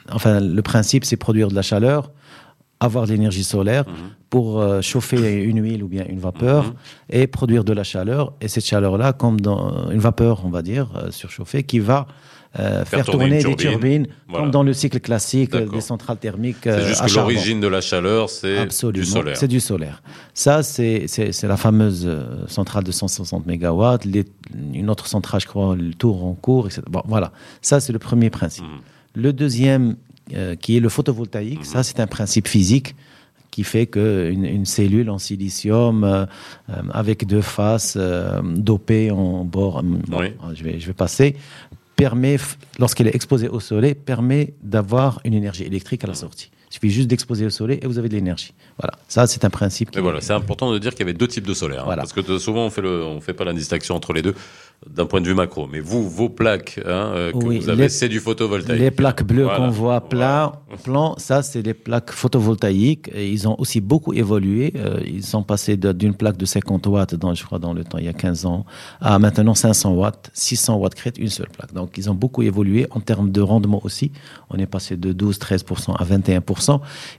enfin, 0.10 0.40
le 0.40 0.62
principe, 0.62 1.04
c'est 1.10 1.18
produire 1.18 1.50
de 1.50 1.56
la 1.56 1.62
chaleur, 1.62 2.12
avoir 2.80 3.06
de 3.06 3.12
l'énergie 3.12 3.44
solaire 3.44 3.86
mhm. 3.88 3.96
pour 4.30 4.62
euh, 4.62 4.82
chauffer 4.82 5.44
une 5.44 5.62
huile 5.62 5.84
ou 5.84 5.88
bien 5.88 6.06
une 6.08 6.20
vapeur 6.20 6.66
mhm. 6.66 6.74
et 7.10 7.28
produire 7.28 7.64
de 7.64 7.74
la 7.74 7.84
chaleur. 7.84 8.34
Et 8.42 8.48
cette 8.48 8.66
chaleur-là, 8.66 9.14
comme 9.14 9.42
dans 9.42 9.90
une 9.90 10.00
vapeur, 10.00 10.46
on 10.46 10.50
va 10.50 10.62
dire, 10.62 10.88
euh, 10.96 11.12
surchauffée, 11.12 11.64
qui 11.64 11.80
va 11.80 12.08
euh, 12.58 12.86
faire, 12.86 13.06
tourner, 13.06 13.44
des 13.44 13.56
turbines, 13.56 14.08
comme 14.34 14.50
dans 14.50 14.64
le 14.64 14.74
cycle 14.74 15.00
classique 15.00 15.56
des 15.56 15.82
centrales 15.82 16.18
thermiques. 16.18 16.58
c'est 16.64 16.88
juste 16.88 17.06
que 17.06 17.14
l'origine 17.16 17.60
de 17.60 17.68
la 17.68 17.82
chaleur, 17.82 18.30
c'est 18.30 18.66
du 18.92 19.06
solaire. 19.06 19.38
C'est 19.38 19.48
du 19.48 19.60
solaire. 19.60 20.02
Ça, 20.34 20.64
c'est 20.64 21.44
la 21.44 21.58
fameuse 21.58 22.10
centrale 22.48 22.84
de 22.84 22.92
160 22.92 23.46
MW. 23.46 23.84
une 24.74 24.90
autre 24.90 25.08
centrale, 25.08 25.42
je 25.42 25.48
crois, 25.48 25.76
le 25.76 25.94
tour 25.94 26.24
en 26.24 26.34
cours, 26.34 26.68
etc. 26.68 26.82
Bon, 26.90 27.04
voilà. 27.06 27.32
Ça, 27.62 27.80
c'est 27.80 27.94
le 27.94 28.00
premier 28.00 28.30
principe. 28.30 28.64
Mhm. 28.64 28.80
Le 29.16 29.34
deuxième 29.34 29.96
euh, 30.34 30.56
qui 30.56 30.78
est 30.78 30.80
le 30.80 30.90
photovoltaïque. 30.90 31.66
Ça, 31.66 31.84
c'est 31.84 32.00
un 32.00 32.08
principe 32.08 32.48
physique 32.48 32.96
qui 33.52 33.64
fait 33.64 33.88
qu'une 33.88 34.46
une 34.46 34.66
cellule 34.66 35.10
en 35.10 35.18
silicium 35.18 36.04
euh, 36.04 36.26
euh, 36.70 36.82
avec 36.92 37.26
deux 37.26 37.42
faces 37.42 37.98
dopées 38.44 39.12
en 39.12 39.44
bord, 39.44 39.84
je, 40.54 40.64
vais, 40.64 40.80
je 40.80 40.88
vais 40.88 40.94
passer, 40.94 41.36
permet, 41.96 42.38
lorsqu'elle 42.78 43.08
est 43.08 43.16
exposée 43.16 43.50
au 43.50 43.60
soleil, 43.60 43.96
permet 43.96 44.54
d'avoir 44.64 45.20
une 45.26 45.34
énergie 45.34 45.64
électrique 45.64 46.04
à 46.04 46.08
la 46.08 46.14
sortie. 46.14 46.52
Il 46.70 46.74
suffit 46.76 46.90
juste 46.90 47.08
d'exposer 47.08 47.46
au 47.46 47.50
soleil 47.50 47.80
et 47.82 47.88
vous 47.88 47.98
avez 47.98 48.10
de 48.10 48.16
l'énergie. 48.16 48.54
Voilà, 48.80 48.94
ça 49.08 49.26
c'est 49.28 49.44
un 49.44 49.50
principe. 49.50 49.98
voilà, 49.98 50.22
c'est 50.22 50.34
important 50.34 50.72
de 50.72 50.78
dire 50.78 50.92
qu'il 50.92 51.02
y 51.02 51.04
avait 51.04 51.18
deux 51.18 51.28
types 51.28 51.48
de 51.48 51.54
solaire, 51.54 51.90
hein, 51.90 51.96
parce 51.96 52.14
que 52.14 52.38
souvent 52.38 52.66
on 52.66 52.70
fait 52.70 52.82
le, 52.82 53.04
on 53.04 53.22
fait 53.22 53.34
pas 53.34 53.44
la 53.46 53.54
distinction 53.54 53.96
entre 53.96 54.14
les 54.14 54.22
deux 54.22 54.36
d'un 54.88 55.06
point 55.06 55.20
de 55.20 55.28
vue 55.28 55.34
macro. 55.34 55.68
Mais 55.68 55.80
vous, 55.80 56.10
vos 56.10 56.30
plaques 56.30 56.80
hein, 56.86 57.12
euh, 57.14 57.32
que 57.32 57.38
vous 57.38 57.70
avez, 57.70 57.90
c'est 57.90 58.08
du 58.08 58.20
photovoltaïque. 58.20 58.80
Les 58.80 58.92
plaques 58.92 59.24
bleues 59.24 59.48
qu'on 59.48 59.70
voit 59.70 60.02
plat, 60.02 60.54
plan, 60.84 61.16
ça, 61.18 61.44
c'est 61.44 61.62
des 61.62 61.74
plaques 61.74 62.12
photovoltaïques. 62.12 63.10
Et 63.14 63.30
ils 63.30 63.48
ont 63.48 63.56
aussi 63.60 63.82
beaucoup 63.82 64.14
évolué. 64.14 64.74
Euh, 64.78 65.02
ils 65.06 65.24
sont 65.24 65.44
passés 65.44 65.76
d'une 65.76 66.14
plaque 66.14 66.38
de 66.38 66.46
50 66.46 66.88
watts, 66.88 67.16
dans, 67.16 67.34
je 67.34 67.44
crois, 67.44 67.60
dans 67.60 67.74
le 67.74 67.84
temps, 67.84 67.98
il 67.98 68.06
y 68.06 68.10
a 68.10 68.14
15 68.14 68.46
ans, 68.46 68.66
à 69.02 69.20
maintenant 69.20 69.54
500 69.54 69.94
watts, 69.94 70.32
600 70.34 70.78
watts 70.78 70.96
crête, 70.96 71.18
une 71.18 71.30
seule 71.30 71.50
plaque. 71.50 71.74
Donc, 71.74 71.98
ils 71.98 72.10
ont 72.10 72.16
beaucoup 72.16 72.42
évolué 72.44 72.88
en 72.92 73.02
termes 73.02 73.32
de 73.32 73.42
rendement 73.42 73.82
aussi. 73.84 74.12
On 74.50 74.58
est 74.58 74.66
passé 74.66 74.96
de 74.96 75.12
12-13% 75.12 75.96
à 75.98 76.06
21%. 76.06 76.59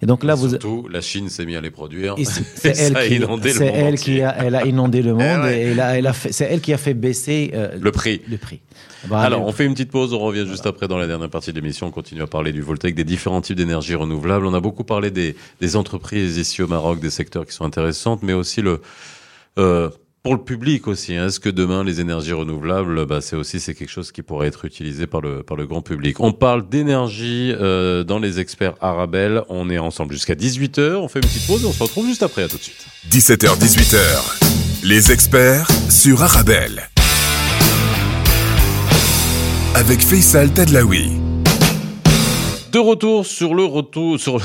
Et 0.03 0.07
donc 0.07 0.25
là, 0.25 0.35
et 0.35 0.37
vous. 0.37 0.51
Surtout, 0.51 0.89
la 0.91 1.01
Chine 1.01 1.29
s'est 1.29 1.45
mise 1.45 1.57
à 1.57 1.61
les 1.61 1.71
produire. 1.71 2.17
C'est 2.55 2.79
elle, 2.79 2.95
qui, 2.95 3.63
elle 3.63 3.99
qui 3.99 4.23
a, 4.23 4.37
elle 4.45 4.55
a 4.55 4.65
inondé 4.65 5.03
le 5.03 5.15
monde. 5.15 5.47
et 5.47 5.73
elle 5.73 5.81
a, 5.81 5.99
elle 5.99 6.07
a 6.07 6.13
c'est 6.13 6.45
elle 6.45 6.61
qui 6.61 6.73
a 6.73 6.79
fait 6.79 6.95
baisser 6.95 7.51
euh, 7.55 7.71
le 7.81 7.93
prix. 7.93 8.21
Le 8.29 8.37
prix. 8.37 8.61
Alors, 9.11 9.47
on 9.47 9.53
fait 9.53 9.65
une 9.65 9.73
petite 9.73 9.91
pause, 9.91 10.13
on 10.13 10.19
revient 10.19 10.47
juste 10.47 10.67
après 10.67 10.87
dans 10.87 10.99
la 10.99 11.07
dernière 11.07 11.31
partie 11.31 11.53
de 11.53 11.61
l'émission. 11.61 11.87
On 11.87 11.91
continue 11.91 12.23
à 12.23 12.27
parler 12.27 12.53
du 12.53 12.61
voltaïque, 12.61 12.95
des 12.95 13.05
différents 13.05 13.41
types 13.41 13.57
d'énergie 13.57 13.95
renouvelable. 13.95 14.47
On 14.47 14.55
a 14.55 14.61
beaucoup 14.61 14.85
parlé 14.85 15.11
des, 15.11 15.37
des, 15.61 15.77
entreprises 15.77 16.37
ici 16.37 16.63
au 16.63 16.67
Maroc, 16.67 17.01
des 17.01 17.11
secteurs 17.11 17.47
qui 17.47 17.55
sont 17.55 17.65
intéressantes, 17.65 18.23
mais 18.23 18.35
aussi 18.35 18.61
le 18.61 18.83
euh, 19.59 19.89
pour 20.23 20.35
le 20.35 20.43
public 20.43 20.87
aussi. 20.87 21.15
Hein. 21.17 21.27
Est-ce 21.27 21.41
que 21.41 21.49
demain 21.49 21.83
les 21.85 22.01
énergies 22.01 22.33
renouvelables, 22.33 23.07
bah, 23.07 23.21
c'est 23.21 23.37
aussi 23.37 23.61
c'est 23.61 23.75
quelque 23.75 23.91
chose 23.91 24.13
qui 24.13 24.23
pourrait 24.23 24.49
être 24.49 24.65
utilisé 24.65 25.07
par 25.07 25.21
le 25.21 25.43
par 25.43 25.57
le 25.57 25.67
grand 25.67 25.83
public? 25.83 26.21
On 26.21 26.33
parle 26.33 26.69
d'énergie 26.69 27.55
euh, 27.59 28.05
dans 28.05 28.19
les 28.19 28.41
experts 28.41 28.75
Arabelle. 28.81 29.43
On 29.49 29.71
est 29.71 29.79
ensemble 29.79 30.13
jusqu'à 30.13 30.35
18h. 30.35 30.97
On 30.97 31.09
fait 31.09 31.21
une 31.21 31.29
petite 31.29 31.47
pause 31.47 31.63
et 31.63 31.67
on 31.67 31.73
se 31.73 31.83
retrouve 31.83 32.07
juste 32.07 32.23
après. 32.23 32.43
À 32.43 32.49
tout 32.49 32.59
de 32.59 32.63
suite. 32.63 32.87
17h 33.11 33.59
18h. 33.59 34.85
Les 34.85 35.13
experts 35.13 35.69
sur 35.91 36.23
Arabelle 36.23 36.89
avec 39.75 40.01
Faisal 40.01 40.53
Tadlaoui. 40.53 41.13
De 42.73 42.79
retour 42.79 43.27
sur 43.27 43.55
le 43.55 43.65
retour 43.65 44.19
sur 44.19 44.41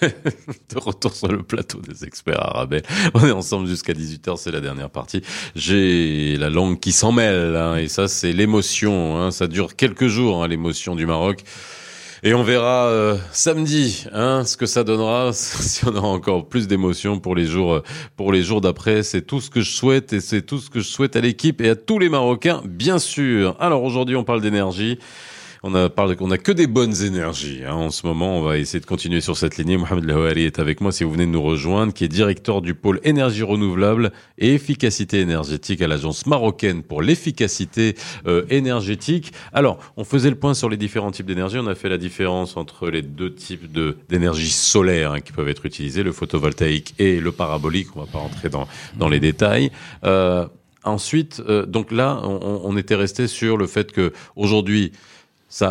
de 0.02 0.78
retour 0.78 1.14
sur 1.14 1.28
le 1.28 1.42
plateau 1.42 1.80
des 1.80 2.04
experts 2.04 2.40
arabais. 2.40 2.82
On 3.14 3.26
est 3.26 3.32
ensemble 3.32 3.68
jusqu'à 3.68 3.92
18h, 3.92 4.36
c'est 4.36 4.50
la 4.50 4.60
dernière 4.60 4.90
partie. 4.90 5.22
J'ai 5.54 6.36
la 6.36 6.50
langue 6.50 6.80
qui 6.80 6.92
s'en 6.92 7.12
mêle 7.12 7.56
hein, 7.56 7.76
et 7.76 7.88
ça 7.88 8.08
c'est 8.08 8.32
l'émotion. 8.32 9.18
Hein, 9.18 9.30
ça 9.30 9.46
dure 9.46 9.76
quelques 9.76 10.06
jours 10.06 10.42
hein, 10.42 10.48
l'émotion 10.48 10.94
du 10.94 11.06
Maroc. 11.06 11.44
Et 12.22 12.34
on 12.34 12.42
verra 12.42 12.88
euh, 12.88 13.16
samedi 13.32 14.04
hein, 14.12 14.44
ce 14.44 14.58
que 14.58 14.66
ça 14.66 14.84
donnera, 14.84 15.30
si 15.32 15.86
on 15.86 15.96
aura 15.96 16.08
encore 16.08 16.48
plus 16.48 16.68
d'émotions 16.68 17.18
pour 17.18 17.34
les 17.34 17.46
jours 17.46 17.74
euh, 17.74 17.82
pour 18.16 18.30
les 18.30 18.42
jours 18.42 18.60
d'après. 18.60 19.02
C'est 19.02 19.22
tout 19.22 19.40
ce 19.40 19.48
que 19.48 19.62
je 19.62 19.70
souhaite 19.70 20.12
et 20.12 20.20
c'est 20.20 20.42
tout 20.42 20.58
ce 20.58 20.68
que 20.68 20.80
je 20.80 20.86
souhaite 20.86 21.16
à 21.16 21.22
l'équipe 21.22 21.62
et 21.62 21.70
à 21.70 21.76
tous 21.76 21.98
les 21.98 22.10
Marocains, 22.10 22.60
bien 22.66 22.98
sûr. 22.98 23.56
Alors 23.58 23.82
aujourd'hui, 23.84 24.16
on 24.16 24.24
parle 24.24 24.42
d'énergie. 24.42 24.98
On 25.62 25.74
a 25.74 25.90
parlé 25.90 26.16
qu'on 26.16 26.30
a 26.30 26.38
que 26.38 26.52
des 26.52 26.66
bonnes 26.66 27.02
énergies. 27.02 27.64
Hein. 27.66 27.74
En 27.74 27.90
ce 27.90 28.06
moment, 28.06 28.38
on 28.38 28.42
va 28.42 28.56
essayer 28.56 28.80
de 28.80 28.86
continuer 28.86 29.20
sur 29.20 29.36
cette 29.36 29.58
lignée. 29.58 29.76
Mohamed 29.76 30.04
Lahouari 30.04 30.44
est 30.44 30.58
avec 30.58 30.80
moi 30.80 30.90
si 30.90 31.04
vous 31.04 31.12
venez 31.12 31.26
de 31.26 31.30
nous 31.30 31.42
rejoindre, 31.42 31.92
qui 31.92 32.02
est 32.02 32.08
directeur 32.08 32.62
du 32.62 32.72
pôle 32.72 32.98
énergie 33.04 33.42
renouvelable 33.42 34.10
et 34.38 34.54
efficacité 34.54 35.20
énergétique 35.20 35.82
à 35.82 35.86
l'agence 35.86 36.24
marocaine 36.24 36.82
pour 36.82 37.02
l'efficacité 37.02 37.94
euh, 38.26 38.46
énergétique. 38.48 39.34
Alors, 39.52 39.78
on 39.98 40.04
faisait 40.04 40.30
le 40.30 40.36
point 40.36 40.54
sur 40.54 40.70
les 40.70 40.78
différents 40.78 41.10
types 41.10 41.26
d'énergie. 41.26 41.58
On 41.58 41.66
a 41.66 41.74
fait 41.74 41.90
la 41.90 41.98
différence 41.98 42.56
entre 42.56 42.88
les 42.88 43.02
deux 43.02 43.34
types 43.34 43.70
de 43.70 43.98
d'énergie 44.08 44.48
solaire 44.48 45.12
hein, 45.12 45.20
qui 45.20 45.32
peuvent 45.32 45.50
être 45.50 45.66
utilisées, 45.66 46.02
le 46.02 46.12
photovoltaïque 46.12 46.94
et 46.98 47.20
le 47.20 47.32
parabolique. 47.32 47.88
On 47.96 48.00
va 48.00 48.06
pas 48.06 48.20
rentrer 48.20 48.48
dans 48.48 48.66
dans 48.96 49.10
les 49.10 49.20
détails. 49.20 49.70
Euh, 50.04 50.46
Ensuite, 50.82 51.42
euh, 51.46 51.66
donc 51.66 51.92
là, 51.92 52.22
on, 52.24 52.62
on 52.64 52.76
était 52.78 52.94
resté 52.94 53.26
sur 53.26 53.58
le 53.58 53.66
fait 53.66 53.92
que 53.92 54.14
aujourd'hui, 54.34 54.92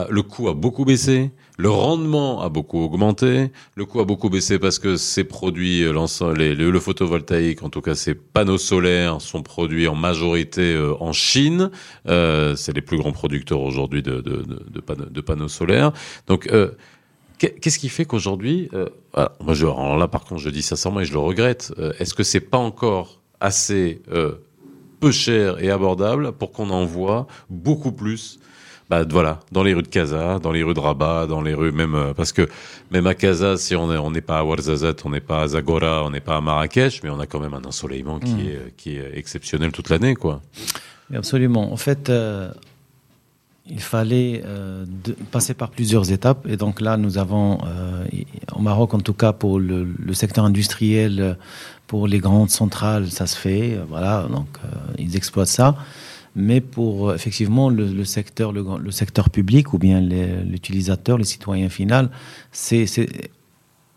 le 0.10 0.22
coût 0.22 0.50
a 0.50 0.54
beaucoup 0.54 0.86
baissé, 0.86 1.32
le 1.58 1.70
rendement 1.70 2.42
a 2.42 2.50
beaucoup 2.50 2.80
augmenté, 2.80 3.52
le 3.76 3.86
coût 3.86 4.00
a 4.00 4.06
beaucoup 4.06 4.30
baissé 4.30 4.60
parce 4.60 4.80
que 4.80 4.98
ces 4.98 5.24
produits, 5.24 5.84
euh, 5.84 6.34
les, 6.36 6.56
le, 6.56 6.80
photovoltaïque, 6.80 7.64
en 7.64 7.70
tout 7.70 7.82
cas 7.82 7.96
ces 7.96 8.14
panneaux 8.14 8.58
solaires, 8.58 9.22
sont 9.22 9.42
produits 9.42 9.88
en 9.88 9.96
majorité 9.96 10.74
euh, 10.74 10.94
en 11.00 11.14
Chine. 11.14 11.72
Euh, 12.08 12.56
c'est 12.56 12.74
les 12.74 12.82
plus 12.82 12.98
grands 12.98 13.12
producteurs 13.12 13.62
aujourd'hui 13.62 14.04
de, 14.04 14.22
panneaux, 15.22 15.48
solaires. 15.48 15.92
Donc, 16.28 16.50
qu'est-ce 17.38 17.80
qui 17.80 17.90
fait 17.90 18.06
qu'aujourd'hui, 18.06 18.70
alors 19.14 19.98
là, 19.98 20.08
par 20.08 20.26
contre, 20.26 20.42
je 20.42 20.50
dis 20.50 20.62
sincèrement 20.62 21.02
et 21.02 21.06
je 21.06 21.14
le 21.14 21.20
regrette. 21.20 21.74
Est-ce 22.00 22.14
que 22.14 22.24
c'est 22.24 22.40
pas 22.40 22.58
encore 22.58 23.22
assez 23.40 24.02
peu 25.00 25.12
cher 25.12 25.64
et 25.64 25.72
abordable 25.72 26.34
pour 26.34 26.52
qu'on 26.52 26.70
en 26.70 26.86
voit 26.86 27.28
beaucoup 27.50 27.92
plus 27.92 28.40
bah 28.90 29.04
voilà, 29.08 29.40
dans 29.52 29.62
les 29.62 29.74
rues 29.74 29.84
de 29.84 29.88
Casa, 29.88 30.40
dans 30.40 30.52
les 30.52 30.64
rues 30.64 30.74
de 30.74 30.80
Rabat, 30.80 31.28
dans 31.28 31.42
les 31.42 31.54
rues 31.54 31.72
même 31.72 31.94
euh, 31.94 32.14
parce 32.14 32.32
que 32.32 32.50
même 32.92 33.06
à 33.06 33.14
Casa, 33.14 33.58
si 33.58 33.76
on 33.76 33.94
est 33.94 33.98
on 33.98 34.12
n'est 34.12 34.22
pas 34.22 34.40
à 34.40 34.44
Ouarzazate, 34.44 35.06
on 35.06 35.12
n'est 35.12 35.20
pas 35.20 35.44
à 35.44 35.48
Zagora, 35.50 36.04
on 36.04 36.10
n'est 36.10 36.20
pas 36.20 36.38
à 36.38 36.42
Marrakech, 36.42 37.04
mais 37.04 37.10
on 37.10 37.20
a 37.20 37.28
quand 37.28 37.40
même 37.40 37.54
un 37.54 37.64
ensoleillement 37.64 38.20
qui 38.20 38.34
mmh. 38.34 38.40
est 38.40 38.74
qui 38.78 38.98
est 38.98 39.12
exceptionnel 39.16 39.72
toute 39.72 39.90
l'année, 39.90 40.16
quoi. 40.16 40.42
Absolument. 41.14 41.72
En 41.72 41.78
fait, 41.78 42.10
euh, 42.10 42.52
il 43.68 43.80
fallait 43.80 44.42
euh, 44.46 44.86
de, 44.88 45.14
passer 45.32 45.54
par 45.54 45.70
plusieurs 45.70 46.12
étapes, 46.12 46.48
et 46.48 46.58
donc 46.58 46.82
là, 46.82 46.98
nous 46.98 47.18
avons 47.18 47.60
euh, 47.66 48.06
au 48.56 48.62
Maroc, 48.62 48.94
en 48.94 49.00
tout 49.00 49.14
cas 49.14 49.34
pour 49.34 49.60
le, 49.60 49.84
le, 49.84 50.14
secteur 50.14 50.46
industriel, 50.46 51.38
pour 51.88 52.08
les 52.08 52.20
grandes 52.20 52.50
centrales, 52.52 53.10
ça 53.10 53.28
se 53.28 53.36
fait. 53.36 53.80
Voilà, 53.88 54.28
donc 54.30 54.48
ils 54.98 55.16
exploitent 55.16 55.48
ça. 55.48 55.76
Mais 56.40 56.62
pour 56.62 57.14
effectivement 57.14 57.70
le, 57.70 58.06
secteur, 58.06 58.54
le, 58.54 58.92
secteur 58.92 59.30
public 59.30 59.74
ou 59.74 59.78
bien 59.78 60.00
l'utilisateur, 60.00 61.18
le 61.18 61.26
citoyen 61.26 61.68
final, 61.70 62.10
c'est 62.52 62.86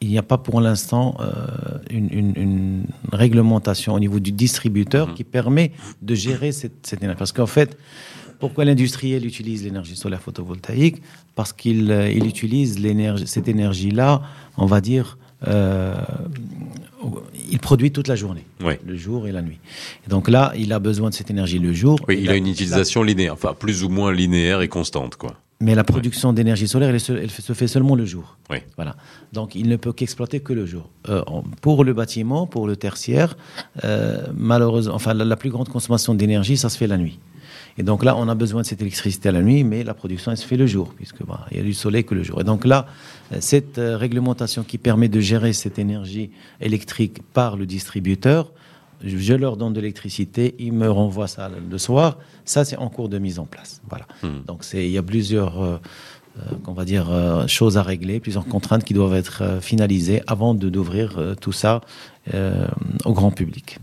il 0.03 0.09
n'y 0.09 0.19
a 0.19 0.23
pas 0.25 0.37
pour 0.37 0.61
l'instant 0.61 1.17
euh, 1.21 1.79
une, 1.89 2.85
réglementation 3.13 3.95
au 3.95 4.01
niveau 4.01 4.19
du 4.19 4.33
distributeur 4.33 5.09
mhm. 5.09 5.15
qui 5.15 5.23
permet 5.23 5.71
de 6.03 6.15
gérer 6.17 6.51
cette, 6.51 6.93
énergie. 6.93 7.17
Parce 7.17 7.31
qu'en 7.31 7.47
fait, 7.47 7.79
pourquoi 8.41 8.65
l'industriel 8.65 9.25
utilise 9.25 9.63
l'énergie 9.63 9.95
solaire 9.95 10.21
photovoltaïque? 10.21 11.01
Parce 11.37 11.53
qu'il 11.53 11.93
euh, 11.93 12.11
il 12.11 12.27
utilise 12.27 12.81
cette 13.27 13.47
énergie-là, 13.47 14.23
on 14.57 14.67
va 14.67 14.81
dire, 14.81 15.19
euh, 15.47 15.95
il 17.51 17.59
produit 17.59 17.91
toute 17.91 18.09
la 18.09 18.17
journée, 18.17 18.45
le 18.61 18.97
jour 18.97 19.27
et 19.27 19.33
la 19.33 19.43
nuit. 19.43 19.59
Et 20.07 20.11
donc 20.11 20.29
là, 20.29 20.53
il 20.57 20.73
a 20.73 20.79
besoin 20.79 21.11
de 21.11 21.15
cette 21.15 21.31
énergie 21.31 21.59
le 21.59 21.73
jour. 21.73 21.99
Oui, 22.09 22.21
il 22.23 22.31
a 22.31 22.37
une 22.37 22.47
utilisation 22.47 23.03
linéaire, 23.03 23.35
enfin 23.35 23.55
plus 23.59 23.85
ou 23.85 23.89
moins 23.89 24.13
linéaire 24.13 24.61
et 24.63 24.69
constante, 24.69 25.17
quoi. 25.17 25.37
Mais 25.63 25.77
la 25.77 25.85
production 25.85 26.33
d'énergie 26.33 26.67
solaire, 26.67 26.89
elle, 26.89 27.01
se, 27.01 27.53
fait 27.53 27.69
seulement 27.69 27.95
le 27.95 28.05
jour. 28.05 28.37
Oui. 28.51 28.59
Voilà. 28.75 28.97
Donc, 29.33 29.55
il 29.55 29.69
ne 29.69 29.77
peut 29.77 29.93
qu'exploiter 29.93 30.41
que 30.41 30.53
le 30.53 30.67
jour. 30.67 30.91
Euh, 31.09 31.23
pour 31.61 31.85
le 31.85 31.93
bâtiment, 31.93 32.49
pour 32.49 32.67
le 32.67 32.75
tertiaire, 32.75 33.37
euh, 33.85 34.27
malheureusement, 34.35 34.95
enfin, 34.97 35.15
la, 35.15 35.37
plus 35.37 35.51
grande 35.51 35.69
consommation 35.69 36.15
d'énergie, 36.15 36.57
ça 36.57 36.69
se 36.69 36.77
fait 36.77 36.89
la 36.89 36.99
nuit. 36.99 37.21
Et 37.79 37.83
donc 37.83 38.05
là, 38.05 38.17
on 38.17 38.29
a 38.29 38.35
besoin 38.35 38.63
de 38.63 38.67
cette 38.67 38.83
électricité 38.83 39.29
à 39.29 39.33
la 39.33 39.43
nuit, 39.43 39.65
mais 39.65 39.83
la 39.83 39.95
production, 39.95 40.31
elle 40.31 40.37
se 40.37 40.47
fait 40.47 40.57
le 40.57 40.67
jour, 40.67 40.93
puisque 40.97 41.25
bah, 41.25 41.47
il 41.51 41.57
y 41.57 41.61
a 41.61 41.63
du 41.63 41.75
soleil 41.75 42.05
que 42.05 42.15
le 42.15 42.23
jour. 42.23 42.41
Et 42.41 42.45
donc 42.45 42.65
là, 42.65 42.87
euh, 43.33 43.37
cette 43.41 43.79
réglementation 43.79 44.63
qui 44.63 44.79
permet 44.79 45.09
de 45.09 45.21
gérer 45.21 45.53
cette 45.53 45.79
énergie 45.79 46.31
électrique 46.61 47.23
par 47.33 47.57
le 47.57 47.67
distributeur, 47.67 48.53
je 49.05 49.35
leur 49.35 49.57
donne 49.57 49.73
de 49.73 49.81
l'électricité, 49.81 50.55
ils 50.59 50.73
me 50.73 50.91
renvoient 50.91 51.29
ça 51.29 51.51
le 51.71 51.79
soir. 51.79 52.19
Ça, 52.45 52.65
c'est 52.65 52.77
en 52.77 52.89
cours 52.89 53.09
de 53.09 53.19
mise 53.19 53.39
en 53.39 53.47
place. 53.47 53.81
Voilà. 53.89 54.07
Hmm. 54.23 54.45
Donc, 54.47 54.65
il 54.73 54.89
y 54.89 54.99
a 54.99 55.03
plusieurs, 55.03 55.63
euh, 55.63 55.79
euh, 56.39 56.73
va 56.75 56.85
dire, 56.85 57.11
euh, 57.11 57.47
choses 57.47 57.79
à 57.79 57.83
régler, 57.83 58.21
plusieurs 58.21 58.47
contraintes 58.47 58.85
qui 58.85 58.95
doivent 58.95 59.15
être 59.15 59.59
finalisées 59.61 60.23
avant 60.27 60.55
de 60.55 60.69
d'ouvrir 60.69 61.37
tout 61.41 61.53
ça 61.53 61.81
au 63.05 63.13
grand 63.13 63.33
public. 63.33 63.79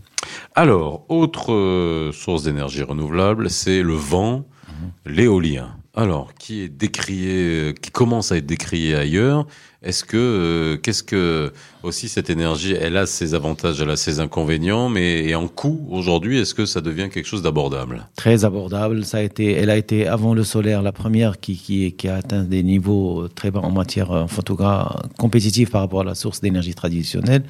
Alors, 0.54 1.04
autre 1.08 2.10
source 2.12 2.44
d'énergie 2.44 2.82
renouvelable, 2.82 3.50
c'est 3.50 3.82
le 3.82 3.94
vent, 3.94 4.44
mhm. 4.68 5.14
l'éolien. 5.14 5.76
Alors, 5.94 6.34
qui 6.34 6.62
est 6.62 6.68
décrié, 6.68 7.74
qui 7.80 7.90
commence 7.90 8.32
à 8.32 8.36
être 8.36 8.46
décrié 8.46 8.94
ailleurs 8.94 9.46
est-ce 9.82 10.04
que, 10.04 10.16
euh, 10.18 10.76
qu'est-ce 10.76 11.02
que 11.02 11.54
aussi 11.82 12.08
cette 12.08 12.28
énergie, 12.28 12.74
elle 12.78 12.98
a 12.98 13.06
ses 13.06 13.34
avantages, 13.34 13.80
elle 13.80 13.88
a 13.88 13.96
ses 13.96 14.20
inconvénients, 14.20 14.90
mais 14.90 15.34
en 15.34 15.48
coût 15.48 15.86
aujourd'hui, 15.90 16.38
est-ce 16.38 16.54
que 16.54 16.66
ça 16.66 16.82
devient 16.82 17.08
quelque 17.10 17.24
chose 17.24 17.42
d'abordable? 17.42 18.06
Très 18.14 18.44
abordable. 18.44 19.06
Ça 19.06 19.18
a 19.18 19.22
été, 19.22 19.52
elle 19.52 19.70
a 19.70 19.78
été 19.78 20.06
avant 20.06 20.34
le 20.34 20.44
solaire 20.44 20.82
la 20.82 20.92
première 20.92 21.40
qui, 21.40 21.56
qui, 21.56 21.92
qui 21.92 22.08
a 22.08 22.16
atteint 22.16 22.42
des 22.42 22.62
niveaux 22.62 23.26
très 23.28 23.50
bas 23.50 23.60
en 23.60 23.70
matière 23.70 24.10
en 24.10 24.28
photographe 24.28 24.96
compétitifs 25.18 25.70
par 25.70 25.80
rapport 25.80 26.02
à 26.02 26.04
la 26.04 26.14
source 26.14 26.42
d'énergie 26.42 26.74
traditionnelle. 26.74 27.44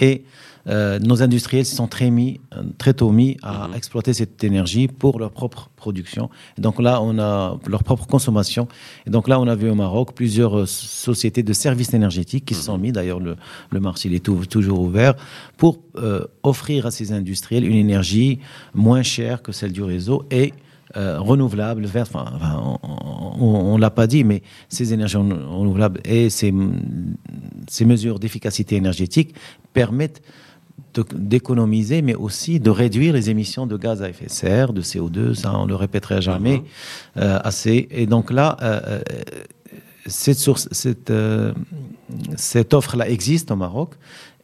Et 0.00 0.24
euh, 0.68 0.98
nos 0.98 1.22
industriels 1.22 1.64
se 1.64 1.76
sont 1.76 1.86
très, 1.86 2.10
mis, 2.10 2.40
très 2.78 2.94
tôt 2.94 3.10
mis 3.10 3.36
à 3.42 3.68
mhm. 3.68 3.74
exploiter 3.74 4.12
cette 4.12 4.42
énergie 4.42 4.88
pour 4.88 5.18
leur 5.18 5.30
propre 5.30 5.70
production. 5.76 6.28
Et 6.58 6.60
donc 6.60 6.80
là, 6.80 7.00
on 7.02 7.18
a 7.18 7.58
leur 7.68 7.84
propre 7.84 8.06
consommation. 8.06 8.66
Et 9.06 9.10
donc 9.10 9.28
là, 9.28 9.38
on 9.38 9.46
a 9.46 9.54
vu 9.54 9.70
au 9.70 9.74
Maroc 9.74 10.12
plusieurs 10.14 10.58
euh, 10.58 10.66
sociétés 10.66 11.42
de 11.42 11.52
services 11.52 11.94
énergétiques 11.94 12.44
qui 12.44 12.54
se 12.54 12.62
sont 12.62 12.76
mhm. 12.76 12.82
mis, 12.82 12.92
d'ailleurs 12.92 13.20
le, 13.20 13.36
le, 13.70 13.80
marché 13.80 14.08
il 14.08 14.14
est 14.14 14.24
toujours 14.24 14.80
ouvert, 14.80 15.14
pour 15.56 15.78
euh, 15.96 16.24
offrir 16.42 16.86
à 16.86 16.90
ces 16.90 17.12
industriels 17.12 17.64
une 17.64 17.76
énergie 17.76 18.40
moins 18.74 19.02
chère 19.02 19.42
que 19.42 19.52
celle 19.52 19.72
du 19.72 19.82
réseau 19.82 20.24
et 20.30 20.52
renouvelable, 20.94 21.84
verte. 21.84 22.12
Enfin, 22.14 22.78
on, 23.38 23.74
ne 23.76 23.80
l'a 23.80 23.90
pas 23.90 24.06
dit, 24.06 24.24
mais 24.24 24.42
ces 24.70 24.94
énergies 24.94 25.18
renouvelables 25.18 26.00
et 26.06 26.30
ces, 26.30 26.54
ces 27.68 27.84
mesures 27.84 28.18
d'efficacité 28.18 28.76
énergétique 28.76 29.34
permettent 29.74 30.22
d'économiser, 30.94 32.02
mais 32.02 32.14
aussi 32.14 32.60
de 32.60 32.70
réduire 32.70 33.12
les 33.12 33.28
émissions 33.30 33.66
de 33.66 33.76
gaz 33.76 34.02
à 34.02 34.08
effet 34.08 34.26
de 34.26 34.30
serre, 34.30 34.72
de 34.72 34.82
CO2, 34.82 35.34
ça 35.34 35.52
on 35.54 35.66
le 35.66 35.74
répéterait 35.74 36.22
jamais 36.22 36.58
mhm. 36.58 36.64
euh, 37.18 37.38
assez. 37.42 37.88
Et 37.90 38.06
donc 38.06 38.30
là, 38.30 38.56
euh, 38.62 38.80
euh, 38.86 39.00
cette, 40.06 40.38
source, 40.38 40.68
cette, 40.70 41.12
cette 42.36 42.74
offre-là 42.74 43.08
existe 43.08 43.50
au 43.50 43.56
Maroc. 43.56 43.94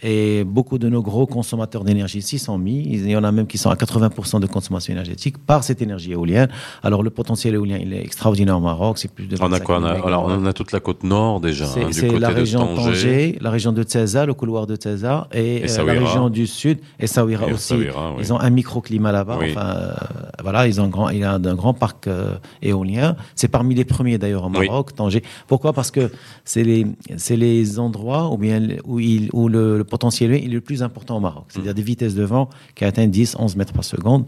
Et 0.02 0.44
beaucoup 0.44 0.78
de 0.78 0.88
nos 0.88 1.02
gros 1.02 1.26
consommateurs 1.26 1.84
d'énergie 1.84 2.22
s'y 2.22 2.38
sont 2.38 2.58
mis. 2.58 2.82
Il 2.90 3.08
y 3.08 3.16
en 3.16 3.24
a 3.24 3.30
même 3.30 3.46
qui 3.46 3.58
sont 3.58 3.70
à 3.70 3.74
80% 3.74 4.40
de 4.40 4.46
consommation 4.46 4.92
énergétique 4.92 5.38
par 5.38 5.62
cette 5.62 5.80
énergie 5.80 6.12
éolienne. 6.12 6.48
Alors 6.82 7.02
le 7.02 7.10
potentiel 7.10 7.54
éolien, 7.54 7.78
il 7.80 7.92
est 7.92 8.02
extraordinaire 8.02 8.56
au 8.56 8.60
Maroc. 8.60 8.98
C'est 8.98 9.12
plus 9.12 9.26
de 9.26 9.36
on 9.40 9.52
a 9.52 9.60
quoi 9.60 9.78
on 9.78 9.84
a, 9.84 9.92
Alors 9.92 10.26
on 10.28 10.44
a 10.44 10.52
toute 10.52 10.72
la 10.72 10.80
côte 10.80 11.04
nord 11.04 11.40
déjà. 11.40 11.66
C'est 11.66 12.14
hein, 12.14 12.18
la 12.18 12.28
région 12.30 12.72
de 12.72 12.76
Tanger, 12.76 13.38
la 13.40 13.50
région 13.50 13.72
de 13.72 13.82
Teza, 13.82 14.26
le 14.26 14.34
couloir 14.34 14.66
de 14.66 14.76
Teza, 14.76 15.28
et, 15.32 15.64
euh, 15.64 15.84
la 15.84 15.92
région 15.92 16.30
du 16.30 16.46
sud, 16.46 16.78
et 16.98 17.06
Saouira 17.06 17.46
aussi. 17.46 17.74
Ils 18.18 18.32
ont 18.32 18.40
un 18.40 18.50
microclimat 18.50 19.12
là-bas. 19.12 19.38
Enfin, 19.42 19.74
euh, 19.76 19.94
voilà, 20.42 20.66
ils 20.66 20.80
ont 20.80 20.88
grand, 20.88 21.10
il 21.10 21.18
y 21.18 21.24
a 21.24 21.34
un 21.34 21.54
grand 21.54 21.74
parc 21.74 22.08
euh, 22.08 22.34
éolien. 22.60 23.16
C'est 23.36 23.48
parmi 23.48 23.74
les 23.74 23.84
premiers 23.84 24.18
d'ailleurs 24.18 24.44
au 24.44 24.48
Maroc, 24.48 24.94
Tanger. 24.94 25.22
Pourquoi? 25.46 25.72
Parce 25.72 25.90
que 25.90 26.10
c'est 26.44 26.64
les, 26.64 26.86
c'est 27.16 27.36
les 27.36 27.78
endroits 27.78 28.30
où 28.30 28.38
bien 28.38 28.60
où 28.84 28.98
il, 28.98 29.28
où 29.32 29.48
le 29.48 29.84
potentiel 29.92 30.32
il 30.32 30.50
est 30.50 30.54
le 30.54 30.60
plus 30.60 30.82
important 30.82 31.18
au 31.18 31.20
Maroc. 31.20 31.44
C'est-à-dire 31.48 31.74
des 31.74 31.82
vitesses 31.82 32.14
de 32.14 32.24
vent 32.24 32.48
qui 32.74 32.84
atteignent 32.84 33.10
10, 33.10 33.36
11 33.38 33.56
mètres 33.56 33.74
par 33.74 33.84
seconde. 33.84 34.24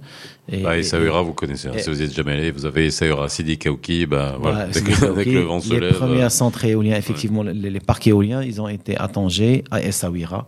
Et, 0.52 0.62
bah, 0.62 0.74
vous 1.22 1.32
connaissez. 1.32 1.68
Hein. 1.68 1.78
si 1.78 1.88
vous 1.88 2.02
êtes 2.02 2.14
jamais 2.14 2.32
allé, 2.32 2.50
vous 2.50 2.66
avez 2.66 2.86
Essaouira, 2.86 3.28
Sidi 3.30 3.56
Kaouki, 3.56 4.04
bah, 4.06 4.36
voilà, 4.38 4.68
avec, 4.68 5.26
le 5.26 5.40
vent 5.40 5.60
se 5.60 5.72
Les 5.74 5.92
premiers 5.92 6.28
centres 6.28 6.64
éoliens, 6.66 6.96
effectivement, 6.96 7.42
les, 7.42 7.80
parcs 7.80 8.06
éoliens, 8.06 8.42
ils 8.42 8.60
ont 8.60 8.68
été 8.68 8.96
à 8.96 9.08
Tanger, 9.08 9.64
à 9.70 9.80
Essaouira 9.82 10.46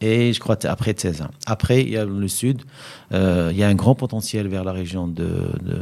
et 0.00 0.32
je 0.32 0.40
crois 0.40 0.58
après 0.64 0.92
Tsézin. 0.92 1.30
Après, 1.46 1.82
il 1.82 1.90
y 1.90 1.96
a 1.96 2.04
le 2.04 2.28
sud, 2.28 2.62
euh, 3.12 3.50
il 3.52 3.58
y 3.58 3.62
a 3.62 3.68
un 3.68 3.74
grand 3.74 3.94
potentiel 3.94 4.48
vers 4.48 4.64
la 4.64 4.72
région 4.72 5.06
de, 5.06 5.28
de, 5.62 5.78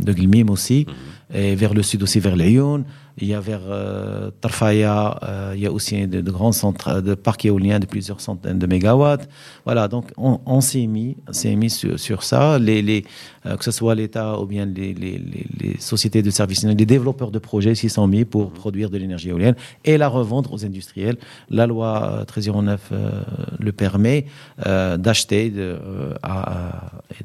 de 0.00 0.12
Gilmim 0.12 0.48
aussi, 0.50 0.86
mhm. 0.86 1.40
et 1.40 1.54
vers 1.54 1.74
le 1.74 1.82
sud 1.82 2.02
aussi, 2.02 2.20
vers 2.20 2.36
Lyon. 2.36 2.84
Il 3.18 3.28
y 3.28 3.34
a 3.34 3.40
vers 3.40 3.60
euh, 3.66 4.30
Tarfaya, 4.40 5.18
euh, 5.22 5.52
il 5.54 5.60
y 5.60 5.66
a 5.66 5.72
aussi 5.72 6.06
de, 6.06 6.30
grands 6.30 6.52
centres 6.52 7.00
de 7.00 7.14
parcs 7.14 7.44
éoliens 7.44 7.78
de 7.78 7.86
plusieurs 7.86 8.20
centaines 8.20 8.58
de 8.58 8.66
mégawatts. 8.66 9.28
Voilà, 9.64 9.88
donc 9.88 10.10
on, 10.16 10.40
on 10.46 10.60
s'est 10.60 10.86
mis, 10.86 11.16
mis 11.44 11.70
sur, 11.70 11.98
sur, 11.98 12.22
ça. 12.22 12.58
Les, 12.58 12.80
les 12.80 13.04
euh, 13.04 13.31
que 13.44 13.64
ce 13.64 13.70
soit 13.70 13.94
l'État 13.94 14.38
ou 14.38 14.46
bien 14.46 14.66
les, 14.66 14.94
les, 14.94 15.18
les, 15.18 15.76
sociétés 15.78 16.22
de 16.22 16.30
services, 16.30 16.64
les 16.64 16.86
développeurs 16.86 17.30
de 17.30 17.38
projets 17.38 17.74
s'y 17.74 17.88
sont 17.88 18.06
mis 18.06 18.24
pour 18.24 18.52
produire 18.52 18.90
de 18.90 18.98
l'énergie 18.98 19.30
éolienne 19.30 19.56
et 19.84 19.98
la 19.98 20.08
revendre 20.08 20.52
aux 20.52 20.64
industriels. 20.64 21.16
La 21.50 21.66
loi 21.66 22.18
1309 22.20 22.80
euh, 22.92 23.22
le 23.58 23.72
permet 23.72 24.26
d'acheter 24.58 25.50
de, 25.50 25.78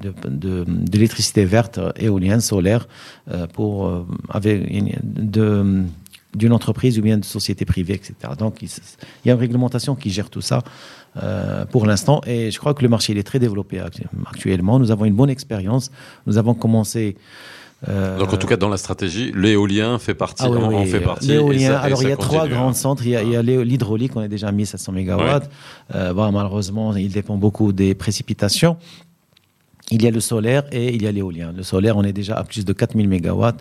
de, 0.01 0.13
de, 0.27 0.63
de 0.65 0.91
l'électricité 0.91 1.45
verte 1.45 1.79
éolienne, 1.97 2.41
solaire, 2.41 2.87
pour 3.53 4.05
avec 4.29 4.67
de 5.03 5.83
d'une 6.37 6.53
entreprise 6.53 6.99
ou 6.99 7.01
bien 7.01 7.17
de 7.17 7.25
société 7.25 7.65
privée, 7.65 7.95
etc. 7.95 8.33
Donc, 8.37 8.61
il 8.61 8.69
y 9.25 9.29
a 9.29 9.33
une 9.33 9.39
réglementation 9.39 9.95
qui 9.95 10.09
gère 10.09 10.29
tout 10.29 10.41
ça 10.41 10.63
euh, 11.21 11.65
pour 11.65 11.85
l'instant. 11.85 12.21
Et 12.25 12.51
je 12.51 12.59
crois 12.59 12.73
que 12.73 12.83
le 12.83 12.89
marché 12.89 13.13
il 13.13 13.19
est 13.19 13.23
très 13.23 13.39
développé 13.39 13.79
actuellement. 13.79 14.79
Nous 14.79 14.91
avons 14.91 15.05
une 15.05 15.15
bonne 15.15 15.29
expérience. 15.29 15.91
Nous 16.25 16.37
avons 16.37 16.53
commencé. 16.53 17.15
Euh, 17.87 18.17
Donc 18.17 18.33
en 18.33 18.37
tout 18.37 18.47
cas 18.47 18.57
dans 18.57 18.69
la 18.69 18.77
stratégie, 18.77 19.31
l'éolien 19.35 19.99
fait 19.99 20.15
partie. 20.15 20.43
Ah 20.45 20.49
en, 20.49 20.85
fait 20.85 20.99
partie. 20.99 21.27
L'éolien. 21.27 21.75
Alors 21.75 22.01
il 22.01 22.09
y 22.09 22.11
a 22.11 22.17
trois 22.17 22.47
grands 22.47 22.73
centres. 22.73 23.05
Il 23.05 23.11
y 23.11 23.15
a, 23.15 23.39
ah. 23.39 23.41
l'hydraulique, 23.41 24.15
on 24.15 24.21
est 24.21 24.27
déjà 24.27 24.47
à 24.47 24.51
1700 24.51 24.91
MW. 24.93 25.21
Euh, 25.95 26.13
bon, 26.13 26.31
malheureusement, 26.31 26.95
il 26.95 27.11
dépend 27.11 27.37
beaucoup 27.37 27.71
des 27.71 27.93
précipitations. 27.93 28.77
Il 29.89 30.03
y 30.03 30.07
a 30.07 30.11
le 30.11 30.19
solaire 30.19 30.63
et 30.73 30.93
il 30.93 31.01
y 31.01 31.07
a 31.07 31.13
l'éolien. 31.13 31.53
Le 31.55 31.63
solaire, 31.63 31.95
on 31.95 32.03
est 32.03 32.11
déjà 32.11 32.35
à 32.35 32.43
plus 32.43 32.65
de 32.65 32.73
4000 32.73 33.07
MW, 33.07 33.51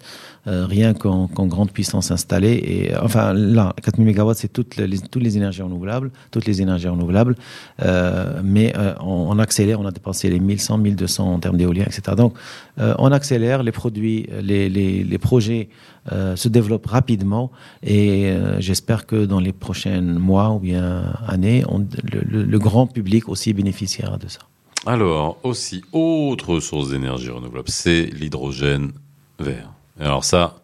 euh, 0.48 0.66
rien 0.66 0.92
qu'en 0.92 1.28
grande 1.28 1.70
puissance 1.70 2.10
installée. 2.10 2.54
Et, 2.66 2.94
euh, 2.94 2.98
enfin, 3.00 3.32
là, 3.32 3.72
4000 3.80 4.12
MW, 4.12 4.32
c'est 4.34 4.52
toutes 4.52 4.76
les, 4.76 4.98
toutes 4.98 5.22
les 5.22 5.36
énergies 5.36 5.62
renouvelables, 5.62 6.10
toutes 6.32 6.46
les 6.46 6.60
énergies 6.60 6.88
renouvelables. 6.88 7.36
Euh, 7.80 8.40
mais 8.42 8.72
euh, 8.76 8.94
on, 8.98 9.38
accélère, 9.38 9.78
on 9.78 9.86
a 9.86 9.92
dépensé 9.92 10.28
les 10.28 10.40
1100, 10.40 10.78
1200 10.78 11.32
en 11.32 11.38
termes 11.38 11.58
d'éolien, 11.58 11.84
etc. 11.84 12.16
Donc, 12.16 12.34
on 12.78 13.12
accélère, 13.12 13.62
les 13.62 13.72
produits, 13.72 14.28
les, 14.42 14.68
les, 14.68 15.18
projets 15.18 15.70
se 16.10 16.48
développent 16.48 16.86
rapidement 16.86 17.50
et 17.82 18.34
j'espère 18.58 19.06
que 19.06 19.24
dans 19.24 19.40
les 19.40 19.54
prochains 19.54 20.02
mois 20.02 20.50
ou 20.50 20.58
bien 20.58 21.14
années, 21.26 21.64
le 22.12 22.58
grand 22.58 22.86
public 22.86 23.30
aussi 23.30 23.54
bénéficiera 23.54 24.18
de 24.18 24.28
ça. 24.28 24.40
Alors, 24.86 25.38
aussi, 25.42 25.82
autre 25.92 26.60
source 26.60 26.90
d'énergie 26.90 27.30
renouvelable, 27.30 27.68
c'est 27.68 28.02
l'hydrogène 28.04 28.92
vert. 29.40 29.72
Alors 29.98 30.22
ça, 30.24 30.60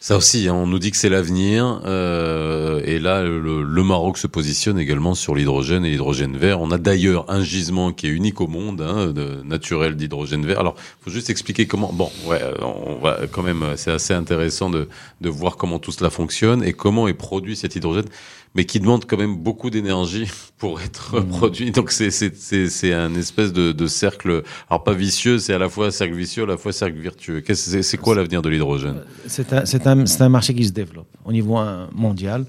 Ça 0.00 0.16
aussi, 0.16 0.48
hein, 0.48 0.54
on 0.54 0.66
nous 0.66 0.78
dit 0.78 0.90
que 0.90 0.98
c'est 0.98 1.08
l'avenir. 1.08 1.80
Euh, 1.86 2.82
et 2.84 2.98
là, 2.98 3.22
le, 3.22 3.82
Maroc 3.84 4.18
se 4.18 4.26
positionne 4.26 4.78
également 4.78 5.14
sur 5.14 5.34
l'hydrogène 5.34 5.84
et 5.86 5.90
l'hydrogène 5.90 6.36
vert. 6.36 6.60
On 6.60 6.72
a 6.72 6.76
d'ailleurs 6.76 7.24
un 7.30 7.42
gisement 7.42 7.92
qui 7.92 8.08
est 8.08 8.10
unique 8.10 8.42
au 8.42 8.48
monde, 8.48 8.82
hein, 8.82 9.14
naturel 9.44 9.96
d'hydrogène 9.96 10.44
vert. 10.44 10.60
Alors, 10.60 10.74
faut 11.00 11.10
juste 11.10 11.30
expliquer 11.30 11.66
comment. 11.66 11.90
Bon, 11.92 12.10
ouais, 12.26 12.42
on 12.60 12.96
va 12.96 13.20
quand 13.30 13.42
même. 13.42 13.64
C'est 13.76 13.92
assez 13.92 14.12
intéressant 14.12 14.68
de, 14.68 14.88
de 15.22 15.30
voir 15.30 15.56
comment 15.56 15.78
tout 15.78 15.92
cela 15.92 16.10
fonctionne 16.10 16.62
et 16.64 16.74
comment 16.74 17.08
est 17.08 17.14
produit 17.14 17.56
cet 17.56 17.76
hydrogène 17.76 18.06
mais 18.54 18.64
qui 18.64 18.80
demande 18.80 19.04
quand 19.06 19.16
même 19.16 19.36
beaucoup 19.36 19.70
d'énergie 19.70 20.30
pour 20.58 20.80
être 20.80 21.20
mmh. 21.20 21.28
produit. 21.28 21.70
Donc 21.70 21.90
c'est 21.90 22.10
c'est 22.10 22.92
un 22.92 23.14
espèce 23.14 23.52
de, 23.52 23.72
de 23.72 23.86
cercle, 23.86 24.42
alors 24.68 24.84
pas 24.84 24.92
vicieux, 24.92 25.38
c'est 25.38 25.54
à 25.54 25.58
la 25.58 25.68
fois 25.68 25.90
cercle 25.90 26.14
vicieux, 26.14 26.44
à 26.44 26.46
la 26.46 26.56
fois 26.56 26.72
cercle 26.72 26.98
vertueux. 26.98 27.42
C'est 27.52 27.82
c'est 27.82 27.96
quoi 27.98 28.14
l'avenir 28.14 28.42
de 28.42 28.48
l'hydrogène? 28.48 29.02
C'est 29.26 29.52
un 29.52 29.64
c'est 29.64 29.86
un 29.86 30.06
c'est 30.06 30.22
un 30.22 30.28
marché 30.28 30.54
qui 30.54 30.64
se 30.64 30.72
développe 30.72 31.08
au 31.24 31.32
niveau 31.32 31.58
mondial 31.94 32.44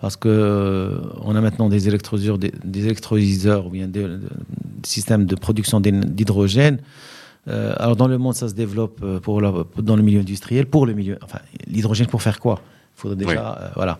parce 0.00 0.16
que 0.16 0.28
euh, 0.28 0.98
on 1.22 1.34
a 1.36 1.40
maintenant 1.40 1.68
des 1.68 1.88
électrolyseurs, 1.88 2.38
des, 2.38 2.52
des 2.64 2.84
électrolyseurs 2.84 3.66
ou 3.66 3.70
bien 3.70 3.88
des, 3.88 4.02
des, 4.02 4.18
systèmes 4.82 5.24
de 5.24 5.34
production 5.34 5.80
d'hydrogène. 5.80 6.80
Euh, 7.48 7.74
alors 7.78 7.96
dans 7.96 8.08
le 8.08 8.18
monde, 8.18 8.34
ça 8.34 8.48
se 8.48 8.54
développe 8.54 9.00
euh, 9.02 9.20
pour 9.20 9.40
la, 9.40 9.52
dans 9.78 9.96
le 9.96 10.02
milieu 10.02 10.20
industriel, 10.20 10.66
pour 10.66 10.84
le 10.86 10.92
milieu. 10.92 11.18
Enfin, 11.22 11.38
l'hydrogène 11.66 12.08
pour 12.08 12.22
faire 12.22 12.40
quoi? 12.40 12.60
Il 12.96 13.00
faudrait 13.00 13.16
déjà, 13.16 13.30
oui. 13.30 13.64
euh, 13.64 13.68
voilà. 13.74 13.98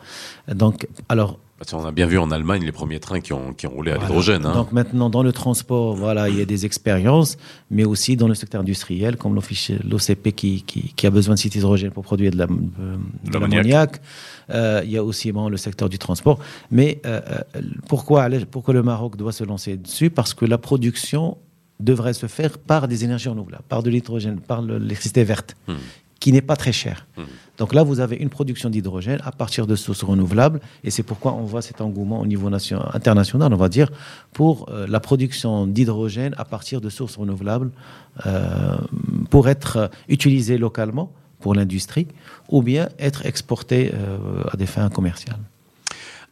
Donc, 0.53 0.89
alors 1.09 1.39
on 1.73 1.85
a 1.85 1.93
bien 1.93 2.07
vu 2.07 2.19
en 2.19 2.31
Allemagne 2.31 2.65
les 2.65 2.73
premiers 2.73 3.01
trains 3.01 3.21
qui 3.21 3.33
ont, 3.33 3.53
qui 3.55 3.67
ont 3.67 3.71
roulé 3.71 3.91
à 3.91 3.95
voilà. 3.95 4.09
l'hydrogène. 4.09 4.47
Hein. 4.47 4.55
Donc 4.55 4.73
maintenant, 4.73 5.09
dans 5.09 5.23
le 5.23 5.33
transport, 5.33 5.97
voilà, 5.97 6.29
il 6.29 6.37
y 6.37 6.43
a 6.43 6.45
des 6.45 6.67
expériences, 6.67 7.39
mais 7.71 7.85
aussi 7.85 8.17
dans 8.17 8.29
le 8.29 8.35
secteur 8.35 8.61
industriel, 8.61 9.17
comme 9.17 9.35
l'OCP 9.35 10.33
qui, 10.35 10.63
qui, 10.63 10.93
qui, 10.95 11.07
a 11.07 11.11
besoin 11.11 11.35
de 11.35 11.39
cet 11.39 11.55
hydrogène 11.55 11.91
pour 11.91 12.05
produire 12.05 12.33
de 12.33 12.47
l'ammoniac. 13.33 14.01
Euh, 14.51 14.83
il 14.85 14.91
y 14.91 14.99
a 14.99 15.03
aussi 15.05 15.33
bon, 15.33 15.49
le 15.49 15.57
secteur 15.57 15.89
du 15.89 15.99
transport. 15.99 16.39
Mais 16.71 17.01
euh, 17.07 17.21
pourquoi, 17.89 18.29
pourquoi 18.51 18.75
le 18.75 18.83
Maroc 18.83 19.17
doit 19.17 19.33
se 19.33 19.45
lancer 19.45 19.77
dessus? 19.77 20.11
Parce 20.11 20.35
que 20.35 20.45
la 20.45 20.59
production 20.59 21.39
devrait 21.81 22.15
se 22.15 22.27
faire 22.27 22.59
par 22.59 22.89
des 22.89 23.05
énergies 23.05 23.29
renouvelables, 23.29 23.65
par 23.69 23.83
de 23.83 23.91
l'hydrogène, 23.91 24.41
par 24.41 24.63
l'électricité 24.63 25.25
verte, 25.25 25.57
hmm 25.69 25.75
qui 26.21 26.33
n'est 26.33 26.43
pas 26.43 26.57
très 26.57 26.73
cher. 26.73 27.07
Mmh. 27.17 27.23
Donc 27.59 27.75
là, 27.75 27.83
vous 27.83 28.01
avez 28.01 28.17
une 28.17 28.29
production 28.29 28.69
d'hydrogène 28.71 29.21
à 29.25 29.33
partir 29.33 29.67
de 29.67 29.77
sources 29.77 30.03
renouvelables, 30.03 30.61
et 30.85 30.91
c'est 30.91 31.03
pourquoi 31.03 31.33
on 31.35 31.45
voit 31.45 31.63
cet 31.63 31.81
engouement 31.81 32.21
au 32.21 32.27
niveau 32.27 32.51
nation, 32.51 32.83
international, 32.93 33.53
on 33.53 33.57
va 33.57 33.69
dire, 33.69 33.91
pour 34.33 34.69
euh, 34.69 34.87
la 34.89 35.01
production 35.01 35.67
d'hydrogène 35.67 36.35
à 36.37 36.45
partir 36.45 36.81
de 36.81 36.89
sources 36.89 37.17
renouvelables 37.17 37.71
euh, 38.27 38.77
pour 39.31 39.49
être 39.49 39.91
utilisé 40.09 40.59
localement 40.59 41.13
pour 41.41 41.55
l'industrie, 41.55 42.09
ou 42.49 42.63
bien 42.63 42.89
être 42.99 43.25
exporté 43.27 43.93
euh, 43.95 44.43
à 44.51 44.57
des 44.57 44.67
fins 44.67 44.89
commerciales. 44.89 45.39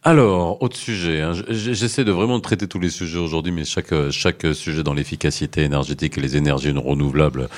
Alors, 0.03 0.61
autre 0.61 0.77
sujet. 0.77 1.21
Hein. 1.21 1.33
J'essaie 1.49 2.03
de 2.03 2.11
vraiment 2.11 2.39
traiter 2.39 2.67
tous 2.67 2.79
les 2.79 2.91
sujets 2.91 3.17
aujourd'hui, 3.17 3.51
mais 3.51 3.65
chaque, 3.65 3.93
chaque 4.11 4.45
sujet 4.53 4.83
dans 4.83 4.93
l'efficacité 4.93 5.63
énergétique 5.63 6.15
et 6.19 6.21
les 6.21 6.37
énergies 6.37 6.69
renouvelables 6.71 7.49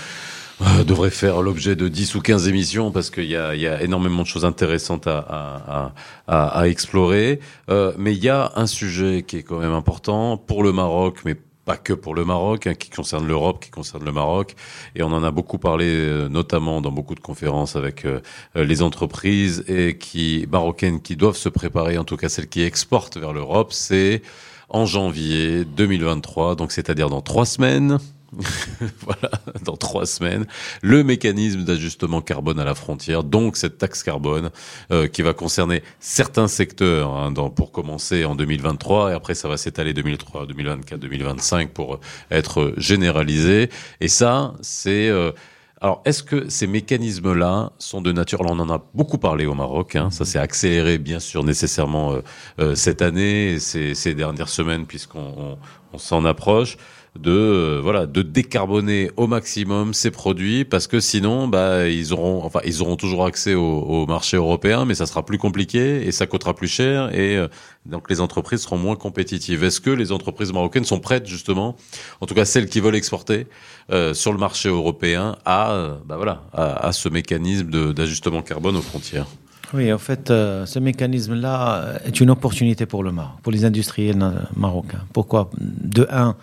euh, 0.61 0.83
devrait 0.83 1.11
faire 1.11 1.41
l'objet 1.41 1.75
de 1.75 1.87
10 1.87 2.15
ou 2.15 2.21
15 2.21 2.47
émissions 2.47 2.91
parce 2.91 3.09
qu'il 3.09 3.25
y 3.25 3.35
a, 3.35 3.55
y 3.55 3.67
a 3.67 3.81
énormément 3.83 4.23
de 4.23 4.27
choses 4.27 4.45
intéressantes 4.45 5.07
à, 5.07 5.19
à, 5.19 5.93
à, 6.27 6.59
à 6.59 6.67
explorer. 6.67 7.39
Euh, 7.69 7.93
mais 7.97 8.13
il 8.13 8.23
y 8.23 8.29
a 8.29 8.51
un 8.55 8.67
sujet 8.67 9.23
qui 9.23 9.37
est 9.37 9.43
quand 9.43 9.59
même 9.59 9.73
important 9.73 10.37
pour 10.37 10.63
le 10.63 10.71
Maroc, 10.71 11.19
mais 11.25 11.35
pas 11.67 11.77
que 11.77 11.91
pour 11.91 12.15
le 12.15 12.23
Maroc, 12.23 12.65
hein, 12.65 12.73
qui 12.73 12.89
concerne 12.89 13.27
l'Europe, 13.27 13.61
qui 13.61 13.69
concerne 13.69 14.05
le 14.05 14.13
Maroc. 14.13 14.55
Et 14.95 15.03
on 15.03 15.11
en 15.11 15.21
a 15.21 15.31
beaucoup 15.31 15.57
parlé, 15.57 15.85
euh, 15.85 16.29
notamment 16.29 16.79
dans 16.81 16.91
beaucoup 16.91 17.13
de 17.13 17.19
conférences 17.19 17.75
avec 17.75 18.05
euh, 18.05 18.21
les 18.55 18.81
entreprises 18.81 19.65
et 19.67 19.97
qui 19.97 20.47
marocaines 20.49 21.01
qui 21.01 21.17
doivent 21.17 21.35
se 21.35 21.49
préparer, 21.49 21.97
en 21.97 22.05
tout 22.05 22.15
cas 22.15 22.29
celles 22.29 22.47
qui 22.47 22.61
exportent 22.61 23.17
vers 23.17 23.33
l'Europe. 23.33 23.73
C'est 23.73 24.21
en 24.69 24.85
janvier 24.85 25.65
2023, 25.65 26.55
donc 26.55 26.71
c'est-à-dire 26.71 27.09
dans 27.09 27.21
trois 27.21 27.45
semaines. 27.45 27.99
voilà, 29.01 29.31
dans 29.63 29.77
trois 29.77 30.05
semaines, 30.05 30.45
le 30.81 31.03
mécanisme 31.03 31.63
d'ajustement 31.63 32.21
carbone 32.21 32.59
à 32.59 32.65
la 32.65 32.75
frontière, 32.75 33.23
donc 33.23 33.55
cette 33.55 33.77
taxe 33.77 34.03
carbone 34.03 34.49
euh, 34.91 35.07
qui 35.07 35.21
va 35.21 35.33
concerner 35.33 35.81
certains 35.99 36.47
secteurs, 36.47 37.15
hein, 37.15 37.33
pour 37.55 37.71
commencer 37.71 38.25
en 38.25 38.35
2023, 38.35 39.11
et 39.11 39.13
après 39.13 39.33
ça 39.33 39.47
va 39.47 39.57
s'étaler 39.57 39.93
2003, 39.93 40.45
2024, 40.45 40.99
2025 40.99 41.71
pour 41.71 41.99
être 42.29 42.73
généralisé. 42.77 43.69
Et 44.01 44.07
ça, 44.07 44.53
c'est... 44.61 45.07
Euh, 45.09 45.31
alors, 45.79 46.01
est-ce 46.05 46.23
que 46.23 46.49
ces 46.49 46.65
mécanismes-là 46.65 47.71
sont 47.77 48.01
de 48.01 48.11
nature 48.11 48.41
Alors, 48.41 48.53
on 48.53 48.59
en 48.59 48.69
a 48.71 48.83
beaucoup 48.95 49.19
parlé 49.19 49.45
au 49.45 49.53
Maroc. 49.53 49.95
Hein, 49.95 50.09
ça 50.09 50.25
s'est 50.25 50.39
accéléré, 50.39 50.97
bien 50.97 51.19
sûr, 51.19 51.43
nécessairement 51.43 52.17
euh, 52.59 52.73
cette 52.73 53.03
année 53.03 53.51
et 53.51 53.59
ces, 53.59 54.15
dernières 54.15 54.49
semaines, 54.49 54.87
puisqu'on 54.87 55.35
on, 55.37 55.57
on 55.93 55.97
s'en 55.99 56.25
approche 56.25 56.77
de 57.17 57.31
euh, 57.31 57.79
voilà 57.81 58.05
de 58.05 58.21
décarboner 58.21 59.11
au 59.17 59.27
maximum 59.27 59.93
ces 59.93 60.11
produits 60.11 60.65
parce 60.65 60.87
que 60.87 60.99
sinon 60.99 61.47
bah 61.47 61.87
ils 61.87 62.13
auront 62.13 62.43
enfin 62.43 62.59
ils 62.65 62.81
auront 62.81 62.95
toujours 62.95 63.25
accès 63.25 63.53
au, 63.53 63.63
au 63.63 64.05
marché 64.05 64.37
européen 64.37 64.85
mais 64.85 64.95
ça 64.95 65.05
sera 65.05 65.25
plus 65.25 65.37
compliqué 65.37 66.05
et 66.07 66.11
ça 66.11 66.27
coûtera 66.27 66.53
plus 66.53 66.67
cher 66.67 67.13
et 67.13 67.37
euh, 67.37 67.47
donc 67.85 68.09
les 68.09 68.21
entreprises 68.21 68.61
seront 68.61 68.77
moins 68.77 68.95
compétitives. 68.95 69.63
Est-ce 69.63 69.81
que 69.81 69.89
les 69.89 70.11
entreprises 70.11 70.51
marocaines 70.51 70.85
sont 70.85 70.99
prêtes 70.99 71.25
justement, 71.27 71.75
en 72.21 72.25
tout 72.25 72.35
cas 72.35 72.45
celles 72.45 72.67
qui 72.67 72.79
veulent 72.79 72.95
exporter 72.95 73.47
euh, 73.91 74.13
sur 74.13 74.31
le 74.31 74.37
marché 74.37 74.69
européen 74.69 75.37
à 75.45 75.97
bah 76.05 76.17
voilà 76.17 76.43
à, 76.53 76.87
à 76.87 76.91
ce 76.91 77.09
mécanisme 77.09 77.93
d'ajustement 77.93 78.41
carbone 78.41 78.75
aux 78.75 78.81
frontières? 78.81 79.27
Oui, 79.73 79.91
en 79.91 79.97
fait, 79.97 80.31
euh, 80.31 80.65
ce 80.65 80.79
mécanisme-là 80.79 81.99
est 82.05 82.19
une 82.21 82.29
opportunité 82.29 82.85
pour 82.85 83.03
le 83.03 83.11
Maroc, 83.11 83.39
pour 83.43 83.51
les 83.51 83.65
industriels 83.65 84.17
marocains. 84.55 85.03
Pourquoi? 85.11 85.49
De 85.59 86.07
un, 86.09 86.35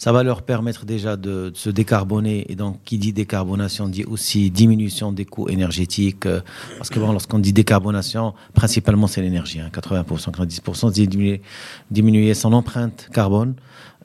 ça 0.00 0.12
va 0.12 0.22
leur 0.22 0.40
permettre 0.40 0.86
déjà 0.86 1.14
de, 1.14 1.50
de, 1.50 1.52
se 1.54 1.68
décarboner. 1.68 2.50
Et 2.50 2.54
donc, 2.54 2.78
qui 2.86 2.96
dit 2.96 3.12
décarbonation 3.12 3.86
dit 3.86 4.04
aussi 4.04 4.50
diminution 4.50 5.12
des 5.12 5.26
coûts 5.26 5.50
énergétiques. 5.50 6.24
Euh, 6.24 6.40
parce 6.78 6.88
que 6.88 6.98
bon, 6.98 7.12
lorsqu'on 7.12 7.38
dit 7.38 7.52
décarbonation, 7.52 8.32
principalement 8.54 9.06
c'est 9.06 9.20
l'énergie. 9.20 9.60
Hein, 9.60 9.68
80%, 9.70 10.30
90%, 10.30 10.94
c'est 10.94 11.06
diminuer, 11.06 11.42
diminuer 11.90 12.32
son 12.32 12.54
empreinte 12.54 13.10
carbone. 13.12 13.56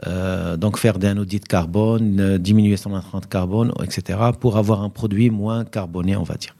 Euh, 0.06 0.58
donc 0.58 0.78
faire 0.78 1.00
d'un 1.00 1.18
audit 1.18 1.48
carbone, 1.48 2.20
euh, 2.20 2.38
diminuer 2.38 2.76
son 2.76 2.94
empreinte 2.94 3.30
carbone, 3.30 3.72
etc., 3.82 4.20
pour 4.38 4.58
avoir 4.58 4.82
un 4.82 4.90
produit 4.90 5.30
moins 5.30 5.64
carboné, 5.64 6.18
on 6.18 6.24
va 6.24 6.36
dire. 6.36 6.54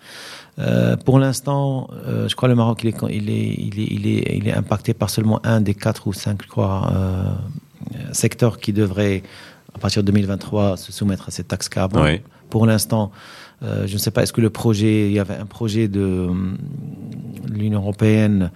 Euh, 0.58 0.96
pour 0.96 1.20
l'instant, 1.20 1.90
euh, 2.08 2.30
je 2.30 2.36
crois 2.36 2.48
le 2.48 2.56
Maroc, 2.56 2.84
il 2.84 2.90
est, 2.90 2.96
il, 3.10 3.30
est, 3.30 3.56
il, 3.58 3.80
est, 3.80 3.88
il, 3.92 4.08
est, 4.08 4.38
il 4.38 4.48
est 4.48 4.54
impacté 4.54 4.94
par 4.94 5.10
seulement 5.10 5.42
un 5.46 5.62
des 5.62 5.74
quatre 5.74 6.08
ou 6.08 6.14
cinq, 6.14 6.44
je 6.44 6.48
crois, 6.48 6.92
euh, 6.94 7.34
secteurs 8.14 8.60
qui 8.60 8.72
devraient, 8.72 9.24
à 9.74 9.80
partir 9.80 10.02
de 10.02 10.08
2023, 10.08 10.78
se 10.78 10.92
soumettre 10.92 11.28
à 11.28 11.32
cette 11.32 11.50
taxe 11.50 11.68
carbone. 11.68 12.04
Oui. 12.04 12.22
Pour 12.50 12.66
l'instant, 12.66 13.12
je 13.62 13.92
ne 13.92 13.98
sais 13.98 14.12
pas, 14.12 14.24
est-ce 14.24 14.32
que 14.32 14.42
le 14.42 14.52
projet, 14.52 15.08
il 15.08 15.14
y 15.14 15.20
avait 15.20 15.36
un 15.36 15.48
projet 15.48 15.88
de 15.88 16.30
l'Union 17.52 17.80
européenne, 17.80 18.52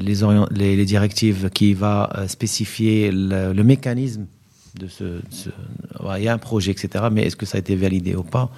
les, 0.00 0.14
les, 0.50 0.76
les, 0.76 0.84
directives 0.84 1.50
qui 1.50 1.74
va 1.74 2.10
spécifier 2.26 3.12
le, 3.12 3.52
le 3.52 3.64
mécanisme 3.64 4.26
de 4.78 4.88
ce, 4.88 5.04
de 5.04 5.22
ce, 5.30 5.50
il 6.16 6.24
y 6.24 6.28
a 6.28 6.32
un 6.32 6.38
projet, 6.38 6.72
etc. 6.72 7.04
Mais 7.12 7.26
est-ce 7.26 7.36
que 7.36 7.46
ça 7.46 7.58
a 7.58 7.60
été 7.60 7.76
validé 7.76 8.16
ou 8.16 8.22
pas? 8.22 8.50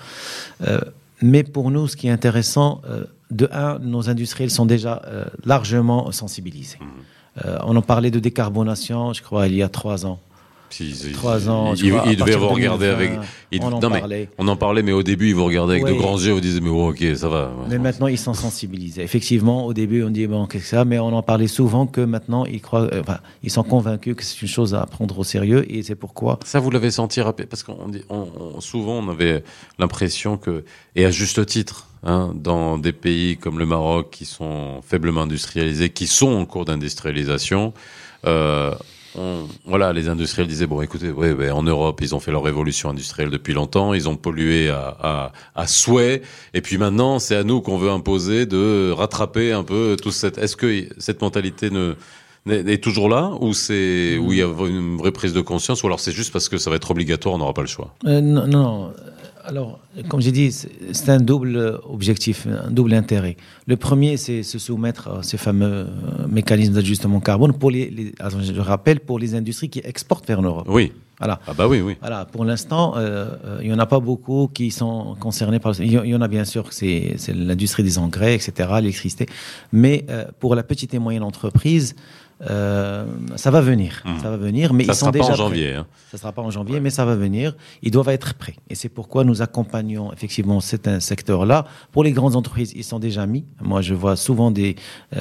Mais 1.25 1.43
pour 1.43 1.71
nous, 1.71 1.89
ce 1.89 1.97
qui 1.97 2.09
est 2.09 2.11
intéressant, 2.11 2.83
euh, 2.87 3.05
de 3.31 3.49
un, 3.51 3.79
nos 3.79 4.11
industriels 4.11 4.51
sont 4.51 4.67
déjà 4.67 5.01
euh, 5.07 5.25
largement 5.45 6.13
sensibilisés. 6.13 6.79
Mmh. 6.79 7.49
on 7.65 7.75
en 7.75 7.83
parlait 7.83 8.11
de 8.11 8.21
décarbonation, 8.21 9.15
je 9.15 9.23
crois, 9.23 9.49
il 9.49 9.55
y 9.55 9.63
a 9.63 9.71
trois 9.71 10.05
ans. 10.05 10.21
Si, 10.75 11.13
trois 11.13 11.49
ans. 11.49 11.75
Il, 11.75 11.87
il, 11.87 12.01
il 12.11 12.17
devait 12.17 12.35
vous 12.35 12.49
regarder 12.49 12.89
avec. 12.89 13.13
On 13.61 13.67
en 13.67 13.79
non, 13.79 13.91
parlait. 13.91 14.29
on 14.39 14.49
en 14.49 14.57
parlait, 14.57 14.83
mais 14.83 14.91
au 14.91 15.05
début, 15.05 15.29
ils 15.29 15.35
vous 15.35 15.45
regardaient 15.45 15.75
avec 15.75 15.87
de 15.87 15.93
grands 15.93 16.19
yeux. 16.19 16.33
Vous 16.33 16.41
disiez, 16.41 16.61
mais 16.61 16.71
oh, 16.71 16.91
ok, 16.91 17.05
ça 17.15 17.29
va. 17.29 17.53
Mais 17.69 17.79
maintenant, 17.79 18.09
ils 18.09 18.19
sont 18.19 18.35
sensibilisés. 18.35 19.03
Effectivement, 19.03 19.67
au 19.67 19.73
début, 19.73 20.03
on 20.03 20.11
dit 20.11 20.27
bon, 20.27 20.47
qu'est-ce 20.47 20.65
que 20.65 20.71
ça 20.71 20.85
Mais 20.85 20.99
on 20.99 21.13
en 21.13 21.23
parlait 21.23 21.47
souvent 21.47 21.87
que 21.87 22.01
maintenant, 22.01 22.45
ils 22.45 22.61
croient, 22.61 22.93
euh, 22.93 23.03
enfin, 23.03 23.19
ils 23.45 23.51
sont 23.53 23.63
convaincus 23.63 24.17
que 24.17 24.25
c'est 24.25 24.43
une 24.43 24.49
chose 24.49 24.75
à 24.75 24.85
prendre 24.87 25.17
au 25.17 25.23
sérieux, 25.23 25.65
et 25.73 25.85
c'est 25.85 25.95
pourquoi. 25.95 26.41
Ça, 26.45 26.59
vous 26.59 26.73
l'avez 26.73 26.91
senti 26.91 27.21
parce 27.49 27.63
qu'on 27.63 27.93
on, 28.11 28.61
souvent, 28.61 28.99
on 28.99 29.09
avait 29.09 29.45
l'impression 29.79 30.37
que, 30.37 30.65
et 30.97 31.05
à 31.05 31.11
juste 31.11 31.47
titre. 31.47 31.87
Hein, 32.07 32.35
dans 32.35 32.77
des 32.77 32.93
pays 32.93 33.39
comme 33.39 33.59
le 33.59 33.65
Maroc 33.65 34.11
qui 34.11 34.27
sont 34.27 34.83
faiblement 34.83 35.23
industrialisés, 35.23 35.89
qui 35.89 36.07
sont 36.07 36.35
en 36.35 36.45
cours 36.45 36.67
d'industrialisation, 36.67 37.73
euh, 38.27 38.75
on, 39.17 39.47
voilà, 39.65 39.93
les 39.93 40.09
industriels 40.09 40.49
disaient 40.49 40.67
bon, 40.67 40.81
écoutez, 40.83 41.11
ouais, 41.11 41.33
ouais, 41.33 41.51
en 41.51 41.63
Europe, 41.63 42.01
ils 42.03 42.15
ont 42.15 42.21
fait 42.21 42.31
leur 42.33 42.43
révolution 42.43 42.91
industrielle 42.91 43.31
depuis 43.31 43.55
longtemps, 43.55 43.95
ils 43.95 44.09
ont 44.09 44.17
pollué 44.17 44.71
à, 44.71 44.97
à, 45.01 45.33
à 45.55 45.67
souhait, 45.67 46.23
et 46.53 46.61
puis 46.61 46.79
maintenant, 46.79 47.19
c'est 47.19 47.37
à 47.37 47.45
nous 47.45 47.61
qu'on 47.61 47.79
veut 47.79 47.91
imposer 47.91 48.47
de 48.47 48.91
rattraper 48.93 49.53
un 49.53 49.63
peu 49.65 49.97
tout 50.03 50.11
cette. 50.11 50.39
Est-ce 50.39 50.57
que 50.57 50.89
cette 50.99 51.23
mentalité 51.23 51.71
ne 51.71 51.95
est 52.47 52.83
toujours 52.83 53.09
là 53.09 53.33
ou 53.41 53.55
c'est 53.55 54.19
où 54.19 54.31
il 54.33 54.39
y 54.39 54.43
a 54.43 54.47
une 54.47 54.99
vraie 54.99 55.13
prise 55.13 55.33
de 55.33 55.41
conscience 55.41 55.83
ou 55.83 55.87
alors 55.87 55.99
c'est 55.99 56.13
juste 56.13 56.31
parce 56.31 56.51
que 56.51 56.59
ça 56.59 56.69
va 56.69 56.77
être 56.77 56.91
obligatoire, 56.91 57.35
on 57.35 57.39
n'aura 57.39 57.55
pas 57.55 57.63
le 57.63 57.69
choix? 57.69 57.95
Euh, 58.07 58.21
Non, 58.21 58.47
non. 58.47 58.93
Alors, 59.47 59.81
comme 60.09 60.21
j'ai 60.21 60.33
dit, 60.33 60.51
c'est 60.51 61.09
un 61.11 61.21
double 61.21 61.79
objectif, 61.89 62.47
un 62.47 62.71
double 62.71 62.95
intérêt. 62.95 63.37
Le 63.67 63.77
premier, 63.77 64.17
c'est 64.17 64.43
se 64.43 64.59
soumettre 64.59 65.09
à 65.09 65.23
ces 65.23 65.37
fameux 65.37 65.67
euh, 65.67 66.27
mécanismes 66.29 66.75
d'ajustement 66.75 67.21
carbone 67.21 67.53
pour 67.53 67.71
les, 67.71 68.15
je 68.19 68.61
rappelle, 68.61 69.01
pour 69.01 69.19
les 69.19 69.35
industries 69.35 69.69
qui 69.69 69.81
exportent 69.85 70.27
vers 70.27 70.41
l'Europe. 70.41 70.67
Oui. 70.69 70.93
Voilà. 71.19 71.41
Ah 71.47 71.53
bah 71.55 71.69
oui, 71.69 71.81
oui. 71.81 71.97
Voilà. 72.01 72.25
Pour 72.25 72.45
l'instant, 72.45 72.97
euh, 72.97 73.27
euh, 73.45 73.59
il 73.63 73.69
n'y 73.69 73.75
en 73.75 73.79
a 73.79 73.87
pas 73.87 74.01
beaucoup 74.01 74.51
qui 74.53 74.71
sont 74.71 75.15
concernés 75.21 75.61
par. 75.61 75.79
Il 75.81 75.93
y 75.93 76.15
en 76.15 76.21
a 76.21 76.29
bien 76.29 76.45
sûr, 76.45 76.73
c'est 76.73 77.17
l'industrie 77.29 77.85
des 77.85 77.99
engrais, 77.99 78.35
etc., 78.35 78.69
l'électricité. 78.77 79.27
Mais 79.73 80.07
pour 80.41 80.55
la 80.57 80.65
petite 80.65 80.93
et 80.93 80.99
moyenne 80.99 81.23
entreprise, 81.23 81.95
euh, 82.43 83.07
ça 83.37 83.51
va 83.51 83.61
venir, 83.61 84.03
mmh. 84.05 84.19
ça 84.23 84.31
va 84.31 84.37
venir, 84.37 84.73
mais 84.73 84.85
ça 84.85 84.93
ils 84.93 84.97
sont 84.97 85.11
déjà 85.11 85.25
pas 85.25 85.33
en 85.33 85.37
prêts. 85.37 85.45
janvier. 85.45 85.75
Hein. 85.75 85.87
Ça 86.11 86.19
sera 86.19 86.33
pas 86.33 86.43
en 86.43 86.51
janvier, 86.51 86.81
mais 86.81 86.91
ça 86.91 87.05
va 87.05 87.15
venir. 87.15 87.55
Ils 87.83 87.91
doivent 87.91 88.09
être 88.09 88.35
prêts, 88.35 88.57
et 88.69 88.75
c'est 88.75 88.89
pourquoi 88.89 89.25
nous 89.25 89.43
accompagnons 89.43 90.13
effectivement 90.13 90.61
cet 90.61 91.01
secteur-là. 91.01 91.67
Pour 91.93 92.05
les 92.05 92.13
grandes 92.13 92.37
entreprises, 92.37 92.73
ils 92.77 92.85
sont 92.85 92.99
déjà 92.99 93.27
mis. 93.27 93.45
Moi, 93.61 93.83
je 93.83 93.95
vois 93.95 94.17
souvent 94.17 94.51
des, 94.51 94.77
euh, 95.17 95.21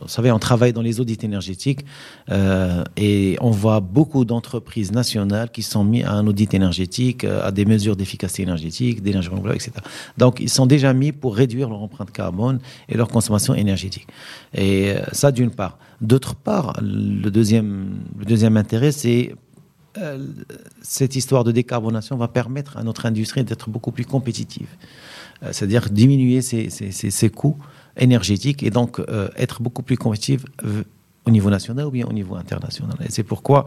vous 0.00 0.08
savez, 0.08 0.30
on 0.32 0.38
travaille 0.38 0.72
dans 0.72 0.82
les 0.82 1.00
audits 1.00 1.18
énergétiques 1.22 1.84
euh, 2.30 2.84
et 2.96 3.36
on 3.40 3.50
voit 3.50 3.80
beaucoup 3.80 4.24
d'entreprises 4.24 4.92
nationales 4.92 5.50
qui 5.50 5.62
sont 5.62 5.84
mis 5.84 6.02
à 6.02 6.12
un 6.12 6.26
audit 6.26 6.52
énergétique, 6.54 7.24
euh, 7.24 7.46
à 7.46 7.50
des 7.50 7.64
mesures 7.64 7.96
d'efficacité 7.96 8.42
énergétique, 8.42 9.02
d'énergie 9.02 9.28
renouvelable, 9.28 9.56
etc. 9.56 9.72
Donc, 10.18 10.40
ils 10.40 10.50
sont 10.50 10.66
déjà 10.66 10.92
mis 10.92 11.12
pour 11.12 11.36
réduire 11.36 11.68
leur 11.68 11.82
empreinte 11.82 12.10
carbone 12.10 12.60
et 12.88 12.96
leur 12.96 13.08
consommation 13.08 13.54
énergétique. 13.54 14.06
Et 14.54 14.94
ça, 15.12 15.32
d'une 15.32 15.50
part. 15.50 15.78
D'autre 16.02 16.34
part, 16.34 16.80
le 16.82 17.30
deuxième, 17.30 18.56
intérêt, 18.56 18.90
c'est 18.90 19.36
euh, 19.98 20.26
cette 20.82 21.14
histoire 21.14 21.44
de 21.44 21.52
décarbonation 21.52 22.16
va 22.16 22.26
permettre 22.26 22.76
à 22.76 22.82
notre 22.82 23.06
industrie 23.06 23.44
d'être 23.44 23.70
beaucoup 23.70 23.92
plus 23.92 24.04
compétitive. 24.04 24.66
Euh, 25.44 25.50
C'est-à-dire 25.52 25.90
diminuer 25.90 26.42
ses, 26.42 27.30
coûts 27.30 27.56
énergétiques 27.96 28.64
et 28.64 28.70
donc 28.70 28.98
euh, 28.98 29.28
être 29.36 29.62
beaucoup 29.62 29.84
plus 29.84 29.96
compétitive 29.96 30.44
au 31.24 31.30
niveau 31.30 31.50
national 31.50 31.86
ou 31.86 31.90
bien 31.90 32.06
au 32.06 32.12
niveau 32.12 32.34
international. 32.34 32.96
Et 33.04 33.10
c'est 33.10 33.22
pourquoi 33.22 33.66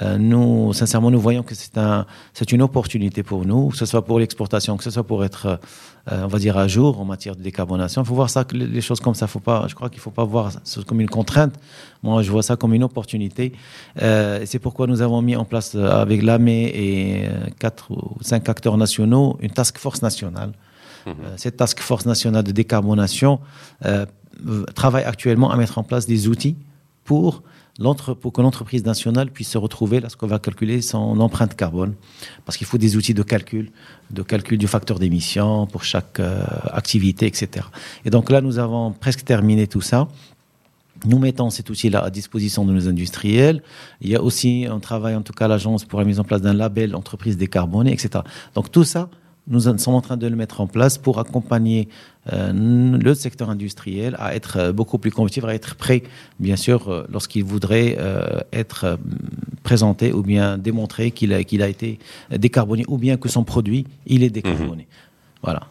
euh, 0.00 0.16
nous, 0.16 0.72
sincèrement, 0.72 1.10
nous 1.10 1.20
voyons 1.20 1.42
que 1.42 1.54
c'est 1.54 1.76
un, 1.76 2.06
c'est 2.32 2.50
une 2.50 2.62
opportunité 2.62 3.22
pour 3.22 3.44
nous, 3.44 3.68
que 3.68 3.76
ce 3.76 3.84
soit 3.84 4.04
pour 4.04 4.18
l'exportation, 4.18 4.76
que 4.78 4.84
ce 4.84 4.90
soit 4.90 5.04
pour 5.04 5.22
être, 5.22 5.60
euh, 6.10 6.22
on 6.24 6.28
va 6.28 6.38
dire, 6.38 6.56
à 6.56 6.66
jour 6.66 7.00
en 7.00 7.04
matière 7.04 7.36
de 7.36 7.42
décarbonation. 7.42 8.02
Il 8.02 8.06
faut 8.06 8.14
voir 8.14 8.30
ça, 8.30 8.46
les 8.52 8.80
choses 8.80 9.00
comme 9.00 9.14
ça. 9.14 9.26
Faut 9.26 9.40
pas, 9.40 9.66
je 9.68 9.74
crois 9.74 9.90
qu'il 9.90 9.98
ne 9.98 10.02
faut 10.02 10.10
pas 10.10 10.24
voir 10.24 10.52
ça 10.64 10.80
comme 10.86 11.00
une 11.00 11.10
contrainte. 11.10 11.54
Moi, 12.02 12.22
je 12.22 12.30
vois 12.30 12.42
ça 12.42 12.56
comme 12.56 12.72
une 12.72 12.84
opportunité. 12.84 13.52
Euh, 14.00 14.42
c'est 14.46 14.58
pourquoi 14.58 14.86
nous 14.86 15.02
avons 15.02 15.20
mis 15.20 15.36
en 15.36 15.44
place, 15.44 15.74
euh, 15.74 15.90
avec 15.90 16.22
l'AME 16.22 16.48
et 16.48 17.26
euh, 17.26 17.46
quatre 17.58 17.90
ou 17.90 18.16
cinq 18.22 18.48
acteurs 18.48 18.78
nationaux, 18.78 19.36
une 19.40 19.50
task 19.50 19.78
force 19.78 20.00
nationale. 20.02 20.52
Mmh. 21.06 21.10
cette 21.36 21.58
task 21.58 21.80
force 21.80 22.06
nationale 22.06 22.44
de 22.44 22.52
décarbonation 22.52 23.38
euh, 23.84 24.06
travaille 24.74 25.04
actuellement 25.04 25.50
à 25.50 25.56
mettre 25.58 25.76
en 25.76 25.82
place 25.82 26.06
des 26.06 26.28
outils 26.28 26.56
pour, 27.04 27.42
pour 28.20 28.32
que 28.32 28.40
l'entreprise 28.40 28.84
nationale 28.84 29.30
puisse 29.30 29.50
se 29.50 29.58
retrouver 29.58 30.00
lorsqu'on 30.00 30.26
va 30.26 30.38
calculer 30.38 30.80
son 30.80 31.18
empreinte 31.20 31.54
carbone. 31.54 31.94
Parce 32.44 32.56
qu'il 32.56 32.66
faut 32.66 32.78
des 32.78 32.96
outils 32.96 33.14
de 33.14 33.22
calcul, 33.22 33.70
de 34.10 34.22
calcul 34.22 34.58
du 34.58 34.66
facteur 34.66 34.98
d'émission 34.98 35.66
pour 35.66 35.84
chaque 35.84 36.20
euh, 36.20 36.44
activité, 36.72 37.26
etc. 37.26 37.66
Et 38.04 38.10
donc 38.10 38.30
là, 38.30 38.40
nous 38.40 38.58
avons 38.58 38.92
presque 38.92 39.24
terminé 39.24 39.66
tout 39.66 39.80
ça. 39.80 40.08
Nous 41.04 41.18
mettons 41.18 41.50
cet 41.50 41.68
outil-là 41.68 42.02
à 42.02 42.10
disposition 42.10 42.64
de 42.64 42.72
nos 42.72 42.88
industriels. 42.88 43.62
Il 44.00 44.08
y 44.08 44.16
a 44.16 44.22
aussi 44.22 44.66
un 44.70 44.78
travail, 44.78 45.14
en 45.16 45.22
tout 45.22 45.32
cas, 45.32 45.48
l'agence 45.48 45.84
pour 45.84 45.98
la 45.98 46.06
mise 46.06 46.20
en 46.20 46.24
place 46.24 46.40
d'un 46.40 46.54
label 46.54 46.94
entreprise 46.94 47.36
décarbonée, 47.36 47.92
etc. 47.92 48.24
Donc 48.54 48.70
tout 48.70 48.84
ça, 48.84 49.10
nous 49.46 49.60
sommes 49.60 49.78
en 49.86 50.00
train 50.00 50.16
de 50.16 50.26
le 50.26 50.36
mettre 50.36 50.60
en 50.60 50.66
place 50.66 50.96
pour 50.96 51.18
accompagner 51.18 51.88
euh, 52.32 52.52
le 52.52 53.14
secteur 53.14 53.50
industriel 53.50 54.16
à 54.18 54.34
être 54.34 54.72
beaucoup 54.72 54.98
plus 54.98 55.10
compétitif, 55.10 55.44
à 55.44 55.54
être 55.54 55.74
prêt, 55.74 56.02
bien 56.40 56.56
sûr, 56.56 56.88
euh, 56.88 57.06
lorsqu'il 57.12 57.44
voudrait 57.44 57.96
euh, 57.98 58.40
être 58.52 58.98
présenté 59.62 60.12
ou 60.12 60.22
bien 60.22 60.56
démontrer 60.56 61.10
qu'il 61.10 61.32
a, 61.34 61.44
qu'il 61.44 61.62
a 61.62 61.68
été 61.68 61.98
décarboné 62.30 62.84
ou 62.88 62.96
bien 62.96 63.16
que 63.16 63.28
son 63.28 63.44
produit, 63.44 63.86
il 64.06 64.22
est 64.22 64.30
décarboné. 64.30 64.84
Mmh. 64.84 65.40
Voilà. 65.42 65.68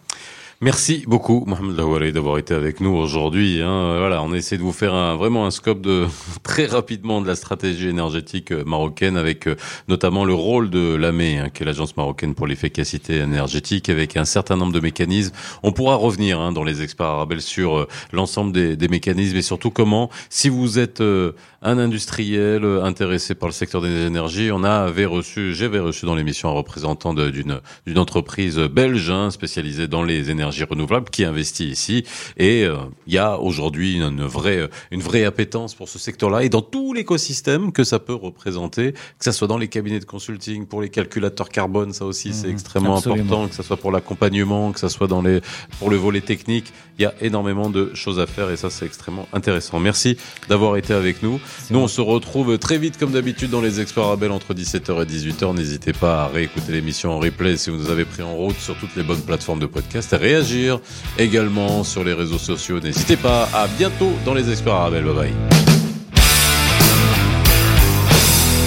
Merci 0.63 1.03
beaucoup, 1.07 1.43
Mohamed 1.45 1.75
Lawari, 1.75 2.13
d'avoir 2.13 2.37
été 2.37 2.53
avec 2.53 2.79
nous 2.79 2.91
aujourd'hui. 2.91 3.61
Hein. 3.61 3.97
Voilà, 3.97 4.23
on 4.23 4.33
essaie 4.33 4.57
de 4.57 4.61
vous 4.61 4.71
faire 4.71 4.93
un, 4.93 5.17
vraiment 5.17 5.45
un 5.45 5.51
scope 5.51 5.81
de 5.81 6.07
très 6.43 6.67
rapidement 6.67 7.19
de 7.19 7.27
la 7.27 7.35
stratégie 7.35 7.89
énergétique 7.89 8.53
marocaine, 8.53 9.17
avec 9.17 9.49
notamment 9.89 10.23
le 10.23 10.33
rôle 10.33 10.69
de 10.69 10.95
l'AME, 10.95 11.19
hein, 11.19 11.49
qui 11.53 11.63
est 11.63 11.65
l'agence 11.65 11.97
marocaine 11.97 12.33
pour 12.33 12.47
l'efficacité 12.47 13.17
énergétique, 13.17 13.89
avec 13.89 14.15
un 14.15 14.23
certain 14.23 14.55
nombre 14.55 14.71
de 14.71 14.79
mécanismes. 14.79 15.35
On 15.63 15.73
pourra 15.73 15.95
revenir 15.95 16.39
hein, 16.39 16.53
dans 16.53 16.63
les 16.63 16.81
experts 16.81 17.07
arabes 17.07 17.39
sur 17.39 17.79
euh, 17.79 17.87
l'ensemble 18.13 18.53
des, 18.53 18.77
des, 18.77 18.87
mécanismes 18.87 19.35
et 19.35 19.41
surtout 19.41 19.69
comment, 19.69 20.09
si 20.29 20.47
vous 20.47 20.79
êtes 20.79 21.01
euh, 21.01 21.33
un 21.63 21.77
industriel 21.77 22.65
intéressé 22.83 23.35
par 23.35 23.47
le 23.47 23.53
secteur 23.53 23.81
des 23.81 24.05
énergies, 24.05 24.51
on 24.51 24.63
avait 24.63 25.05
reçu, 25.05 25.53
j'avais 25.53 25.79
reçu 25.79 26.05
dans 26.05 26.15
l'émission 26.15 26.49
un 26.49 26.51
représentant 26.51 27.13
d'une 27.13 27.61
d'une 27.85 27.97
entreprise 27.97 28.57
belge 28.59 29.09
hein, 29.09 29.31
spécialisée 29.31 29.87
dans 29.87 30.03
les 30.03 30.29
énergies 30.29 30.65
renouvelable 30.65 31.09
qui 31.09 31.23
investit 31.23 31.67
ici 31.67 32.03
et 32.37 32.61
il 32.61 32.65
euh, 32.65 32.77
y 33.07 33.17
a 33.17 33.39
aujourd'hui 33.39 33.95
une, 33.95 34.03
une, 34.03 34.23
vraie 34.23 34.69
une 34.91 35.01
vraie 35.01 35.23
appétence 35.23 35.73
pour 35.73 35.87
ce 35.87 35.97
secteur-là 35.97 36.43
et 36.43 36.49
dans 36.49 36.61
tout 36.61 36.93
l'écosystème 36.93 37.71
que 37.71 37.83
ça 37.83 37.99
peut 37.99 38.13
représenter, 38.13 38.91
que 38.91 39.23
ça 39.25 39.31
soit 39.31 39.47
dans 39.47 39.57
les 39.57 39.69
cabinets 39.69 39.99
de 39.99 40.05
consulting, 40.05 40.65
pour 40.65 40.81
les 40.81 40.89
calculateurs 40.89 41.49
carbone, 41.49 41.93
ça 41.93 42.05
aussi 42.05 42.29
mmh, 42.29 42.33
c'est 42.33 42.49
extrêmement 42.49 42.97
absolument. 42.97 43.23
important, 43.23 43.47
que 43.47 43.55
ça 43.55 43.63
soit 43.63 43.77
pour 43.77 43.91
l'accompagnement, 43.91 44.71
que 44.73 44.79
ça 44.79 44.89
soit 44.89 45.07
dans 45.07 45.21
les 45.21 45.39
pour 45.79 45.89
le 45.89 45.95
volet 45.95 46.21
technique, 46.21 46.73
il 46.99 47.03
y 47.03 47.05
a 47.05 47.13
énormément 47.21 47.69
de 47.69 47.93
choses 47.93 48.19
à 48.19 48.27
faire 48.27 48.49
et 48.49 48.57
ça 48.57 48.69
c'est 48.69 48.85
extrêmement 48.85 49.27
intéressant. 49.31 49.79
Merci 49.79 50.17
d'avoir 50.49 50.75
été 50.75 50.93
avec 50.93 51.23
nous. 51.23 51.39
Nous 51.69 51.79
on 51.79 51.87
se 51.87 52.01
retrouve 52.01 52.57
très 52.57 52.77
vite 52.77 52.97
comme 52.97 53.11
d'habitude 53.11 53.49
dans 53.49 53.61
les 53.61 53.79
experts 53.79 54.07
Abel 54.07 54.31
entre 54.31 54.53
17h 54.53 55.01
et 55.01 55.05
18h. 55.05 55.55
N'hésitez 55.55 55.93
pas 55.93 56.23
à 56.23 56.27
réécouter 56.27 56.71
l'émission 56.71 57.11
en 57.11 57.19
replay 57.19 57.57
si 57.57 57.69
vous 57.69 57.77
nous 57.77 57.89
avez 57.89 58.05
pris 58.05 58.23
en 58.23 58.35
route 58.35 58.59
sur 58.59 58.75
toutes 58.77 58.95
les 58.95 59.03
bonnes 59.03 59.21
plateformes 59.21 59.59
de 59.59 59.65
podcast 59.65 60.13
et 60.13 60.17
réagir 60.17 60.79
également 61.17 61.83
sur 61.83 62.03
les 62.03 62.13
réseaux 62.13 62.37
sociaux. 62.37 62.79
N'hésitez 62.79 63.17
pas. 63.17 63.49
À 63.53 63.67
bientôt 63.67 64.11
dans 64.25 64.33
les 64.33 64.49
experts 64.49 64.73
Arabel. 64.73 65.03
Bye 65.03 65.13
bye. 65.13 65.33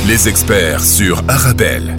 Les 0.06 0.28
experts 0.28 0.84
sur 0.84 1.22
Arabelle. 1.28 1.96